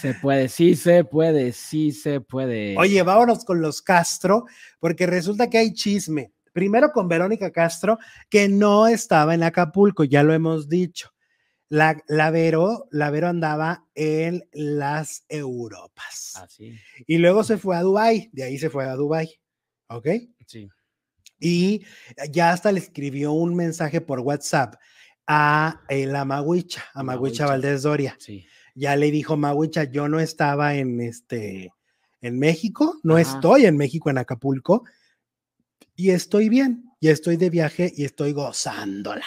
se 0.00 0.14
puede, 0.14 0.48
sí 0.48 0.76
se 0.76 1.04
puede, 1.04 1.52
sí 1.52 1.92
se 1.92 2.20
puede. 2.20 2.76
Oye, 2.76 3.02
vámonos 3.02 3.44
con 3.44 3.60
los 3.60 3.82
Castro, 3.82 4.44
porque 4.78 5.06
resulta 5.06 5.48
que 5.48 5.58
hay 5.58 5.72
chisme. 5.72 6.32
Primero 6.52 6.90
con 6.92 7.08
Verónica 7.08 7.50
Castro, 7.50 7.98
que 8.28 8.48
no 8.48 8.86
estaba 8.88 9.34
en 9.34 9.42
Acapulco, 9.42 10.04
ya 10.04 10.22
lo 10.22 10.32
hemos 10.32 10.68
dicho. 10.68 11.10
La, 11.68 12.02
la, 12.08 12.30
Vero, 12.30 12.88
la 12.90 13.10
Vero 13.10 13.28
andaba 13.28 13.86
en 13.94 14.42
las 14.52 15.24
Europas. 15.28 16.32
Así. 16.34 16.74
Y 17.06 17.18
luego 17.18 17.44
se 17.44 17.58
fue 17.58 17.76
a 17.76 17.82
Dubai, 17.82 18.28
de 18.32 18.42
ahí 18.42 18.58
se 18.58 18.70
fue 18.70 18.84
a 18.86 18.96
Dubai. 18.96 19.40
¿Ok? 19.88 20.08
Sí. 20.46 20.68
Y 21.38 21.84
ya 22.30 22.50
hasta 22.50 22.72
le 22.72 22.80
escribió 22.80 23.32
un 23.32 23.54
mensaje 23.54 24.00
por 24.00 24.20
WhatsApp 24.20 24.74
a 25.26 25.82
eh, 25.88 26.06
la 26.06 26.24
Maguicha, 26.24 26.84
a 26.92 27.04
Maguicha 27.04 27.46
Valdés 27.46 27.82
Doria. 27.82 28.16
Sí. 28.18 28.44
Ya 28.74 28.96
le 28.96 29.10
dijo 29.10 29.36
Maguicha, 29.36 29.84
yo 29.84 30.08
no 30.08 30.20
estaba 30.20 30.74
en 30.74 31.00
este, 31.00 31.72
en 32.20 32.38
México, 32.38 32.98
no 33.02 33.18
estoy 33.18 33.66
en 33.66 33.76
México, 33.76 34.10
en 34.10 34.18
Acapulco, 34.18 34.84
y 35.96 36.10
estoy 36.10 36.48
bien, 36.48 36.84
y 37.00 37.08
estoy 37.08 37.36
de 37.36 37.50
viaje 37.50 37.92
y 37.94 38.04
estoy 38.04 38.32
gozándola. 38.32 39.24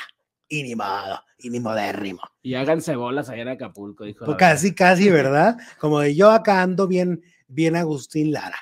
Y 0.48 0.64
ni 0.64 0.76
modo, 0.76 1.20
y 1.38 1.50
ni 1.50 1.60
modérrimo. 1.60 2.22
Y 2.42 2.54
háganse 2.54 2.96
bolas 2.96 3.30
allá 3.30 3.42
en 3.42 3.48
Acapulco, 3.50 4.04
dijo. 4.04 4.26
Pues 4.26 4.38
casi, 4.38 4.76
casi, 4.76 5.10
¿verdad? 5.12 5.58
Como 5.80 6.00
de 6.00 6.16
yo 6.16 6.32
acá 6.32 6.62
ando 6.62 6.88
bien, 6.88 7.24
bien 7.48 7.76
Agustín 7.76 8.32
Lara. 8.32 8.58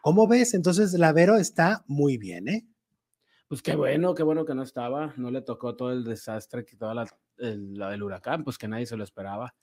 ¿Cómo 0.00 0.26
ves? 0.26 0.54
Entonces, 0.54 0.92
la 0.94 1.12
Vero 1.12 1.36
está 1.36 1.84
muy 1.86 2.18
bien, 2.18 2.48
¿eh? 2.48 2.66
Pues 3.48 3.62
qué 3.62 3.76
bueno, 3.76 4.14
qué 4.14 4.22
bueno 4.22 4.44
que 4.44 4.54
no 4.54 4.62
estaba, 4.62 5.12
no 5.16 5.30
le 5.30 5.42
tocó 5.42 5.76
todo 5.76 5.92
el 5.92 6.02
desastre, 6.02 6.64
que 6.64 6.76
toda 6.76 6.94
la, 6.94 7.06
el, 7.38 7.80
el 7.80 8.02
huracán, 8.02 8.42
pues 8.42 8.58
que 8.58 8.68
nadie 8.68 8.86
se 8.86 8.96
lo 8.96 9.04
esperaba 9.04 9.54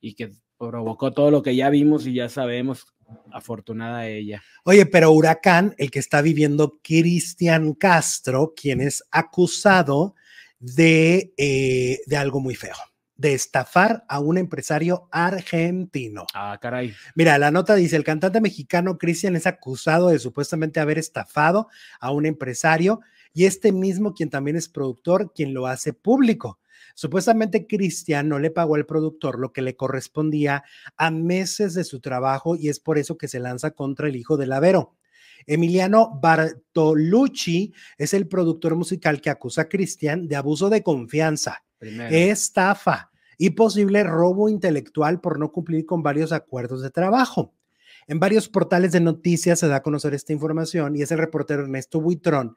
y 0.00 0.14
que 0.14 0.32
provocó 0.58 1.12
todo 1.12 1.30
lo 1.30 1.42
que 1.42 1.56
ya 1.56 1.70
vimos 1.70 2.06
y 2.06 2.14
ya 2.14 2.28
sabemos, 2.28 2.86
afortunada 3.32 4.06
ella. 4.06 4.42
Oye, 4.64 4.86
pero 4.86 5.12
huracán, 5.12 5.74
el 5.78 5.90
que 5.90 5.98
está 5.98 6.22
viviendo 6.22 6.78
Cristian 6.82 7.74
Castro, 7.74 8.54
quien 8.54 8.80
es 8.80 9.02
acusado 9.10 10.14
de, 10.58 11.34
eh, 11.36 12.00
de 12.06 12.16
algo 12.16 12.40
muy 12.40 12.54
feo 12.54 12.76
de 13.22 13.34
estafar 13.34 14.04
a 14.08 14.18
un 14.18 14.36
empresario 14.36 15.08
argentino. 15.12 16.26
Ah, 16.34 16.58
caray. 16.60 16.92
Mira, 17.14 17.38
la 17.38 17.52
nota 17.52 17.76
dice, 17.76 17.94
el 17.94 18.02
cantante 18.02 18.40
mexicano 18.40 18.98
Cristian 18.98 19.36
es 19.36 19.46
acusado 19.46 20.08
de 20.08 20.18
supuestamente 20.18 20.80
haber 20.80 20.98
estafado 20.98 21.68
a 22.00 22.10
un 22.10 22.26
empresario 22.26 23.00
y 23.32 23.44
este 23.44 23.70
mismo, 23.70 24.12
quien 24.12 24.28
también 24.28 24.56
es 24.56 24.68
productor, 24.68 25.32
quien 25.32 25.54
lo 25.54 25.68
hace 25.68 25.92
público. 25.92 26.58
Supuestamente 26.94 27.66
Cristian 27.66 28.28
no 28.28 28.38
le 28.38 28.50
pagó 28.50 28.74
al 28.76 28.86
productor 28.86 29.38
lo 29.38 29.52
que 29.52 29.62
le 29.62 29.76
correspondía 29.76 30.64
a 30.96 31.10
meses 31.10 31.74
de 31.74 31.84
su 31.84 32.00
trabajo 32.00 32.56
y 32.56 32.68
es 32.68 32.80
por 32.80 32.98
eso 32.98 33.16
que 33.16 33.28
se 33.28 33.40
lanza 33.40 33.72
contra 33.72 34.08
el 34.08 34.16
hijo 34.16 34.36
de 34.36 34.46
Lavero. 34.46 34.96
Emiliano 35.46 36.18
Bartolucci 36.20 37.72
es 37.98 38.14
el 38.14 38.28
productor 38.28 38.76
musical 38.76 39.20
que 39.20 39.30
acusa 39.30 39.62
a 39.62 39.68
Cristian 39.68 40.28
de 40.28 40.36
abuso 40.36 40.70
de 40.70 40.82
confianza, 40.82 41.64
Primero. 41.78 42.14
estafa 42.14 43.10
y 43.38 43.50
posible 43.50 44.04
robo 44.04 44.48
intelectual 44.48 45.20
por 45.20 45.38
no 45.38 45.50
cumplir 45.50 45.84
con 45.84 46.02
varios 46.02 46.32
acuerdos 46.32 46.82
de 46.82 46.90
trabajo. 46.90 47.54
En 48.06 48.20
varios 48.20 48.48
portales 48.48 48.92
de 48.92 49.00
noticias 49.00 49.58
se 49.58 49.68
da 49.68 49.76
a 49.76 49.82
conocer 49.82 50.14
esta 50.14 50.32
información 50.32 50.96
y 50.96 51.02
es 51.02 51.10
el 51.12 51.18
reportero 51.18 51.62
Ernesto 51.62 52.00
Buitrón 52.00 52.56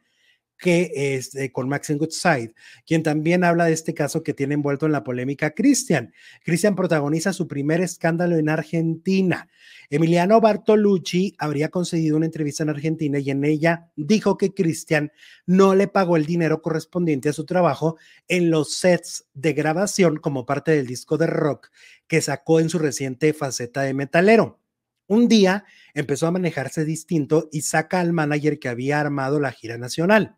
que 0.57 0.91
es 0.93 1.31
con 1.51 1.69
Maxine 1.69 1.99
Goodside, 1.99 2.53
quien 2.85 3.03
también 3.03 3.43
habla 3.43 3.65
de 3.65 3.73
este 3.73 3.93
caso 3.93 4.23
que 4.23 4.33
tiene 4.33 4.53
envuelto 4.53 4.85
en 4.85 4.91
la 4.91 5.03
polémica 5.03 5.51
Cristian. 5.51 6.13
Cristian 6.43 6.75
protagoniza 6.75 7.33
su 7.33 7.47
primer 7.47 7.81
escándalo 7.81 8.37
en 8.37 8.49
Argentina. 8.49 9.49
Emiliano 9.89 10.41
Bartolucci 10.41 11.35
habría 11.37 11.69
concedido 11.69 12.17
una 12.17 12.25
entrevista 12.25 12.63
en 12.63 12.69
Argentina 12.69 13.19
y 13.19 13.29
en 13.29 13.43
ella 13.43 13.91
dijo 13.95 14.37
que 14.37 14.53
Cristian 14.53 15.11
no 15.45 15.75
le 15.75 15.87
pagó 15.87 16.17
el 16.17 16.25
dinero 16.25 16.61
correspondiente 16.61 17.29
a 17.29 17.33
su 17.33 17.45
trabajo 17.45 17.97
en 18.27 18.49
los 18.49 18.73
sets 18.73 19.27
de 19.33 19.53
grabación 19.53 20.17
como 20.17 20.45
parte 20.45 20.71
del 20.71 20.87
disco 20.87 21.17
de 21.17 21.27
rock 21.27 21.69
que 22.07 22.21
sacó 22.21 22.59
en 22.59 22.69
su 22.69 22.79
reciente 22.79 23.33
faceta 23.33 23.81
de 23.81 23.93
metalero. 23.93 24.59
Un 25.07 25.27
día 25.27 25.65
empezó 25.93 26.25
a 26.27 26.31
manejarse 26.31 26.83
distinto 26.83 27.47
y 27.51 27.61
saca 27.61 27.99
al 27.99 28.11
manager 28.11 28.59
que 28.59 28.69
había 28.69 28.99
armado 28.99 29.39
la 29.39 29.51
gira 29.51 29.77
nacional. 29.77 30.35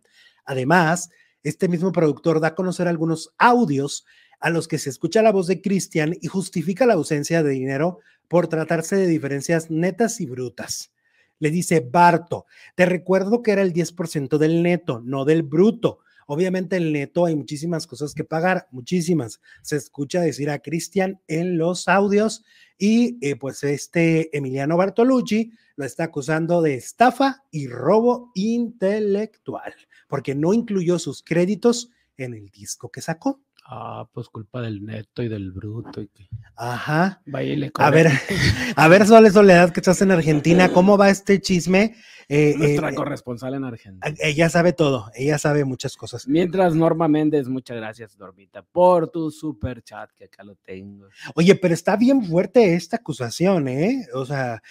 Además, 0.48 1.12
este 1.44 1.68
mismo 1.68 1.92
productor 1.92 2.40
da 2.40 2.50
a 2.50 2.56
conocer 2.56 2.88
algunos 2.88 3.34
audios 3.38 4.06
a 4.40 4.50
los 4.50 4.68
que 4.68 4.80
se 4.80 4.90
escucha 4.90 5.22
la 5.22 5.32
voz 5.32 5.46
de 5.48 5.62
Cristian 5.62 6.16
y 6.20 6.28
justifica 6.28 6.86
la 6.86 6.96
ausencia 6.96 7.44
de 7.44 7.52
dinero 7.52 8.00
por 8.28 8.48
tratarse 8.48 8.96
de 8.96 9.08
diferencias 9.08 9.70
netas 9.70 10.20
y 10.20 10.26
brutas. 10.26 10.92
Le 11.40 11.52
dice, 11.52 11.82
Barto, 11.82 12.46
te 12.76 12.86
recuerdo 12.86 13.44
que 13.44 13.52
era 13.52 13.62
el 13.62 13.74
10% 13.74 14.38
del 14.38 14.64
neto, 14.64 15.02
no 15.04 15.26
del 15.26 15.44
bruto. 15.44 16.00
Obviamente 16.28 16.76
el 16.76 16.92
neto 16.92 17.26
hay 17.26 17.36
muchísimas 17.36 17.88
cosas 17.88 18.14
que 18.14 18.26
pagar, 18.26 18.68
muchísimas. 18.72 19.40
Se 19.62 19.78
escucha 19.78 20.20
decir 20.20 20.50
a 20.50 20.60
Cristian 20.60 21.22
en 21.28 21.58
los 21.58 21.88
audios 21.88 22.44
y 22.78 23.18
eh, 23.26 23.38
pues 23.38 23.64
este 23.64 24.36
Emiliano 24.38 24.76
Bartolucci 24.76 25.54
lo 25.78 25.86
está 25.86 26.04
acusando 26.06 26.62
de 26.62 26.76
estafa 26.76 27.44
y 27.50 27.68
robo 27.68 28.32
intelectual 28.36 29.74
porque 30.10 30.36
no 30.36 30.54
incluyó 30.54 31.00
sus 31.00 31.24
créditos 31.24 31.92
en 32.18 32.34
el 32.34 32.50
disco 32.50 32.90
que 32.90 33.02
sacó. 33.02 33.40
Ah, 33.70 34.08
pues 34.14 34.30
culpa 34.30 34.62
del 34.62 34.86
neto 34.86 35.22
y 35.22 35.28
del 35.28 35.52
bruto. 35.52 36.02
Y 36.02 36.08
que... 36.08 36.30
Ajá. 36.56 37.22
Vaya 37.26 37.52
y 37.52 37.56
le 37.58 37.72
A 37.76 37.90
ver, 37.90 38.08
a 38.78 38.88
ver, 38.88 39.06
Sole 39.06 39.30
Soledad, 39.30 39.74
que 39.74 39.82
estás 39.82 40.02
en 40.02 40.12
Argentina, 40.12 40.70
¿cómo 40.70 40.98
va 40.98 41.10
este 41.10 41.42
chisme? 41.42 41.96
Eh, 42.30 42.56
Nuestra 42.58 42.90
eh, 42.90 42.96
corresponsal 42.96 43.54
en 43.54 43.64
Argentina. 43.64 44.14
Ella 44.20 44.50
sabe 44.50 44.74
todo, 44.74 45.10
ella 45.16 45.38
sabe 45.38 45.64
muchas 45.64 45.96
cosas. 45.96 46.28
Mientras 46.28 46.76
Norma 46.76 47.08
Méndez, 47.08 47.48
muchas 47.48 47.78
gracias, 47.78 48.18
Normita, 48.18 48.64
por 48.64 49.10
tu 49.10 49.32
super 49.32 49.82
chat, 49.82 50.12
que 50.12 50.26
acá 50.26 50.44
lo 50.44 50.56
tengo. 50.56 51.08
Oye, 51.36 51.56
pero 51.56 51.74
está 51.74 51.96
bien 51.96 52.26
fuerte 52.26 52.76
esta 52.76 52.98
acusación, 52.98 53.70
¿eh? 53.70 54.08
O 54.14 54.26
sea, 54.26 54.62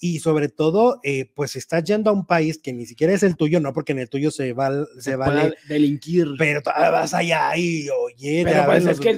y 0.00 0.18
sobre 0.18 0.50
todo, 0.50 1.00
eh, 1.02 1.30
pues 1.34 1.56
estás 1.56 1.82
yendo 1.84 2.10
a 2.10 2.12
un 2.12 2.26
país 2.26 2.58
que 2.58 2.74
ni 2.74 2.84
siquiera 2.84 3.14
es 3.14 3.22
el 3.22 3.36
tuyo, 3.36 3.58
no, 3.58 3.72
porque 3.72 3.92
en 3.92 4.00
el 4.00 4.10
tuyo 4.10 4.30
se 4.30 4.52
va, 4.52 4.70
se 4.98 5.16
vale 5.16 5.54
delinquir. 5.66 6.34
Pero 6.36 6.60
vas 6.64 7.14
allá 7.14 7.56
y 7.56 7.88
oye, 7.88 8.37
pero 8.44 8.64
pues 8.66 8.86
es 8.86 9.00
que 9.00 9.14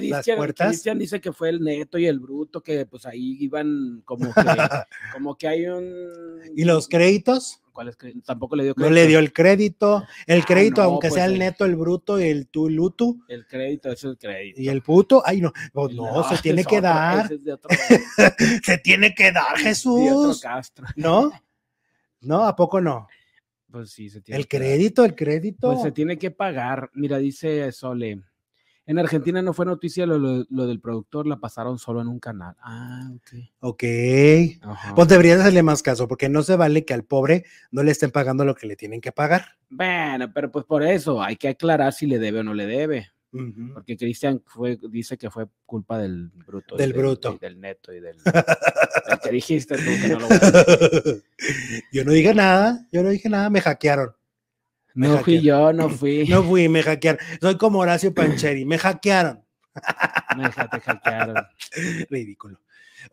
Cristian, 0.53 0.99
dice 0.99 1.21
que 1.21 1.31
fue 1.31 1.49
el 1.49 1.61
neto 1.61 1.97
y 1.97 2.05
el 2.05 2.19
bruto, 2.19 2.61
que 2.61 2.85
pues 2.85 3.05
ahí 3.05 3.37
iban 3.39 4.01
como 4.05 4.33
que, 4.33 4.41
como 5.13 5.37
que 5.37 5.47
hay 5.47 5.67
un. 5.67 6.41
¿Y 6.55 6.65
los 6.65 6.87
créditos? 6.87 7.61
¿Cuál 7.71 7.95
Tampoco 8.25 8.55
le 8.55 8.63
dio 8.63 8.75
crédito. 8.75 8.89
No 8.89 8.95
le 8.95 9.07
dio 9.07 9.19
el 9.19 9.31
crédito. 9.31 10.05
El 10.27 10.45
crédito, 10.45 10.81
ah, 10.81 10.85
no, 10.85 10.91
aunque 10.91 11.07
pues 11.07 11.15
sea 11.15 11.25
el, 11.25 11.39
neto, 11.39 11.65
el 11.65 11.75
bruto, 11.75 12.17
el 12.17 12.47
tulutu. 12.47 13.23
El 13.27 13.47
crédito, 13.47 13.89
eso 13.89 14.09
es 14.09 14.11
el 14.11 14.17
crédito. 14.17 14.61
Y 14.61 14.67
el 14.67 14.81
puto, 14.81 15.23
ay, 15.25 15.41
no, 15.41 15.53
no, 15.73 15.87
no 15.87 16.23
se 16.29 16.37
tiene 16.41 16.65
que 16.65 16.77
otro, 16.77 16.89
dar. 16.89 17.29
Se 18.63 18.77
tiene 18.79 19.15
que 19.15 19.31
dar, 19.31 19.57
Jesús. 19.57 20.43
¿No? 20.95 21.31
No, 22.21 22.43
¿a 22.45 22.55
poco 22.55 22.81
no? 22.81 23.07
Pues 23.71 23.91
sí, 23.91 24.09
se 24.09 24.21
tiene 24.21 24.39
El 24.39 24.47
crédito, 24.47 25.05
el 25.05 25.15
crédito. 25.15 25.71
Pues 25.71 25.81
se 25.81 25.91
tiene 25.91 26.17
que 26.17 26.29
pagar. 26.29 26.91
Mira, 26.93 27.17
dice 27.17 27.71
Sole. 27.71 28.21
En 28.91 28.99
Argentina 28.99 29.41
no 29.41 29.53
fue 29.53 29.65
noticia 29.65 30.05
lo, 30.05 30.17
lo, 30.17 30.45
lo, 30.49 30.67
del 30.67 30.81
productor, 30.81 31.25
la 31.25 31.37
pasaron 31.39 31.79
solo 31.79 32.01
en 32.01 32.09
un 32.09 32.19
canal. 32.19 32.57
Ah, 32.61 33.09
ok. 33.15 33.31
Ok. 33.61 33.83
Ajá. 34.63 34.93
Pues 34.95 35.07
debería 35.07 35.35
hacerle 35.35 35.63
más 35.63 35.81
caso, 35.81 36.09
porque 36.09 36.27
no 36.27 36.43
se 36.43 36.57
vale 36.57 36.83
que 36.83 36.93
al 36.93 37.05
pobre 37.05 37.45
no 37.71 37.83
le 37.83 37.91
estén 37.91 38.11
pagando 38.11 38.43
lo 38.43 38.53
que 38.53 38.67
le 38.67 38.75
tienen 38.75 38.99
que 38.99 39.13
pagar. 39.13 39.45
Bueno, 39.69 40.33
pero 40.33 40.51
pues 40.51 40.65
por 40.65 40.83
eso 40.83 41.23
hay 41.23 41.37
que 41.37 41.47
aclarar 41.47 41.93
si 41.93 42.05
le 42.05 42.19
debe 42.19 42.41
o 42.41 42.43
no 42.43 42.53
le 42.53 42.65
debe. 42.65 43.11
Uh 43.31 43.39
-huh. 43.39 43.73
Porque 43.75 43.95
Cristian 43.95 44.43
dice 44.89 45.17
que 45.17 45.31
fue 45.31 45.47
culpa 45.65 45.97
del 45.97 46.27
bruto. 46.27 46.75
Del 46.75 46.91
bruto. 46.91 47.35
Y 47.35 47.39
del 47.39 47.61
neto 47.61 47.93
y 47.93 48.01
del, 48.01 48.17
del 48.21 49.19
que 49.23 49.31
dijiste 49.31 49.77
tú 49.77 49.83
que 50.01 50.09
no 50.09 50.19
lo 50.19 50.27
voy 50.27 50.37
a 50.37 50.41
Yo 51.93 52.03
no 52.03 52.11
dije 52.11 52.33
nada, 52.33 52.85
yo 52.91 53.03
no 53.03 53.07
dije 53.07 53.29
nada, 53.29 53.49
me 53.49 53.61
hackearon. 53.61 54.11
Me 54.93 55.07
no 55.07 55.17
hackearon. 55.17 55.23
fui 55.23 55.41
yo, 55.41 55.73
no 55.73 55.89
fui. 55.89 56.27
No 56.27 56.43
fui, 56.43 56.69
me 56.69 56.83
hackearon. 56.83 57.19
Soy 57.39 57.57
como 57.57 57.79
Horacio 57.79 58.13
Pancheri, 58.15 58.65
me 58.65 58.77
hackearon. 58.77 59.43
Me 60.37 60.51
hackearon. 60.51 61.35
Ridículo. 62.09 62.59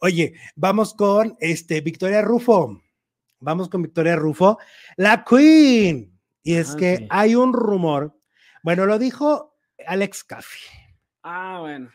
Oye, 0.00 0.34
vamos 0.54 0.94
con 0.94 1.36
este 1.40 1.80
Victoria 1.80 2.22
Rufo. 2.22 2.82
Vamos 3.40 3.68
con 3.68 3.82
Victoria 3.82 4.16
Rufo, 4.16 4.58
la 4.96 5.24
Queen. 5.24 6.18
Y 6.42 6.54
es 6.54 6.72
ah, 6.72 6.76
que 6.76 7.06
hay 7.10 7.34
un 7.34 7.52
rumor. 7.52 8.16
Bueno, 8.62 8.86
lo 8.86 8.98
dijo 8.98 9.56
Alex 9.86 10.24
Caffey. 10.24 10.62
Ah, 11.22 11.58
bueno. 11.60 11.90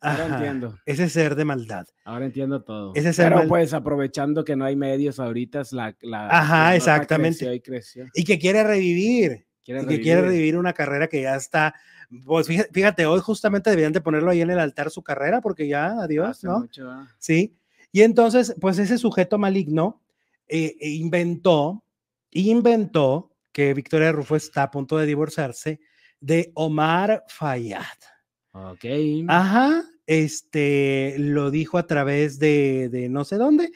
Ahora 0.00 0.26
Ajá, 0.26 0.36
entiendo. 0.36 0.78
Ese 0.86 1.08
ser 1.08 1.34
de 1.34 1.44
maldad. 1.44 1.86
Ahora 2.04 2.26
entiendo 2.26 2.62
todo. 2.62 2.92
Ese 2.94 3.12
ser 3.12 3.26
Pero 3.26 3.38
mal... 3.38 3.48
pues 3.48 3.74
aprovechando 3.74 4.44
que 4.44 4.54
no 4.54 4.64
hay 4.64 4.76
medios 4.76 5.18
ahorita, 5.18 5.62
es 5.62 5.72
la, 5.72 5.96
la 6.02 6.28
Ajá, 6.28 6.70
la 6.70 6.76
exactamente. 6.76 7.38
Creció 7.38 7.52
y, 7.52 7.60
creció. 7.60 8.06
y, 8.14 8.24
que 8.24 8.38
quiere 8.38 8.62
revivir. 8.62 9.46
Quiere 9.64 9.80
y 9.80 9.82
revivir. 9.82 9.98
que 9.98 10.02
quiere 10.02 10.22
revivir 10.22 10.56
una 10.56 10.72
carrera 10.72 11.08
que 11.08 11.22
ya 11.22 11.34
está. 11.34 11.74
Pues 12.24 12.46
fíjate, 12.46 12.70
fíjate, 12.72 13.06
hoy 13.06 13.20
justamente 13.20 13.70
deberían 13.70 13.92
de 13.92 14.00
ponerlo 14.00 14.30
ahí 14.30 14.40
en 14.40 14.50
el 14.50 14.60
altar 14.60 14.90
su 14.90 15.02
carrera, 15.02 15.40
porque 15.40 15.66
ya, 15.66 16.00
adiós, 16.00 16.30
Hace 16.30 16.46
¿no? 16.46 16.60
Mucho, 16.60 16.90
¿eh? 16.90 17.04
Sí. 17.18 17.56
Y 17.90 18.02
entonces, 18.02 18.54
pues 18.60 18.78
ese 18.78 18.98
sujeto 18.98 19.36
maligno 19.38 20.00
eh, 20.46 20.76
inventó, 20.80 21.84
inventó 22.30 23.34
que 23.52 23.74
Victoria 23.74 24.12
Rufo 24.12 24.36
está 24.36 24.62
a 24.62 24.70
punto 24.70 24.96
de 24.96 25.06
divorciarse 25.06 25.80
de 26.20 26.52
Omar 26.54 27.24
Fayad. 27.28 27.82
Ok. 28.66 28.84
Ajá, 29.28 29.84
este 30.06 31.16
lo 31.18 31.50
dijo 31.50 31.78
a 31.78 31.86
través 31.86 32.38
de, 32.38 32.88
de 32.88 33.08
no 33.08 33.24
sé 33.24 33.36
dónde. 33.36 33.70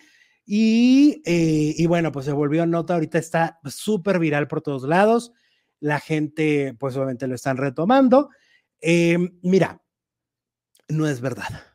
Y, 0.44 1.22
eh, 1.24 1.74
y, 1.76 1.86
bueno, 1.86 2.10
pues 2.10 2.26
se 2.26 2.32
volvió 2.32 2.66
nota, 2.66 2.94
ahorita 2.94 3.18
está 3.18 3.60
súper 3.64 4.18
viral 4.18 4.48
por 4.48 4.60
todos 4.60 4.82
lados. 4.82 5.32
La 5.80 6.00
gente, 6.00 6.74
pues 6.78 6.96
obviamente 6.96 7.26
lo 7.26 7.34
están 7.34 7.56
retomando. 7.56 8.30
Eh, 8.80 9.18
mira, 9.42 9.80
no 10.88 11.06
es 11.06 11.20
verdad. 11.20 11.71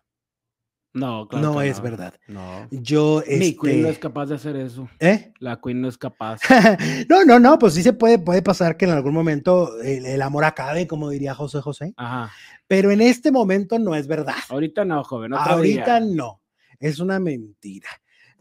No, 0.98 1.28
claro. 1.28 1.54
No 1.54 1.62
es 1.62 1.80
verdad. 1.82 2.14
No. 2.28 2.68
Yo. 2.72 3.24
Mi 3.28 3.56
Queen 3.56 3.82
no 3.84 3.88
es 3.88 3.94
Este, 3.94 4.00
capaz 4.02 4.26
de 4.28 4.36
hacer 4.36 4.56
eso. 4.56 4.90
¿eh? 5.00 5.32
La 5.40 5.60
Queen 5.62 5.82
no 5.82 5.88
es 5.88 5.98
capaz. 5.98 6.40
no, 7.10 7.24
no, 7.24 7.40
no, 7.40 7.60
pues 7.60 7.76
sí 7.76 7.84
se 7.84 7.94
puede, 7.94 8.20
puede 8.20 8.42
pasar 8.42 8.78
que 8.78 8.86
en 8.86 8.92
algún 8.92 9.14
momento 9.14 9.80
el, 9.82 10.06
el 10.06 10.22
amor 10.22 10.44
acabe, 10.46 10.88
como 10.88 11.10
diría 11.10 11.36
José 11.36 11.62
José, 11.62 11.94
Ajá. 11.98 12.32
pero 12.68 12.92
en 12.92 13.02
este 13.02 13.32
momento 13.32 13.78
no 13.80 13.96
es 13.96 14.08
verdad. 14.08 14.36
Ahorita 14.50 14.86
no, 14.86 15.04
joven. 15.04 15.34
Ahorita 15.34 16.00
día. 16.00 16.16
no, 16.16 16.42
es 16.80 17.00
una 17.00 17.20
mentira. 17.20 17.90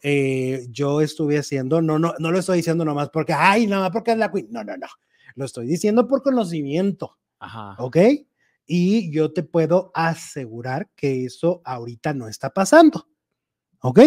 Eh, 0.03 0.67
yo 0.71 1.01
estuve 1.01 1.39
haciendo, 1.39 1.83
no, 1.83 1.99
no, 1.99 2.15
no 2.19 2.31
lo 2.31 2.39
estoy 2.39 2.59
diciendo 2.59 2.85
nomás 2.85 3.11
porque, 3.11 3.33
ay, 3.33 3.67
nada 3.67 3.83
más 3.83 3.91
porque 3.91 4.13
es 4.13 4.19
la 4.19 4.31
Queen. 4.31 4.49
No, 4.51 4.63
no, 4.65 4.77
no. 4.77 4.87
Lo 5.35 5.45
estoy 5.45 5.67
diciendo 5.67 6.07
por 6.09 6.23
conocimiento, 6.23 7.19
Ajá. 7.39 7.75
¿ok? 7.79 7.97
Y 8.67 9.11
yo 9.12 9.33
te 9.33 9.43
puedo 9.45 9.91
asegurar 9.95 10.91
que 10.97 11.25
eso 11.25 11.62
ahorita 11.64 12.14
no 12.14 12.29
está 12.29 12.51
pasando, 12.51 13.09
¿ok? 13.81 14.01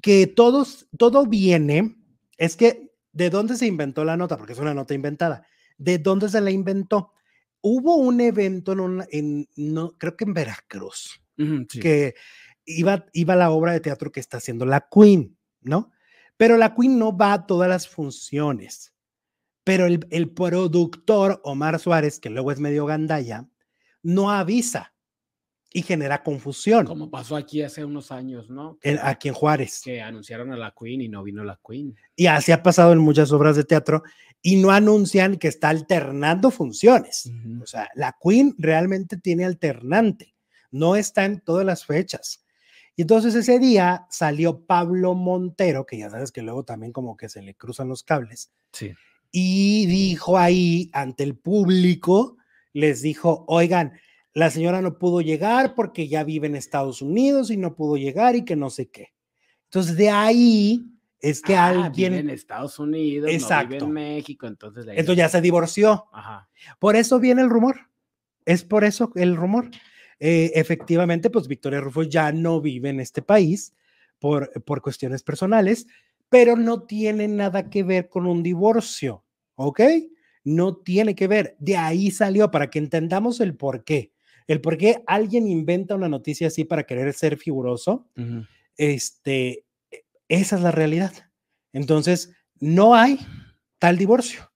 Que 0.00 0.26
todos, 0.26 0.88
todo 0.96 1.26
viene, 1.26 1.96
es 2.38 2.56
que, 2.56 2.90
¿de 3.12 3.28
dónde 3.30 3.56
se 3.56 3.66
inventó 3.66 4.04
la 4.04 4.16
nota? 4.16 4.36
Porque 4.38 4.54
es 4.54 4.58
una 4.58 4.72
nota 4.74 4.94
inventada. 4.94 5.46
¿De 5.76 5.98
dónde 5.98 6.28
se 6.28 6.40
la 6.40 6.50
inventó? 6.50 7.12
Hubo 7.60 7.96
un 7.96 8.20
evento 8.20 8.72
en, 8.72 8.80
una- 8.80 9.06
en 9.10 9.48
no, 9.56 9.92
creo 9.98 10.16
que 10.16 10.24
en 10.24 10.34
Veracruz, 10.34 11.20
sí. 11.36 11.78
que 11.80 12.14
iba, 12.64 13.04
iba 13.12 13.36
la 13.36 13.50
obra 13.50 13.72
de 13.72 13.80
teatro 13.80 14.10
que 14.10 14.20
está 14.20 14.38
haciendo 14.38 14.64
la 14.64 14.88
Queen, 14.90 15.36
¿no? 15.60 15.90
Pero 16.38 16.56
la 16.56 16.74
Queen 16.74 16.98
no 16.98 17.16
va 17.16 17.34
a 17.34 17.46
todas 17.46 17.68
las 17.68 17.86
funciones. 17.88 18.92
Pero 19.64 19.86
el, 19.86 20.04
el 20.10 20.30
productor 20.32 21.40
Omar 21.44 21.78
Suárez, 21.78 22.18
que 22.18 22.30
luego 22.30 22.50
es 22.50 22.58
medio 22.58 22.84
gandalla, 22.86 23.48
no 24.02 24.30
avisa 24.30 24.92
y 25.74 25.80
genera 25.82 26.22
confusión 26.22 26.84
Como 26.84 27.10
pasó 27.10 27.34
aquí 27.34 27.62
hace 27.62 27.82
unos 27.84 28.12
años, 28.12 28.50
¿no? 28.50 28.78
en- 28.82 28.98
aquí 29.02 29.28
en 29.28 29.34
Juárez. 29.34 29.80
Que 29.82 30.02
anunciaron 30.02 30.52
a 30.52 30.56
la 30.56 30.74
Queen 30.78 31.00
y 31.00 31.08
no 31.08 31.22
vino 31.22 31.42
la 31.44 31.58
Queen. 31.66 31.96
Y 32.14 32.26
así 32.26 32.52
ha 32.52 32.62
pasado 32.62 32.92
en 32.92 32.98
muchas 32.98 33.32
obras 33.32 33.56
de 33.56 33.64
teatro 33.64 34.02
y 34.42 34.56
no 34.56 34.70
anuncian 34.70 35.36
que 35.38 35.48
está 35.48 35.70
alternando 35.70 36.50
funciones. 36.50 37.30
O 37.62 37.66
sea, 37.66 37.88
la 37.94 38.14
Queen 38.22 38.54
realmente 38.58 39.16
tiene 39.16 39.44
alternante, 39.46 40.34
no 40.70 40.94
está 40.96 41.24
en 41.24 41.40
todas 41.40 41.64
las 41.64 41.86
fechas. 41.86 42.44
Y 42.94 43.02
entonces 43.02 43.34
ese 43.34 43.58
día 43.58 44.06
salió 44.10 44.66
Pablo 44.66 45.14
Montero, 45.14 45.86
que 45.86 45.96
ya 45.96 46.10
sabes 46.10 46.30
que 46.32 46.42
luego 46.42 46.64
también 46.64 46.92
como 46.92 47.16
que 47.16 47.30
se 47.30 47.40
le 47.40 47.54
cruzan 47.54 47.88
los 47.88 48.02
cables, 48.02 48.52
Sí. 48.72 48.92
y 49.30 49.86
dijo 49.86 50.36
ahí 50.36 50.90
ante 50.92 51.22
el 51.24 51.34
público, 51.38 52.36
les 52.72 53.02
dijo, 53.02 53.44
oigan, 53.48 53.92
la 54.34 54.50
señora 54.50 54.80
no 54.80 54.98
pudo 54.98 55.20
llegar 55.20 55.74
porque 55.74 56.08
ya 56.08 56.24
vive 56.24 56.46
en 56.46 56.56
Estados 56.56 57.02
Unidos 57.02 57.50
y 57.50 57.56
no 57.56 57.74
pudo 57.74 57.96
llegar 57.96 58.34
y 58.36 58.44
que 58.44 58.56
no 58.56 58.70
sé 58.70 58.88
qué. 58.88 59.12
Entonces 59.64 59.96
de 59.96 60.10
ahí 60.10 60.84
es 61.20 61.40
que 61.40 61.54
Ah, 61.54 61.68
alguien, 61.68 62.12
vive 62.12 62.18
en 62.18 62.30
Estados 62.30 62.78
Unidos, 62.78 63.22
no 63.22 63.26
vive 63.28 63.36
Exacto. 63.42 63.84
en 63.84 63.90
México, 63.92 64.46
entonces. 64.46 64.84
entonces 64.88 65.16
ya 65.16 65.28
se 65.28 65.40
divorció. 65.40 66.06
Ajá. 66.12 66.48
Por 66.78 66.96
eso 66.96 67.20
viene 67.20 67.42
el 67.42 67.50
rumor. 67.50 67.88
Es 68.44 68.64
por 68.64 68.84
eso 68.84 69.12
el 69.14 69.36
rumor. 69.36 69.70
Eh, 70.18 70.52
efectivamente, 70.54 71.30
pues 71.30 71.46
Victoria 71.48 71.80
Rufo 71.80 72.02
ya 72.02 72.32
no 72.32 72.60
vive 72.60 72.88
en 72.88 73.00
este 73.00 73.22
país 73.22 73.74
por, 74.18 74.50
por 74.64 74.80
cuestiones 74.82 75.22
personales, 75.22 75.86
pero 76.28 76.56
no 76.56 76.82
tiene 76.82 77.28
nada 77.28 77.68
que 77.68 77.82
ver 77.82 78.08
con 78.08 78.26
un 78.26 78.42
divorcio, 78.42 79.24
¿ok? 79.56 79.80
No 80.44 80.76
tiene 80.76 81.14
que 81.14 81.28
ver. 81.28 81.56
De 81.58 81.76
ahí 81.76 82.10
salió 82.10 82.50
para 82.50 82.68
que 82.70 82.78
entendamos 82.78 83.40
el 83.40 83.54
por 83.56 83.84
qué. 83.84 84.12
El 84.48 84.60
por 84.60 84.76
qué 84.76 85.02
alguien 85.06 85.46
inventa 85.46 85.94
una 85.94 86.08
noticia 86.08 86.48
así 86.48 86.64
para 86.64 86.82
querer 86.84 87.12
ser 87.14 87.36
figuroso, 87.38 88.08
Ujú. 88.16 88.44
este, 88.76 89.64
esa 90.28 90.56
es 90.56 90.62
la 90.62 90.72
realidad. 90.72 91.12
Entonces, 91.72 92.34
no 92.58 92.94
hay 92.94 93.18
tal 93.78 93.96
divorcio. 93.98 94.50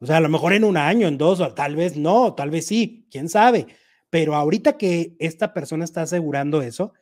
O 0.00 0.06
sea, 0.06 0.16
a 0.16 0.20
lo 0.20 0.28
mejor 0.28 0.54
en 0.54 0.64
un 0.64 0.76
año, 0.76 1.06
en 1.08 1.18
dos, 1.18 1.40
o 1.40 1.54
tal 1.54 1.76
vez 1.76 1.96
no, 1.96 2.34
tal 2.34 2.50
vez 2.50 2.66
sí, 2.66 3.06
quién 3.10 3.28
sabe. 3.28 3.66
Pero 4.08 4.34
ahorita 4.34 4.76
que 4.76 5.14
esta 5.18 5.52
persona 5.54 5.84
está 5.84 6.02
asegurando 6.02 6.62
eso, 6.62 6.92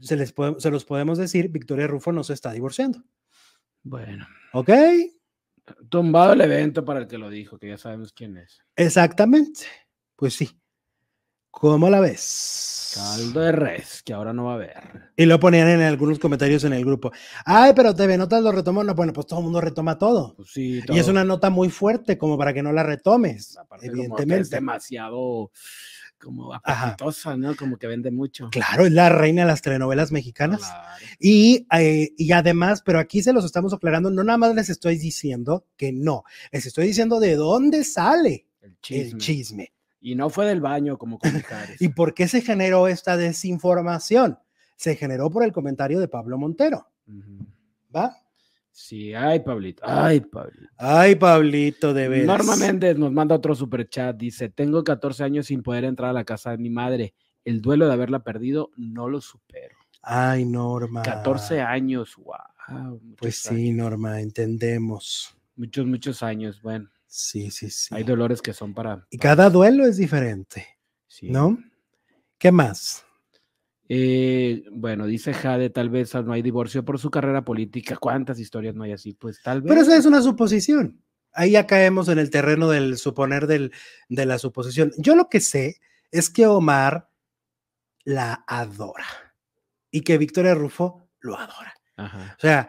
se, 0.00 0.14
les 0.16 0.32
puede- 0.32 0.60
se 0.60 0.70
los 0.70 0.84
podemos 0.84 1.16
decir, 1.16 1.48
Victoria 1.48 1.86
Rufo 1.86 2.12
no 2.12 2.22
se 2.22 2.34
está 2.34 2.52
divorciando. 2.52 3.02
Bueno. 3.82 4.26
¿Ok? 4.52 4.70
Tumbado 5.88 6.32
el 6.32 6.40
evento 6.40 6.84
para 6.84 7.00
el 7.00 7.06
que 7.06 7.18
lo 7.18 7.30
dijo, 7.30 7.58
que 7.58 7.68
ya 7.68 7.78
sabemos 7.78 8.12
quién 8.12 8.36
es. 8.36 8.60
Exactamente. 8.76 9.64
Pues 10.16 10.34
sí. 10.34 10.50
¿Cómo 11.50 11.90
la 11.90 12.00
ves? 12.00 12.92
Caldo 12.94 13.40
de 13.40 13.52
res, 13.52 14.02
que 14.02 14.12
ahora 14.12 14.32
no 14.32 14.44
va 14.44 14.52
a 14.52 14.54
haber. 14.54 15.10
Y 15.16 15.26
lo 15.26 15.40
ponían 15.40 15.68
en 15.68 15.80
algunos 15.80 16.18
comentarios 16.18 16.64
en 16.64 16.72
el 16.72 16.84
grupo. 16.84 17.10
Ay, 17.44 17.72
pero 17.74 17.94
TV 17.94 18.16
Notas 18.16 18.42
lo 18.42 18.52
retomó. 18.52 18.84
No, 18.84 18.94
bueno, 18.94 19.12
pues 19.12 19.26
todo 19.26 19.40
el 19.40 19.44
mundo 19.44 19.60
retoma 19.60 19.98
todo. 19.98 20.34
Pues 20.36 20.50
sí, 20.52 20.80
Y 20.88 20.98
es 20.98 21.08
una 21.08 21.24
nota 21.24 21.50
muy 21.50 21.68
fuerte 21.68 22.16
como 22.16 22.38
para 22.38 22.52
que 22.54 22.62
no 22.62 22.72
la 22.72 22.82
retomes, 22.82 23.56
Aparte 23.58 23.86
que 23.86 23.92
es 23.92 23.98
evidentemente. 23.98 24.56
demasiado 24.56 25.50
como 26.18 26.52
apetitosa, 26.54 27.36
¿no? 27.36 27.54
Como 27.56 27.76
que 27.76 27.86
vende 27.86 28.10
mucho. 28.10 28.50
Claro, 28.50 28.86
es 28.86 28.92
la 28.92 29.08
reina 29.08 29.42
de 29.42 29.48
las 29.48 29.62
telenovelas 29.62 30.12
mexicanas. 30.12 30.60
Claro. 30.60 30.88
Y, 31.18 31.66
eh, 31.72 32.10
y 32.16 32.32
además, 32.32 32.82
pero 32.84 32.98
aquí 32.98 33.22
se 33.22 33.32
los 33.32 33.44
estamos 33.44 33.72
aclarando, 33.72 34.10
no 34.10 34.24
nada 34.24 34.38
más 34.38 34.54
les 34.54 34.68
estoy 34.68 34.98
diciendo 34.98 35.66
que 35.76 35.92
no, 35.92 36.24
les 36.52 36.66
estoy 36.66 36.86
diciendo 36.86 37.20
de 37.20 37.36
dónde 37.36 37.84
sale 37.84 38.46
El 38.60 38.76
chisme. 38.80 39.10
el 39.10 39.18
chisme 39.18 39.72
Y 40.00 40.14
no 40.14 40.30
fue 40.30 40.46
del 40.46 40.60
baño 40.60 40.98
como 40.98 41.18
Mijares. 41.22 41.76
y 41.80 41.88
por 41.88 42.14
qué 42.14 42.28
se 42.28 42.40
generó 42.40 42.88
esta 42.88 43.16
desinformación. 43.16 44.38
Se 44.76 44.94
generó 44.94 45.30
por 45.30 45.42
el 45.44 45.52
comentario 45.52 45.98
de 45.98 46.08
Pablo 46.08 46.38
Montero. 46.38 46.88
¿va? 47.94 48.16
Sí, 48.80 49.12
ay, 49.12 49.40
Pablito. 49.40 49.82
Ay, 49.84 50.20
Pablito. 50.20 50.68
Ay, 50.78 51.16
Pablito, 51.16 51.92
de 51.92 52.08
veras. 52.08 52.26
Norma 52.28 52.54
Méndez 52.54 52.96
nos 52.96 53.10
manda 53.10 53.34
otro 53.34 53.56
super 53.56 53.88
chat. 53.88 54.16
Dice: 54.16 54.50
Tengo 54.50 54.84
14 54.84 55.24
años 55.24 55.46
sin 55.46 55.64
poder 55.64 55.82
entrar 55.82 56.10
a 56.10 56.12
la 56.12 56.22
casa 56.22 56.52
de 56.52 56.58
mi 56.58 56.70
madre. 56.70 57.12
El 57.44 57.60
duelo 57.60 57.88
de 57.88 57.92
haberla 57.94 58.22
perdido 58.22 58.70
no 58.76 59.08
lo 59.08 59.20
supero. 59.20 59.76
Ay, 60.00 60.44
Norma. 60.44 61.02
14 61.02 61.60
años, 61.60 62.14
wow. 62.18 63.00
Pues 63.16 63.38
sí, 63.38 63.72
Norma, 63.72 64.20
entendemos. 64.20 65.36
Muchos, 65.56 65.84
muchos 65.84 66.22
años. 66.22 66.62
Bueno, 66.62 66.88
Sí, 67.08 67.50
sí, 67.50 67.70
sí. 67.70 67.92
hay 67.92 68.04
dolores 68.04 68.40
que 68.40 68.52
son 68.52 68.74
para. 68.74 69.04
Y 69.10 69.18
cada 69.18 69.50
duelo 69.50 69.86
es 69.86 69.96
diferente, 69.96 70.64
sí. 71.08 71.30
¿no? 71.30 71.58
¿Qué 72.38 72.52
más? 72.52 73.04
Eh, 73.88 74.64
bueno, 74.70 75.06
dice 75.06 75.32
Jade, 75.32 75.70
tal 75.70 75.88
vez 75.88 76.14
no 76.14 76.32
hay 76.32 76.42
divorcio 76.42 76.84
por 76.84 76.98
su 76.98 77.10
carrera 77.10 77.44
política. 77.44 77.96
¿Cuántas 77.96 78.38
historias 78.38 78.74
no 78.74 78.84
hay 78.84 78.92
así? 78.92 79.14
Pues 79.14 79.42
tal 79.42 79.62
vez. 79.62 79.68
Pero 79.70 79.80
esa 79.82 79.96
es 79.96 80.04
una 80.06 80.20
suposición. 80.22 81.02
Ahí 81.32 81.52
ya 81.52 81.66
caemos 81.66 82.08
en 82.08 82.18
el 82.18 82.30
terreno 82.30 82.68
del 82.68 82.98
suponer 82.98 83.46
del, 83.46 83.72
de 84.08 84.26
la 84.26 84.38
suposición. 84.38 84.92
Yo 84.98 85.14
lo 85.16 85.28
que 85.28 85.40
sé 85.40 85.76
es 86.10 86.30
que 86.30 86.46
Omar 86.46 87.10
la 88.04 88.44
adora 88.46 89.06
y 89.90 90.00
que 90.02 90.18
Victoria 90.18 90.54
Rufo 90.54 91.08
lo 91.20 91.36
adora. 91.38 91.74
Ajá. 91.96 92.34
O 92.36 92.40
sea, 92.40 92.68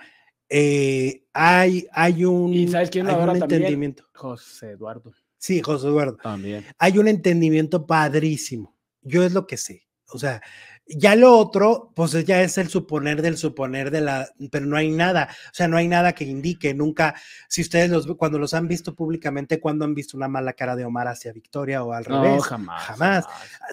eh, 0.50 1.26
hay, 1.34 1.88
hay 1.92 2.26
un, 2.26 2.54
¿Y 2.54 2.68
sabes 2.68 2.90
quién 2.90 3.08
hay 3.08 3.14
un 3.14 3.20
adora 3.22 3.40
también? 3.40 3.62
entendimiento. 3.62 4.06
José 4.14 4.72
Eduardo 4.72 5.12
Sí, 5.38 5.62
José 5.62 5.88
Eduardo. 5.88 6.18
también. 6.18 6.66
Hay 6.78 6.98
un 6.98 7.08
entendimiento 7.08 7.86
padrísimo. 7.88 8.76
Yo 9.02 9.24
es 9.24 9.32
lo 9.34 9.48
que 9.48 9.56
sé. 9.58 9.88
O 10.12 10.20
sea, 10.20 10.42
ya 10.90 11.16
lo 11.16 11.38
otro, 11.38 11.92
pues 11.96 12.12
ya 12.26 12.42
es 12.42 12.58
el 12.58 12.68
suponer 12.70 13.22
del 13.22 13.38
suponer 13.38 13.92
de 13.92 14.02
la, 14.02 14.30
pero 14.52 14.66
no 14.66 14.76
hay 14.76 14.90
nada, 14.90 15.30
o 15.46 15.54
sea, 15.54 15.68
no 15.68 15.78
hay 15.78 15.88
nada 15.88 16.14
que 16.14 16.26
indique 16.26 16.74
nunca, 16.74 17.16
si 17.48 17.62
ustedes 17.62 17.90
los, 17.92 18.08
cuando 18.18 18.40
los 18.40 18.54
han 18.56 18.68
visto 18.68 18.96
públicamente, 18.96 19.60
cuando 19.60 19.86
han 19.86 19.94
visto 19.94 20.18
una 20.18 20.28
mala 20.28 20.54
cara 20.54 20.76
de 20.76 20.86
Omar 20.86 21.08
hacia 21.08 21.32
Victoria 21.32 21.84
o 21.84 21.94
al 21.94 22.06
No, 22.10 22.24
revés. 22.24 22.44
jamás. 22.44 22.84
jamás. 22.84 23.26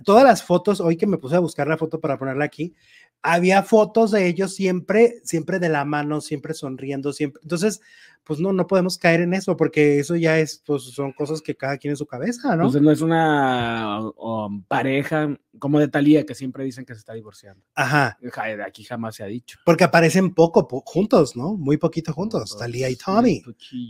Todas 0.04 0.24
las 0.24 0.42
fotos, 0.42 0.80
hoy 0.80 0.96
que 0.96 1.06
me 1.06 1.18
puse 1.18 1.36
a 1.36 1.40
buscar 1.40 1.66
la 1.68 1.78
foto 1.78 2.00
para 2.00 2.18
ponerla 2.18 2.44
aquí, 2.44 2.74
había 3.22 3.62
fotos 3.62 4.10
de 4.12 4.26
ellos 4.26 4.54
siempre, 4.54 5.20
siempre 5.24 5.58
de 5.58 5.68
la 5.70 5.84
mano, 5.84 6.20
siempre 6.20 6.54
sonriendo, 6.54 7.12
siempre. 7.12 7.40
Entonces, 7.42 7.80
pues 8.26 8.40
no, 8.40 8.52
no 8.52 8.66
podemos 8.66 8.98
caer 8.98 9.20
en 9.20 9.32
eso, 9.34 9.56
porque 9.56 10.00
eso 10.00 10.16
ya 10.16 10.38
es, 10.40 10.60
pues 10.66 10.82
son 10.82 11.12
cosas 11.12 11.40
que 11.40 11.54
cada 11.56 11.78
quien 11.78 11.92
en 11.92 11.96
su 11.96 12.06
cabeza, 12.06 12.48
¿no? 12.48 12.54
Entonces 12.64 12.82
no 12.82 12.90
es 12.90 13.00
una 13.00 14.00
um, 14.16 14.64
pareja 14.64 15.38
como 15.60 15.78
de 15.78 15.86
Talía 15.88 16.26
que 16.26 16.34
siempre 16.34 16.64
dicen 16.64 16.84
que 16.84 16.92
se 16.94 16.98
está 16.98 17.12
divorciando. 17.14 17.64
Ajá. 17.74 18.18
Ja- 18.32 18.64
Aquí 18.66 18.82
jamás 18.84 19.14
se 19.14 19.22
ha 19.22 19.26
dicho. 19.26 19.58
Porque 19.64 19.84
aparecen 19.84 20.34
poco 20.34 20.66
po- 20.66 20.82
juntos, 20.84 21.36
¿no? 21.36 21.54
Muy 21.56 21.76
poquito 21.76 22.12
juntos, 22.12 22.56
Talía 22.58 22.90
y 22.90 22.96
Tommy. 22.96 23.42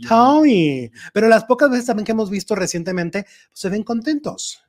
Tommy. 0.07 0.91
Pero 1.13 1.27
las 1.27 1.43
pocas 1.45 1.69
veces 1.69 1.87
también 1.87 2.05
que 2.05 2.11
hemos 2.11 2.29
visto 2.29 2.55
recientemente, 2.55 3.23
pues, 3.23 3.33
se 3.59 3.69
ven 3.69 3.83
contentos, 3.83 4.63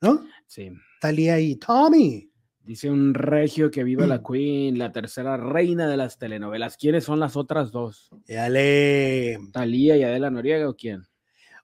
¿no? 0.00 0.24
Sí. 0.46 0.70
Talía 1.00 1.38
y 1.40 1.56
Tommy. 1.56 2.29
Dice 2.70 2.88
un 2.88 3.14
regio 3.14 3.72
que 3.72 3.82
viva 3.82 4.06
la 4.06 4.22
Queen, 4.22 4.78
la 4.78 4.92
tercera 4.92 5.36
reina 5.36 5.88
de 5.88 5.96
las 5.96 6.18
telenovelas. 6.18 6.76
¿Quiénes 6.76 7.02
son 7.02 7.18
las 7.18 7.34
otras 7.34 7.72
dos? 7.72 8.10
Dale. 8.28 9.40
¿Talía 9.52 9.96
y 9.96 10.04
Adela 10.04 10.30
Noriega 10.30 10.68
o 10.68 10.76
quién? 10.76 11.02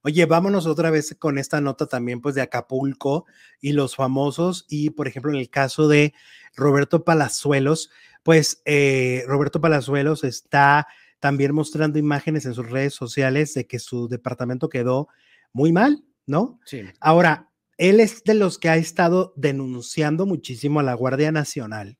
Oye, 0.02 0.26
vámonos 0.26 0.66
otra 0.66 0.90
vez 0.90 1.14
con 1.16 1.38
esta 1.38 1.60
nota 1.60 1.86
también, 1.86 2.20
pues, 2.20 2.34
de 2.34 2.42
Acapulco 2.42 3.24
y 3.60 3.70
los 3.70 3.94
famosos. 3.94 4.66
Y, 4.68 4.90
por 4.90 5.06
ejemplo, 5.06 5.30
en 5.30 5.38
el 5.38 5.48
caso 5.48 5.86
de 5.86 6.12
Roberto 6.56 7.04
Palazuelos, 7.04 7.88
pues, 8.24 8.60
eh, 8.64 9.22
Roberto 9.28 9.60
Palazuelos 9.60 10.24
está 10.24 10.88
también 11.20 11.54
mostrando 11.54 12.00
imágenes 12.00 12.46
en 12.46 12.54
sus 12.54 12.68
redes 12.68 12.94
sociales 12.94 13.54
de 13.54 13.68
que 13.68 13.78
su 13.78 14.08
departamento 14.08 14.68
quedó 14.68 15.06
muy 15.52 15.70
mal, 15.70 16.02
¿no? 16.26 16.58
Sí. 16.64 16.82
Ahora, 16.98 17.45
él 17.78 18.00
es 18.00 18.24
de 18.24 18.34
los 18.34 18.58
que 18.58 18.68
ha 18.68 18.76
estado 18.76 19.32
denunciando 19.36 20.26
muchísimo 20.26 20.80
a 20.80 20.82
la 20.82 20.94
Guardia 20.94 21.32
Nacional 21.32 21.98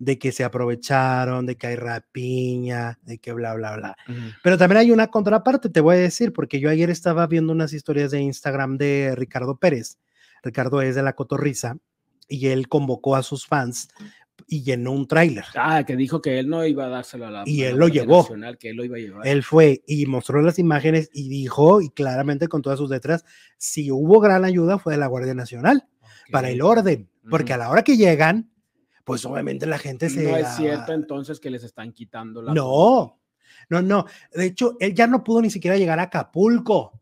de 0.00 0.18
que 0.18 0.32
se 0.32 0.44
aprovecharon, 0.44 1.44
de 1.44 1.56
que 1.56 1.66
hay 1.66 1.76
rapiña, 1.76 2.98
de 3.02 3.18
que 3.18 3.32
bla, 3.32 3.54
bla, 3.54 3.76
bla. 3.76 3.96
Pero 4.42 4.56
también 4.56 4.78
hay 4.78 4.90
una 4.90 5.08
contraparte, 5.08 5.68
te 5.68 5.82
voy 5.82 5.96
a 5.96 6.00
decir, 6.00 6.32
porque 6.32 6.58
yo 6.58 6.70
ayer 6.70 6.88
estaba 6.88 7.26
viendo 7.26 7.52
unas 7.52 7.74
historias 7.74 8.10
de 8.10 8.20
Instagram 8.20 8.78
de 8.78 9.14
Ricardo 9.14 9.58
Pérez. 9.58 9.98
Ricardo 10.42 10.80
es 10.80 10.94
de 10.94 11.02
la 11.02 11.12
Cotorriza 11.12 11.76
y 12.28 12.46
él 12.46 12.66
convocó 12.66 13.14
a 13.14 13.22
sus 13.22 13.46
fans 13.46 13.88
y 14.46 14.62
llenó 14.62 14.92
un 14.92 15.06
tráiler. 15.06 15.44
Ah, 15.54 15.84
que 15.84 15.96
dijo 15.96 16.20
que 16.20 16.38
él 16.38 16.48
no 16.48 16.64
iba 16.66 16.86
a 16.86 16.88
dárselo 16.88 17.26
a 17.26 17.30
la 17.30 17.42
Y 17.46 17.62
él 17.62 17.72
lo 17.72 17.86
Guardia 17.86 18.02
llevó. 18.02 18.22
Nacional, 18.22 18.58
que 18.58 18.70
él 18.70 18.76
lo 18.76 18.84
iba 18.84 18.96
a 18.96 19.00
llevar. 19.00 19.26
Él 19.26 19.42
fue 19.42 19.82
y 19.86 20.06
mostró 20.06 20.42
las 20.42 20.58
imágenes 20.58 21.10
y 21.12 21.28
dijo, 21.28 21.80
y 21.80 21.90
claramente 21.90 22.48
con 22.48 22.62
todas 22.62 22.78
sus 22.78 22.90
letras, 22.90 23.24
si 23.58 23.90
hubo 23.90 24.20
gran 24.20 24.44
ayuda 24.44 24.78
fue 24.78 24.94
de 24.94 24.98
la 24.98 25.06
Guardia 25.06 25.34
Nacional 25.34 25.86
para 26.30 26.50
el 26.50 26.62
orden, 26.62 27.10
porque 27.28 27.52
a 27.52 27.56
la 27.56 27.70
hora 27.70 27.82
que 27.82 27.96
llegan, 27.96 28.52
pues 29.04 29.24
obviamente 29.24 29.66
la 29.66 29.78
gente 29.78 30.08
se... 30.10 30.22
No 30.22 30.36
es 30.36 30.48
cierto 30.56 30.92
entonces 30.92 31.40
que 31.40 31.50
les 31.50 31.64
están 31.64 31.92
quitando 31.92 32.42
la. 32.42 32.54
No, 32.54 33.20
no, 33.68 33.82
no. 33.82 34.06
De 34.32 34.46
hecho, 34.46 34.76
él 34.80 34.94
ya 34.94 35.06
no 35.06 35.24
pudo 35.24 35.42
ni 35.42 35.50
siquiera 35.50 35.76
llegar 35.76 35.98
a 35.98 36.04
Acapulco. 36.04 37.00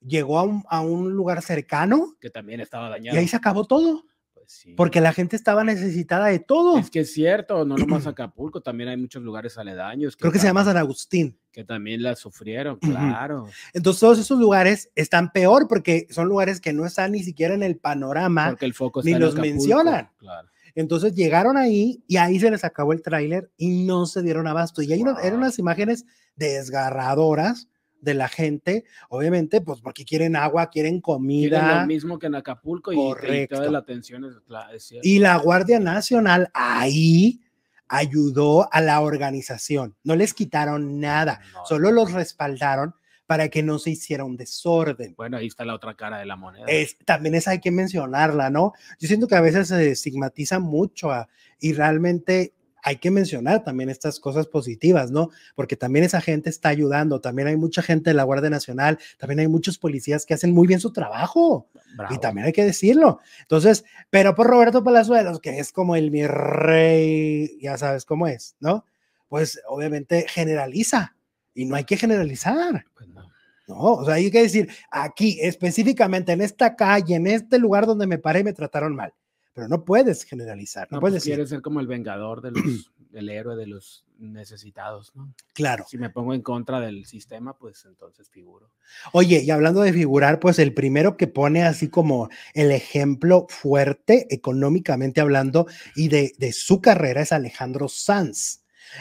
Llegó 0.00 0.38
a 0.38 0.42
un, 0.44 0.62
a 0.68 0.80
un 0.82 1.12
lugar 1.12 1.42
cercano 1.42 2.14
Que 2.20 2.30
también 2.30 2.60
estaba 2.60 2.88
y 2.88 2.90
dañado. 2.90 3.18
ahí 3.18 3.26
se 3.26 3.36
acabó 3.36 3.64
todo, 3.64 4.04
Pues 4.46 4.58
sí. 4.58 4.74
porque 4.76 5.00
la 5.00 5.12
gente 5.12 5.34
estaba 5.34 5.64
necesitada 5.64 6.26
de 6.26 6.38
todo. 6.38 6.78
Es 6.78 6.88
que 6.88 7.00
es 7.00 7.12
cierto, 7.12 7.64
no 7.64 7.76
nomás 7.76 8.06
Acapulco, 8.06 8.60
también 8.60 8.88
hay 8.88 8.96
muchos 8.96 9.22
lugares 9.22 9.58
aledaños. 9.58 10.16
Creo 10.16 10.30
que 10.30 10.38
se 10.38 10.46
llama 10.46 10.64
San 10.64 10.76
Agustín. 10.76 11.36
Que 11.50 11.64
también 11.64 12.02
la 12.02 12.14
sufrieron, 12.14 12.78
claro. 12.78 13.48
Entonces, 13.72 14.00
todos 14.00 14.18
esos 14.18 14.38
lugares 14.38 14.90
están 14.94 15.32
peor 15.32 15.66
porque 15.68 16.06
son 16.10 16.28
lugares 16.28 16.60
que 16.60 16.72
no 16.72 16.86
están 16.86 17.12
ni 17.12 17.22
siquiera 17.22 17.54
en 17.54 17.62
el 17.62 17.76
panorama. 17.76 18.50
Porque 18.50 18.66
el 18.66 18.74
foco 18.74 19.02
ni 19.02 19.12
en 19.12 19.20
los 19.20 19.32
Acapulco, 19.32 19.54
mencionan. 19.54 20.10
Claro. 20.18 20.48
Entonces 20.76 21.14
llegaron 21.14 21.56
ahí 21.56 22.04
y 22.06 22.18
ahí 22.18 22.38
se 22.38 22.50
les 22.50 22.62
acabó 22.62 22.92
el 22.92 23.02
tráiler 23.02 23.50
y 23.56 23.84
no 23.84 24.06
se 24.06 24.22
dieron 24.22 24.46
abasto. 24.46 24.82
Y 24.82 24.92
ahí 24.92 25.02
eran 25.22 25.38
unas 25.38 25.58
imágenes 25.58 26.04
desgarradoras 26.36 27.68
de 28.00 28.14
la 28.14 28.28
gente, 28.28 28.84
obviamente, 29.08 29.60
pues 29.60 29.80
porque 29.80 30.04
quieren 30.04 30.36
agua, 30.36 30.70
quieren 30.70 31.00
Quieren 31.00 31.00
comida. 31.00 31.80
lo 31.80 31.86
mismo 31.86 32.18
que 32.18 32.26
en 32.26 32.34
Acapulco 32.36 32.92
y, 32.92 32.96
y 32.96 33.46
toda 33.48 33.70
la 33.70 33.78
atención 33.78 34.24
es. 34.24 34.92
Y 35.02 35.18
la 35.18 35.36
Guardia 35.38 35.80
Nacional 35.80 36.50
ahí 36.54 37.40
ayudó 37.88 38.68
a 38.72 38.80
la 38.80 39.00
organización. 39.00 39.94
No 40.04 40.16
les 40.16 40.34
quitaron 40.34 41.00
nada, 41.00 41.40
No. 41.54 41.64
solo 41.66 41.90
los 41.92 42.12
respaldaron 42.12 42.94
para 43.26 43.48
que 43.48 43.62
no 43.62 43.78
se 43.80 43.90
hiciera 43.90 44.24
un 44.24 44.36
desorden. 44.36 45.14
Bueno, 45.16 45.36
ahí 45.36 45.46
está 45.48 45.64
la 45.64 45.74
otra 45.74 45.94
cara 45.94 46.18
de 46.18 46.26
la 46.26 46.36
moneda. 46.36 46.64
Es, 46.68 46.96
también 47.04 47.34
esa 47.34 47.52
hay 47.52 47.60
que 47.60 47.72
mencionarla, 47.72 48.50
¿no? 48.50 48.72
Yo 49.00 49.08
siento 49.08 49.26
que 49.26 49.34
a 49.34 49.40
veces 49.40 49.68
se 49.68 49.90
estigmatiza 49.90 50.58
mucho 50.60 51.10
a- 51.10 51.28
y 51.58 51.72
realmente 51.72 52.52
hay 52.86 52.98
que 52.98 53.10
mencionar 53.10 53.64
también 53.64 53.90
estas 53.90 54.20
cosas 54.20 54.46
positivas, 54.46 55.10
¿no? 55.10 55.30
Porque 55.56 55.74
también 55.74 56.04
esa 56.04 56.20
gente 56.20 56.48
está 56.48 56.68
ayudando, 56.68 57.20
también 57.20 57.48
hay 57.48 57.56
mucha 57.56 57.82
gente 57.82 58.10
de 58.10 58.14
la 58.14 58.22
Guardia 58.22 58.48
Nacional, 58.48 59.00
también 59.18 59.40
hay 59.40 59.48
muchos 59.48 59.76
policías 59.76 60.24
que 60.24 60.34
hacen 60.34 60.54
muy 60.54 60.68
bien 60.68 60.78
su 60.78 60.92
trabajo. 60.92 61.66
Y 62.10 62.18
también 62.18 62.46
hay 62.46 62.52
que 62.52 62.64
decirlo. 62.64 63.18
Entonces, 63.40 63.84
pero 64.08 64.36
por 64.36 64.46
Roberto 64.46 64.84
Palazuelos, 64.84 65.40
que 65.40 65.58
es 65.58 65.72
como 65.72 65.96
el 65.96 66.12
mi 66.12 66.28
rey, 66.28 67.58
ya 67.60 67.76
sabes 67.76 68.04
cómo 68.04 68.28
es, 68.28 68.54
¿no? 68.60 68.84
Pues 69.26 69.60
obviamente 69.66 70.24
generaliza 70.28 71.16
y 71.54 71.64
no 71.64 71.74
hay 71.74 71.82
que 71.82 71.96
generalizar, 71.96 72.84
Pues 72.94 73.08
no. 73.08 73.28
¿no? 73.66 73.94
O 73.94 74.04
sea, 74.04 74.14
hay 74.14 74.30
que 74.30 74.42
decir, 74.42 74.68
aquí 74.92 75.40
específicamente 75.40 76.30
en 76.30 76.40
esta 76.40 76.76
calle, 76.76 77.16
en 77.16 77.26
este 77.26 77.58
lugar 77.58 77.84
donde 77.84 78.06
me 78.06 78.18
paré, 78.18 78.44
me 78.44 78.52
trataron 78.52 78.94
mal. 78.94 79.12
Pero 79.56 79.68
no 79.68 79.86
puedes 79.86 80.24
generalizar, 80.24 80.86
no, 80.90 80.98
No, 80.98 81.00
puedes 81.00 81.14
pues 81.14 81.24
decir, 81.24 81.36
quiere 81.36 81.48
ser 81.48 81.62
como 81.62 81.80
el 81.80 81.86
vengador 81.86 82.42
de 82.42 82.50
los, 82.50 82.92
del 83.10 83.30
héroe 83.30 83.56
de 83.56 83.66
los 83.66 84.04
necesitados, 84.18 85.16
¿no? 85.16 85.32
claro. 85.54 85.86
Si 85.88 85.96
me 85.96 86.10
pongo 86.10 86.34
en 86.34 86.42
contra 86.42 86.78
del 86.78 87.06
sistema, 87.06 87.56
pues 87.56 87.86
entonces 87.86 88.28
figuro. 88.28 88.70
Oye, 89.12 89.42
y 89.42 89.50
hablando 89.50 89.80
de 89.80 89.94
figurar, 89.94 90.40
pues 90.40 90.58
el 90.58 90.74
primero 90.74 91.16
que 91.16 91.26
pone 91.26 91.64
así 91.64 91.88
como 91.88 92.28
el 92.52 92.70
ejemplo 92.70 93.46
fuerte 93.48 94.26
económicamente 94.28 95.22
hablando 95.22 95.66
y 95.94 96.08
de, 96.08 96.34
de 96.36 96.52
su 96.52 96.82
carrera 96.82 97.22
es 97.22 97.32
Alejandro 97.32 97.88
Sanz 97.88 98.60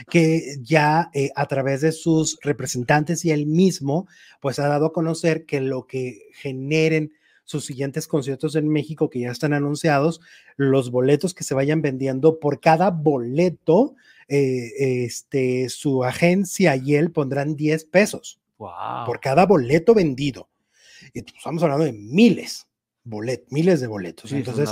que 0.10 0.56
ya 0.62 1.10
eh, 1.14 1.32
a 1.36 1.48
través 1.48 1.82
de 1.82 1.92
sus 1.92 2.40
representantes 2.42 3.26
y 3.26 3.32
él 3.32 3.46
mismo, 3.46 4.08
pues 4.42 4.58
ha 4.60 4.68
dado 4.68 4.88
a 4.88 4.94
conocer 4.94 5.46
que 5.46 5.60
lo 5.60 5.86
que 5.86 6.30
generen 6.34 7.12
sus 7.46 7.66
siguientes 7.66 8.08
conciertos 8.08 8.56
en 8.56 8.68
México 8.68 9.10
que 9.10 9.22
ya 9.22 9.32
están 9.32 9.54
anunciados, 9.54 10.20
los 10.58 10.92
boletos 10.92 11.34
que 11.34 11.44
se 11.44 11.54
vayan 11.54 11.82
vendiendo 11.82 12.40
por 12.40 12.60
cada 12.60 12.90
boleto, 12.92 13.96
eh, 14.28 15.04
este, 15.06 15.70
su 15.70 16.04
agencia 16.04 16.76
y 16.76 16.96
él 16.96 17.12
pondrán 17.12 17.56
10 17.56 17.86
pesos 17.86 18.40
Wow. 18.58 19.06
por 19.06 19.20
cada 19.20 19.46
boleto 19.46 19.94
vendido. 19.94 20.50
Y 21.14 21.22
pues, 21.22 21.36
estamos 21.38 21.62
hablando 21.62 21.86
de 21.86 21.94
miles, 21.94 22.68
bolet, 23.06 23.46
miles 23.52 23.80
de 23.80 23.88
boletos. 23.88 24.30
Sí, 24.32 24.36
es 24.38 24.40
Entonces. 24.40 24.68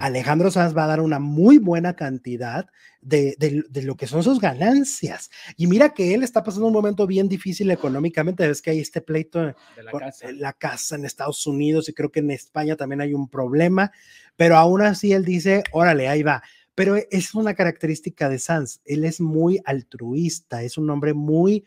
Alejandro 0.00 0.50
Sanz 0.50 0.76
va 0.76 0.84
a 0.84 0.88
dar 0.88 1.00
una 1.00 1.18
muy 1.18 1.58
buena 1.58 1.96
cantidad 1.96 2.66
de, 3.00 3.34
de- 3.38 3.64
de 3.68 3.82
lo 3.82 3.96
que 3.96 4.06
son 4.06 4.22
sus 4.22 4.38
ganancias. 4.38 5.30
Y 5.56 5.66
mira 5.66 5.94
que 5.94 6.14
él 6.14 6.22
está 6.22 6.44
pasando 6.44 6.66
un 6.66 6.72
momento 6.74 7.06
bien 7.06 7.28
difícil 7.28 7.70
económicamente. 7.70 8.46
Ves 8.46 8.60
que 8.62 8.70
hay 8.70 8.80
este 8.80 9.00
pleito 9.00 9.40
de 9.40 9.54
la 9.82 9.90
con- 9.90 10.00
casa. 10.00 10.28
en 10.28 10.40
la 10.40 10.52
casa 10.52 10.94
en 10.96 11.04
Estados 11.06 11.46
Unidos 11.46 11.88
y 11.88 11.94
creo 11.94 12.12
que 12.12 12.20
en 12.20 12.30
España 12.30 12.76
también 12.76 13.00
hay 13.00 13.14
un 13.14 13.28
problema, 13.28 13.90
pero 14.36 14.56
aún 14.56 14.82
así 14.82 15.12
él 15.12 15.24
dice, 15.24 15.64
órale, 15.72 16.06
ahí 16.08 16.22
va. 16.22 16.42
Pero 16.74 16.96
es 17.10 17.34
una 17.34 17.54
característica 17.54 18.28
de 18.28 18.38
Sanz, 18.38 18.80
él 18.84 19.04
es 19.04 19.20
muy 19.20 19.60
altruista, 19.64 20.62
es 20.62 20.78
un 20.78 20.88
hombre 20.90 21.14
muy, 21.14 21.64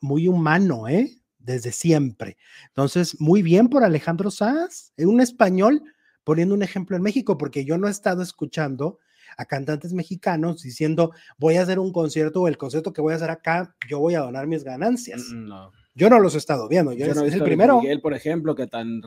muy 0.00 0.28
humano, 0.28 0.88
¿eh? 0.88 1.17
Desde 1.48 1.72
siempre. 1.72 2.36
Entonces, 2.66 3.18
muy 3.20 3.40
bien 3.40 3.68
por 3.68 3.82
Alejandro 3.82 4.30
Sanz, 4.30 4.92
es 4.98 5.06
un 5.06 5.18
español 5.22 5.82
poniendo 6.22 6.54
un 6.54 6.62
ejemplo 6.62 6.94
en 6.94 7.00
México, 7.02 7.38
porque 7.38 7.64
yo 7.64 7.78
no 7.78 7.88
he 7.88 7.90
estado 7.90 8.20
escuchando 8.22 8.98
a 9.38 9.46
cantantes 9.46 9.94
mexicanos 9.94 10.62
diciendo, 10.62 11.12
voy 11.38 11.56
a 11.56 11.62
hacer 11.62 11.78
un 11.78 11.90
concierto 11.90 12.42
o 12.42 12.48
el 12.48 12.58
concierto 12.58 12.92
que 12.92 13.00
voy 13.00 13.14
a 13.14 13.16
hacer 13.16 13.30
acá, 13.30 13.74
yo 13.88 13.98
voy 13.98 14.14
a 14.14 14.20
donar 14.20 14.46
mis 14.46 14.62
ganancias. 14.62 15.22
Mm, 15.32 15.48
No. 15.48 15.72
Yo 15.94 16.10
no 16.10 16.18
los 16.20 16.34
he 16.34 16.38
estado 16.38 16.68
viendo, 16.68 16.92
yo, 16.92 17.06
Yo 17.06 17.14
no 17.14 17.22
es 17.24 17.32
el 17.34 17.42
primero. 17.42 17.80
Miguel, 17.80 18.00
por 18.02 18.12
ejemplo, 18.14 18.54
que 18.54 18.66
tan 18.66 19.00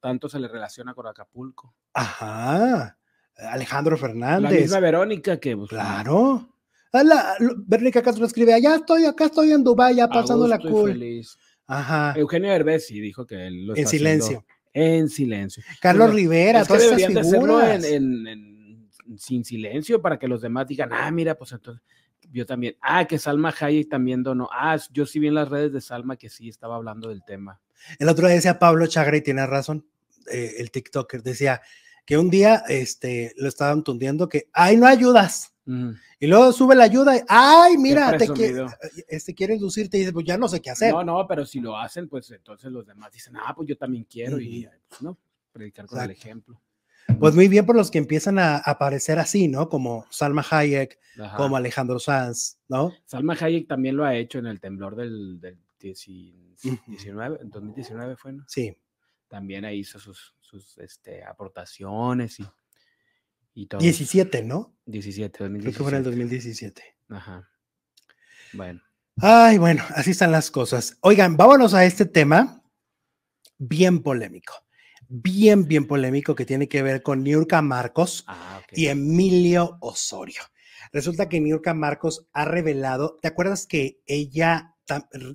tanto 0.00 0.28
se 0.28 0.38
le 0.40 0.48
relaciona 0.48 0.94
con 0.94 1.06
Acapulco. 1.06 1.74
Ajá. 1.94 2.98
Alejandro 3.36 3.94
La 3.96 4.00
Fernández. 4.00 4.60
misma 4.62 4.80
Verónica 4.80 5.38
que 5.38 5.56
pues, 5.56 5.70
Claro. 5.70 6.50
Ah, 6.92 7.02
la- 7.02 7.34
Verónica 7.66 8.02
Castro 8.02 8.24
escribe, 8.26 8.52
allá 8.54 8.76
estoy, 8.76 9.04
acá 9.04 9.24
estoy 9.24 9.52
en 9.52 9.64
Dubái, 9.64 9.96
ya 9.96 10.06
pasando 10.08 10.46
la 10.46 10.58
cool. 10.58 10.90
feliz. 10.92 11.36
Ajá. 11.66 12.14
Eugenio 12.16 12.50
Derbez 12.50 12.86
sí 12.86 13.00
dijo 13.00 13.26
que 13.26 13.46
él 13.46 13.66
lo 13.66 13.74
En 13.74 13.80
está 13.80 13.90
silencio. 13.90 14.44
En 14.72 15.08
silencio. 15.08 15.62
Carlos 15.80 16.12
Rivera, 16.12 16.60
es 16.60 16.64
que 16.64 16.68
todas 16.68 16.82
esas 16.84 16.96
deberían 16.98 17.14
de 17.14 17.20
hacerlo 17.20 17.58
figuras. 17.60 17.84
en, 17.84 17.94
en- 17.94 18.26
en- 18.26 19.18
sin 19.18 19.44
silencio 19.44 20.00
para 20.02 20.18
que 20.18 20.26
los 20.26 20.40
demás 20.42 20.66
digan, 20.66 20.90
ah, 20.92 21.10
mira, 21.10 21.34
pues 21.36 21.52
entonces 21.52 21.82
yo 22.32 22.44
también. 22.46 22.74
Ah, 22.80 23.06
que 23.06 23.18
Salma 23.18 23.54
Hayek 23.58 23.88
también 23.88 24.22
donó. 24.22 24.48
Ah, 24.52 24.78
yo 24.90 25.04
sí 25.06 25.18
vi 25.18 25.28
en 25.28 25.34
las 25.34 25.48
redes 25.48 25.72
de 25.72 25.80
Salma 25.80 26.16
que 26.16 26.28
sí 26.30 26.48
estaba 26.48 26.76
hablando 26.76 27.08
del 27.08 27.22
tema. 27.24 27.60
El 27.98 28.08
otro 28.08 28.26
día 28.26 28.36
decía 28.36 28.58
Pablo 28.58 28.86
Chagra 28.86 29.16
y 29.16 29.20
tiene 29.20 29.46
razón, 29.46 29.86
eh, 30.32 30.54
el 30.58 30.70
TikToker, 30.70 31.22
decía, 31.22 31.60
que 32.06 32.18
un 32.18 32.30
día 32.30 32.64
este, 32.68 33.32
lo 33.36 33.48
estaban 33.48 33.84
tundiendo 33.84 34.28
que, 34.28 34.48
ay, 34.52 34.76
no 34.76 34.86
ayudas. 34.86 35.53
Y 35.66 36.26
luego 36.26 36.52
sube 36.52 36.74
la 36.74 36.84
ayuda 36.84 37.16
y, 37.16 37.20
ay, 37.28 37.76
mira, 37.78 38.16
te 38.16 38.28
quiere, 38.28 38.66
este, 39.08 39.34
quiere 39.34 39.58
lucirte 39.58 39.96
y 39.96 40.00
dice, 40.00 40.12
pues 40.12 40.26
ya 40.26 40.36
no 40.36 40.46
sé 40.48 40.60
qué 40.60 40.70
hacer. 40.70 40.92
No, 40.92 41.02
no, 41.04 41.26
pero 41.26 41.46
si 41.46 41.60
lo 41.60 41.76
hacen, 41.78 42.08
pues 42.08 42.30
entonces 42.30 42.70
los 42.70 42.86
demás 42.86 43.10
dicen, 43.12 43.34
ah, 43.36 43.54
pues 43.54 43.68
yo 43.68 43.76
también 43.76 44.04
quiero 44.04 44.38
y 44.38 44.68
pues, 44.88 45.02
no, 45.02 45.16
predicar 45.52 45.86
con 45.86 46.00
el 46.02 46.10
ejemplo. 46.10 46.60
Pues 47.18 47.34
muy 47.34 47.48
bien 47.48 47.66
por 47.66 47.76
los 47.76 47.90
que 47.90 47.98
empiezan 47.98 48.38
a 48.38 48.56
aparecer 48.56 49.18
así, 49.18 49.46
¿no? 49.48 49.68
Como 49.68 50.06
Salma 50.10 50.44
Hayek, 50.50 50.98
Ajá. 51.20 51.36
como 51.36 51.56
Alejandro 51.56 51.98
Sanz, 51.98 52.56
¿no? 52.68 52.94
Salma 53.04 53.36
Hayek 53.38 53.68
también 53.68 53.96
lo 53.96 54.04
ha 54.04 54.14
hecho 54.14 54.38
en 54.38 54.46
el 54.46 54.58
temblor 54.60 54.96
del, 54.96 55.38
del 55.40 55.58
dieci- 55.80 56.54
Ujú. 56.64 56.78
19, 56.86 57.38
en 57.42 57.50
2019 57.50 58.16
fue, 58.16 58.32
¿no? 58.32 58.44
Sí. 58.48 58.74
También 59.28 59.64
ahí 59.66 59.80
hizo 59.80 59.98
sus, 59.98 60.34
sus 60.40 60.78
este, 60.78 61.22
aportaciones 61.24 62.40
y, 62.40 62.46
y 63.54 63.66
todo. 63.66 63.80
17, 63.80 64.42
¿no? 64.42 64.76
17, 64.86 65.38
Creo 65.38 65.60
que 65.62 65.72
fue 65.72 65.88
en 65.90 65.96
el 65.96 66.04
2017. 66.04 66.82
2017. 66.82 66.96
Ajá. 67.08 67.48
Bueno. 68.52 68.82
Ay, 69.16 69.58
bueno, 69.58 69.82
así 69.94 70.10
están 70.10 70.32
las 70.32 70.50
cosas. 70.50 70.98
Oigan, 71.00 71.36
vámonos 71.36 71.72
a 71.74 71.84
este 71.84 72.04
tema 72.04 72.62
bien 73.58 74.02
polémico. 74.02 74.54
Bien, 75.08 75.66
bien 75.66 75.86
polémico 75.86 76.34
que 76.34 76.46
tiene 76.46 76.68
que 76.68 76.82
ver 76.82 77.02
con 77.02 77.22
Niurka 77.22 77.62
Marcos 77.62 78.24
Ah, 78.26 78.62
y 78.72 78.86
Emilio 78.86 79.76
Osorio. 79.80 80.42
Resulta 80.92 81.28
que 81.28 81.40
Niurka 81.40 81.74
Marcos 81.74 82.26
ha 82.32 82.44
revelado, 82.44 83.18
¿te 83.20 83.28
acuerdas 83.28 83.66
que 83.66 84.00
ella 84.06 84.74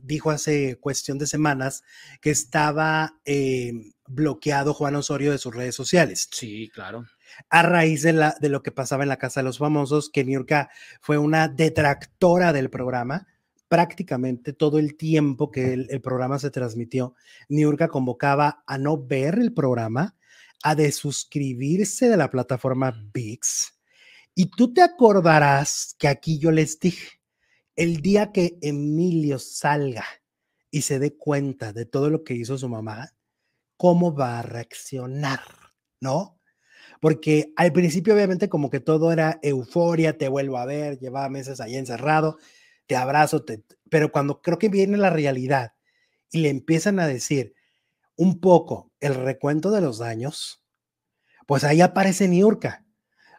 dijo 0.03 0.31
hace 0.31 0.77
cuestión 0.79 1.17
de 1.17 1.27
semanas 1.27 1.83
que 2.21 2.29
estaba 2.29 3.19
eh, 3.25 3.71
bloqueado 4.07 4.73
Juan 4.73 4.95
Osorio 4.95 5.31
de 5.31 5.37
sus 5.37 5.55
redes 5.55 5.75
sociales? 5.75 6.27
Sí, 6.31 6.69
claro. 6.73 7.05
A 7.49 7.61
raíz 7.61 8.01
de, 8.01 8.13
la, 8.13 8.35
de 8.39 8.49
lo 8.49 8.63
que 8.63 8.71
pasaba 8.71 9.03
en 9.03 9.09
la 9.09 9.17
Casa 9.17 9.39
de 9.39 9.45
los 9.45 9.57
Famosos, 9.57 10.09
que 10.09 10.23
Niurka 10.23 10.69
fue 11.01 11.17
una 11.17 11.47
detractora 11.47 12.53
del 12.53 12.69
programa. 12.69 13.27
Prácticamente 13.67 14.53
todo 14.53 14.79
el 14.79 14.97
tiempo 14.97 15.51
que 15.51 15.73
el, 15.73 15.87
el 15.89 16.01
programa 16.01 16.39
se 16.39 16.49
transmitió, 16.49 17.15
Niurka 17.49 17.87
convocaba 17.87 18.63
a 18.65 18.77
no 18.77 18.97
ver 18.97 19.37
el 19.39 19.53
programa, 19.53 20.15
a 20.63 20.75
desuscribirse 20.75 22.09
de 22.09 22.17
la 22.17 22.29
plataforma 22.29 22.93
VIX. 23.13 23.79
Y 24.35 24.45
tú 24.47 24.73
te 24.73 24.81
acordarás 24.81 25.95
que 25.99 26.07
aquí 26.07 26.39
yo 26.39 26.51
les 26.51 26.79
dije, 26.79 27.19
el 27.75 28.01
día 28.01 28.31
que 28.31 28.57
Emilio 28.61 29.39
salga 29.39 30.05
y 30.71 30.81
se 30.81 30.99
dé 30.99 31.15
cuenta 31.15 31.73
de 31.73 31.85
todo 31.85 32.09
lo 32.09 32.23
que 32.23 32.33
hizo 32.33 32.57
su 32.57 32.69
mamá, 32.69 33.13
¿cómo 33.77 34.13
va 34.13 34.39
a 34.39 34.41
reaccionar? 34.41 35.41
¿No? 36.01 36.38
Porque 36.99 37.53
al 37.55 37.71
principio 37.73 38.13
obviamente 38.13 38.49
como 38.49 38.69
que 38.69 38.79
todo 38.79 39.11
era 39.11 39.39
euforia, 39.41 40.17
te 40.17 40.27
vuelvo 40.27 40.57
a 40.57 40.65
ver, 40.65 40.99
llevaba 40.99 41.29
meses 41.29 41.61
ahí 41.61 41.75
encerrado, 41.75 42.37
te 42.87 42.95
abrazo, 42.95 43.43
te- 43.43 43.63
pero 43.89 44.11
cuando 44.11 44.41
creo 44.41 44.57
que 44.59 44.69
viene 44.69 44.97
la 44.97 45.09
realidad 45.09 45.73
y 46.31 46.39
le 46.41 46.49
empiezan 46.49 46.99
a 46.99 47.07
decir 47.07 47.53
un 48.15 48.39
poco 48.39 48.91
el 48.99 49.15
recuento 49.15 49.71
de 49.71 49.81
los 49.81 49.99
daños, 49.99 50.63
pues 51.47 51.63
ahí 51.63 51.81
aparece 51.81 52.27
Niurka, 52.27 52.85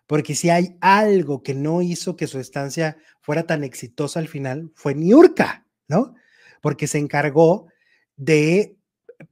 porque 0.07 0.35
si 0.35 0.51
hay 0.51 0.77
algo 0.81 1.43
que 1.43 1.55
no 1.55 1.83
hizo 1.83 2.17
que 2.17 2.27
su 2.27 2.41
estancia 2.41 2.99
fuera 3.21 3.47
tan 3.47 3.65
exitosa 3.65 4.21
al 4.21 4.29
final, 4.29 4.73
fue 4.75 4.95
Niurka, 4.95 5.67
¿no? 5.89 6.15
Porque 6.63 6.87
se 6.89 6.99
encargó 6.99 7.69
de 8.17 8.77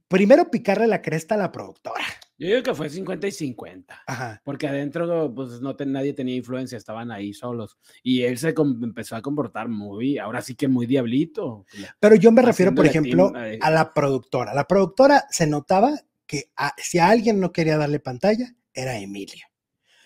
primero 0.07 0.51
picarle 0.51 0.87
la 0.87 1.01
cresta 1.01 1.35
a 1.35 1.39
la 1.39 1.51
productora. 1.51 2.05
Yo 2.39 2.47
digo 2.47 2.63
que 2.63 2.73
fue 2.73 2.89
50 2.89 3.27
y 3.27 3.31
50. 3.31 4.01
Ajá. 4.07 4.41
Porque 4.45 4.67
adentro, 4.67 5.31
pues 5.35 5.59
no 5.61 5.75
te- 5.75 5.85
nadie 5.85 6.13
tenía 6.13 6.35
influencia, 6.35 6.77
estaban 6.77 7.11
ahí 7.11 7.33
solos. 7.33 7.77
Y 8.01 8.21
él 8.23 8.37
se 8.37 8.55
empezó 8.57 9.17
a 9.17 9.21
comportar 9.21 9.67
muy, 9.67 10.17
ahora 10.17 10.41
sí 10.41 10.55
que 10.55 10.69
muy 10.69 10.85
diablito. 10.87 11.65
Pero 11.99 12.15
yo 12.15 12.31
me 12.31 12.41
refiero, 12.41 12.73
por 12.73 12.85
ejemplo, 12.85 13.31
team, 13.33 13.43
eh. 13.45 13.59
a 13.61 13.69
la 13.69 13.93
productora. 13.93 14.53
La 14.53 14.65
productora 14.65 15.25
se 15.29 15.45
notaba 15.47 15.91
que 16.25 16.45
a- 16.55 16.73
si 16.77 16.97
a 16.97 17.09
alguien 17.09 17.39
no 17.41 17.51
quería 17.51 17.77
darle 17.77 17.99
pantalla, 17.99 18.55
era 18.73 18.97
Emilio. 18.97 19.45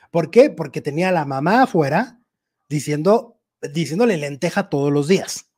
¿Por 0.09 0.31
qué? 0.31 0.49
Porque 0.49 0.81
tenía 0.81 1.09
a 1.09 1.11
la 1.11 1.25
mamá 1.25 1.63
afuera 1.63 2.19
diciendo, 2.67 3.39
diciéndole 3.73 4.17
lenteja 4.17 4.69
todos 4.69 4.91
los 4.91 5.07
días. 5.07 5.51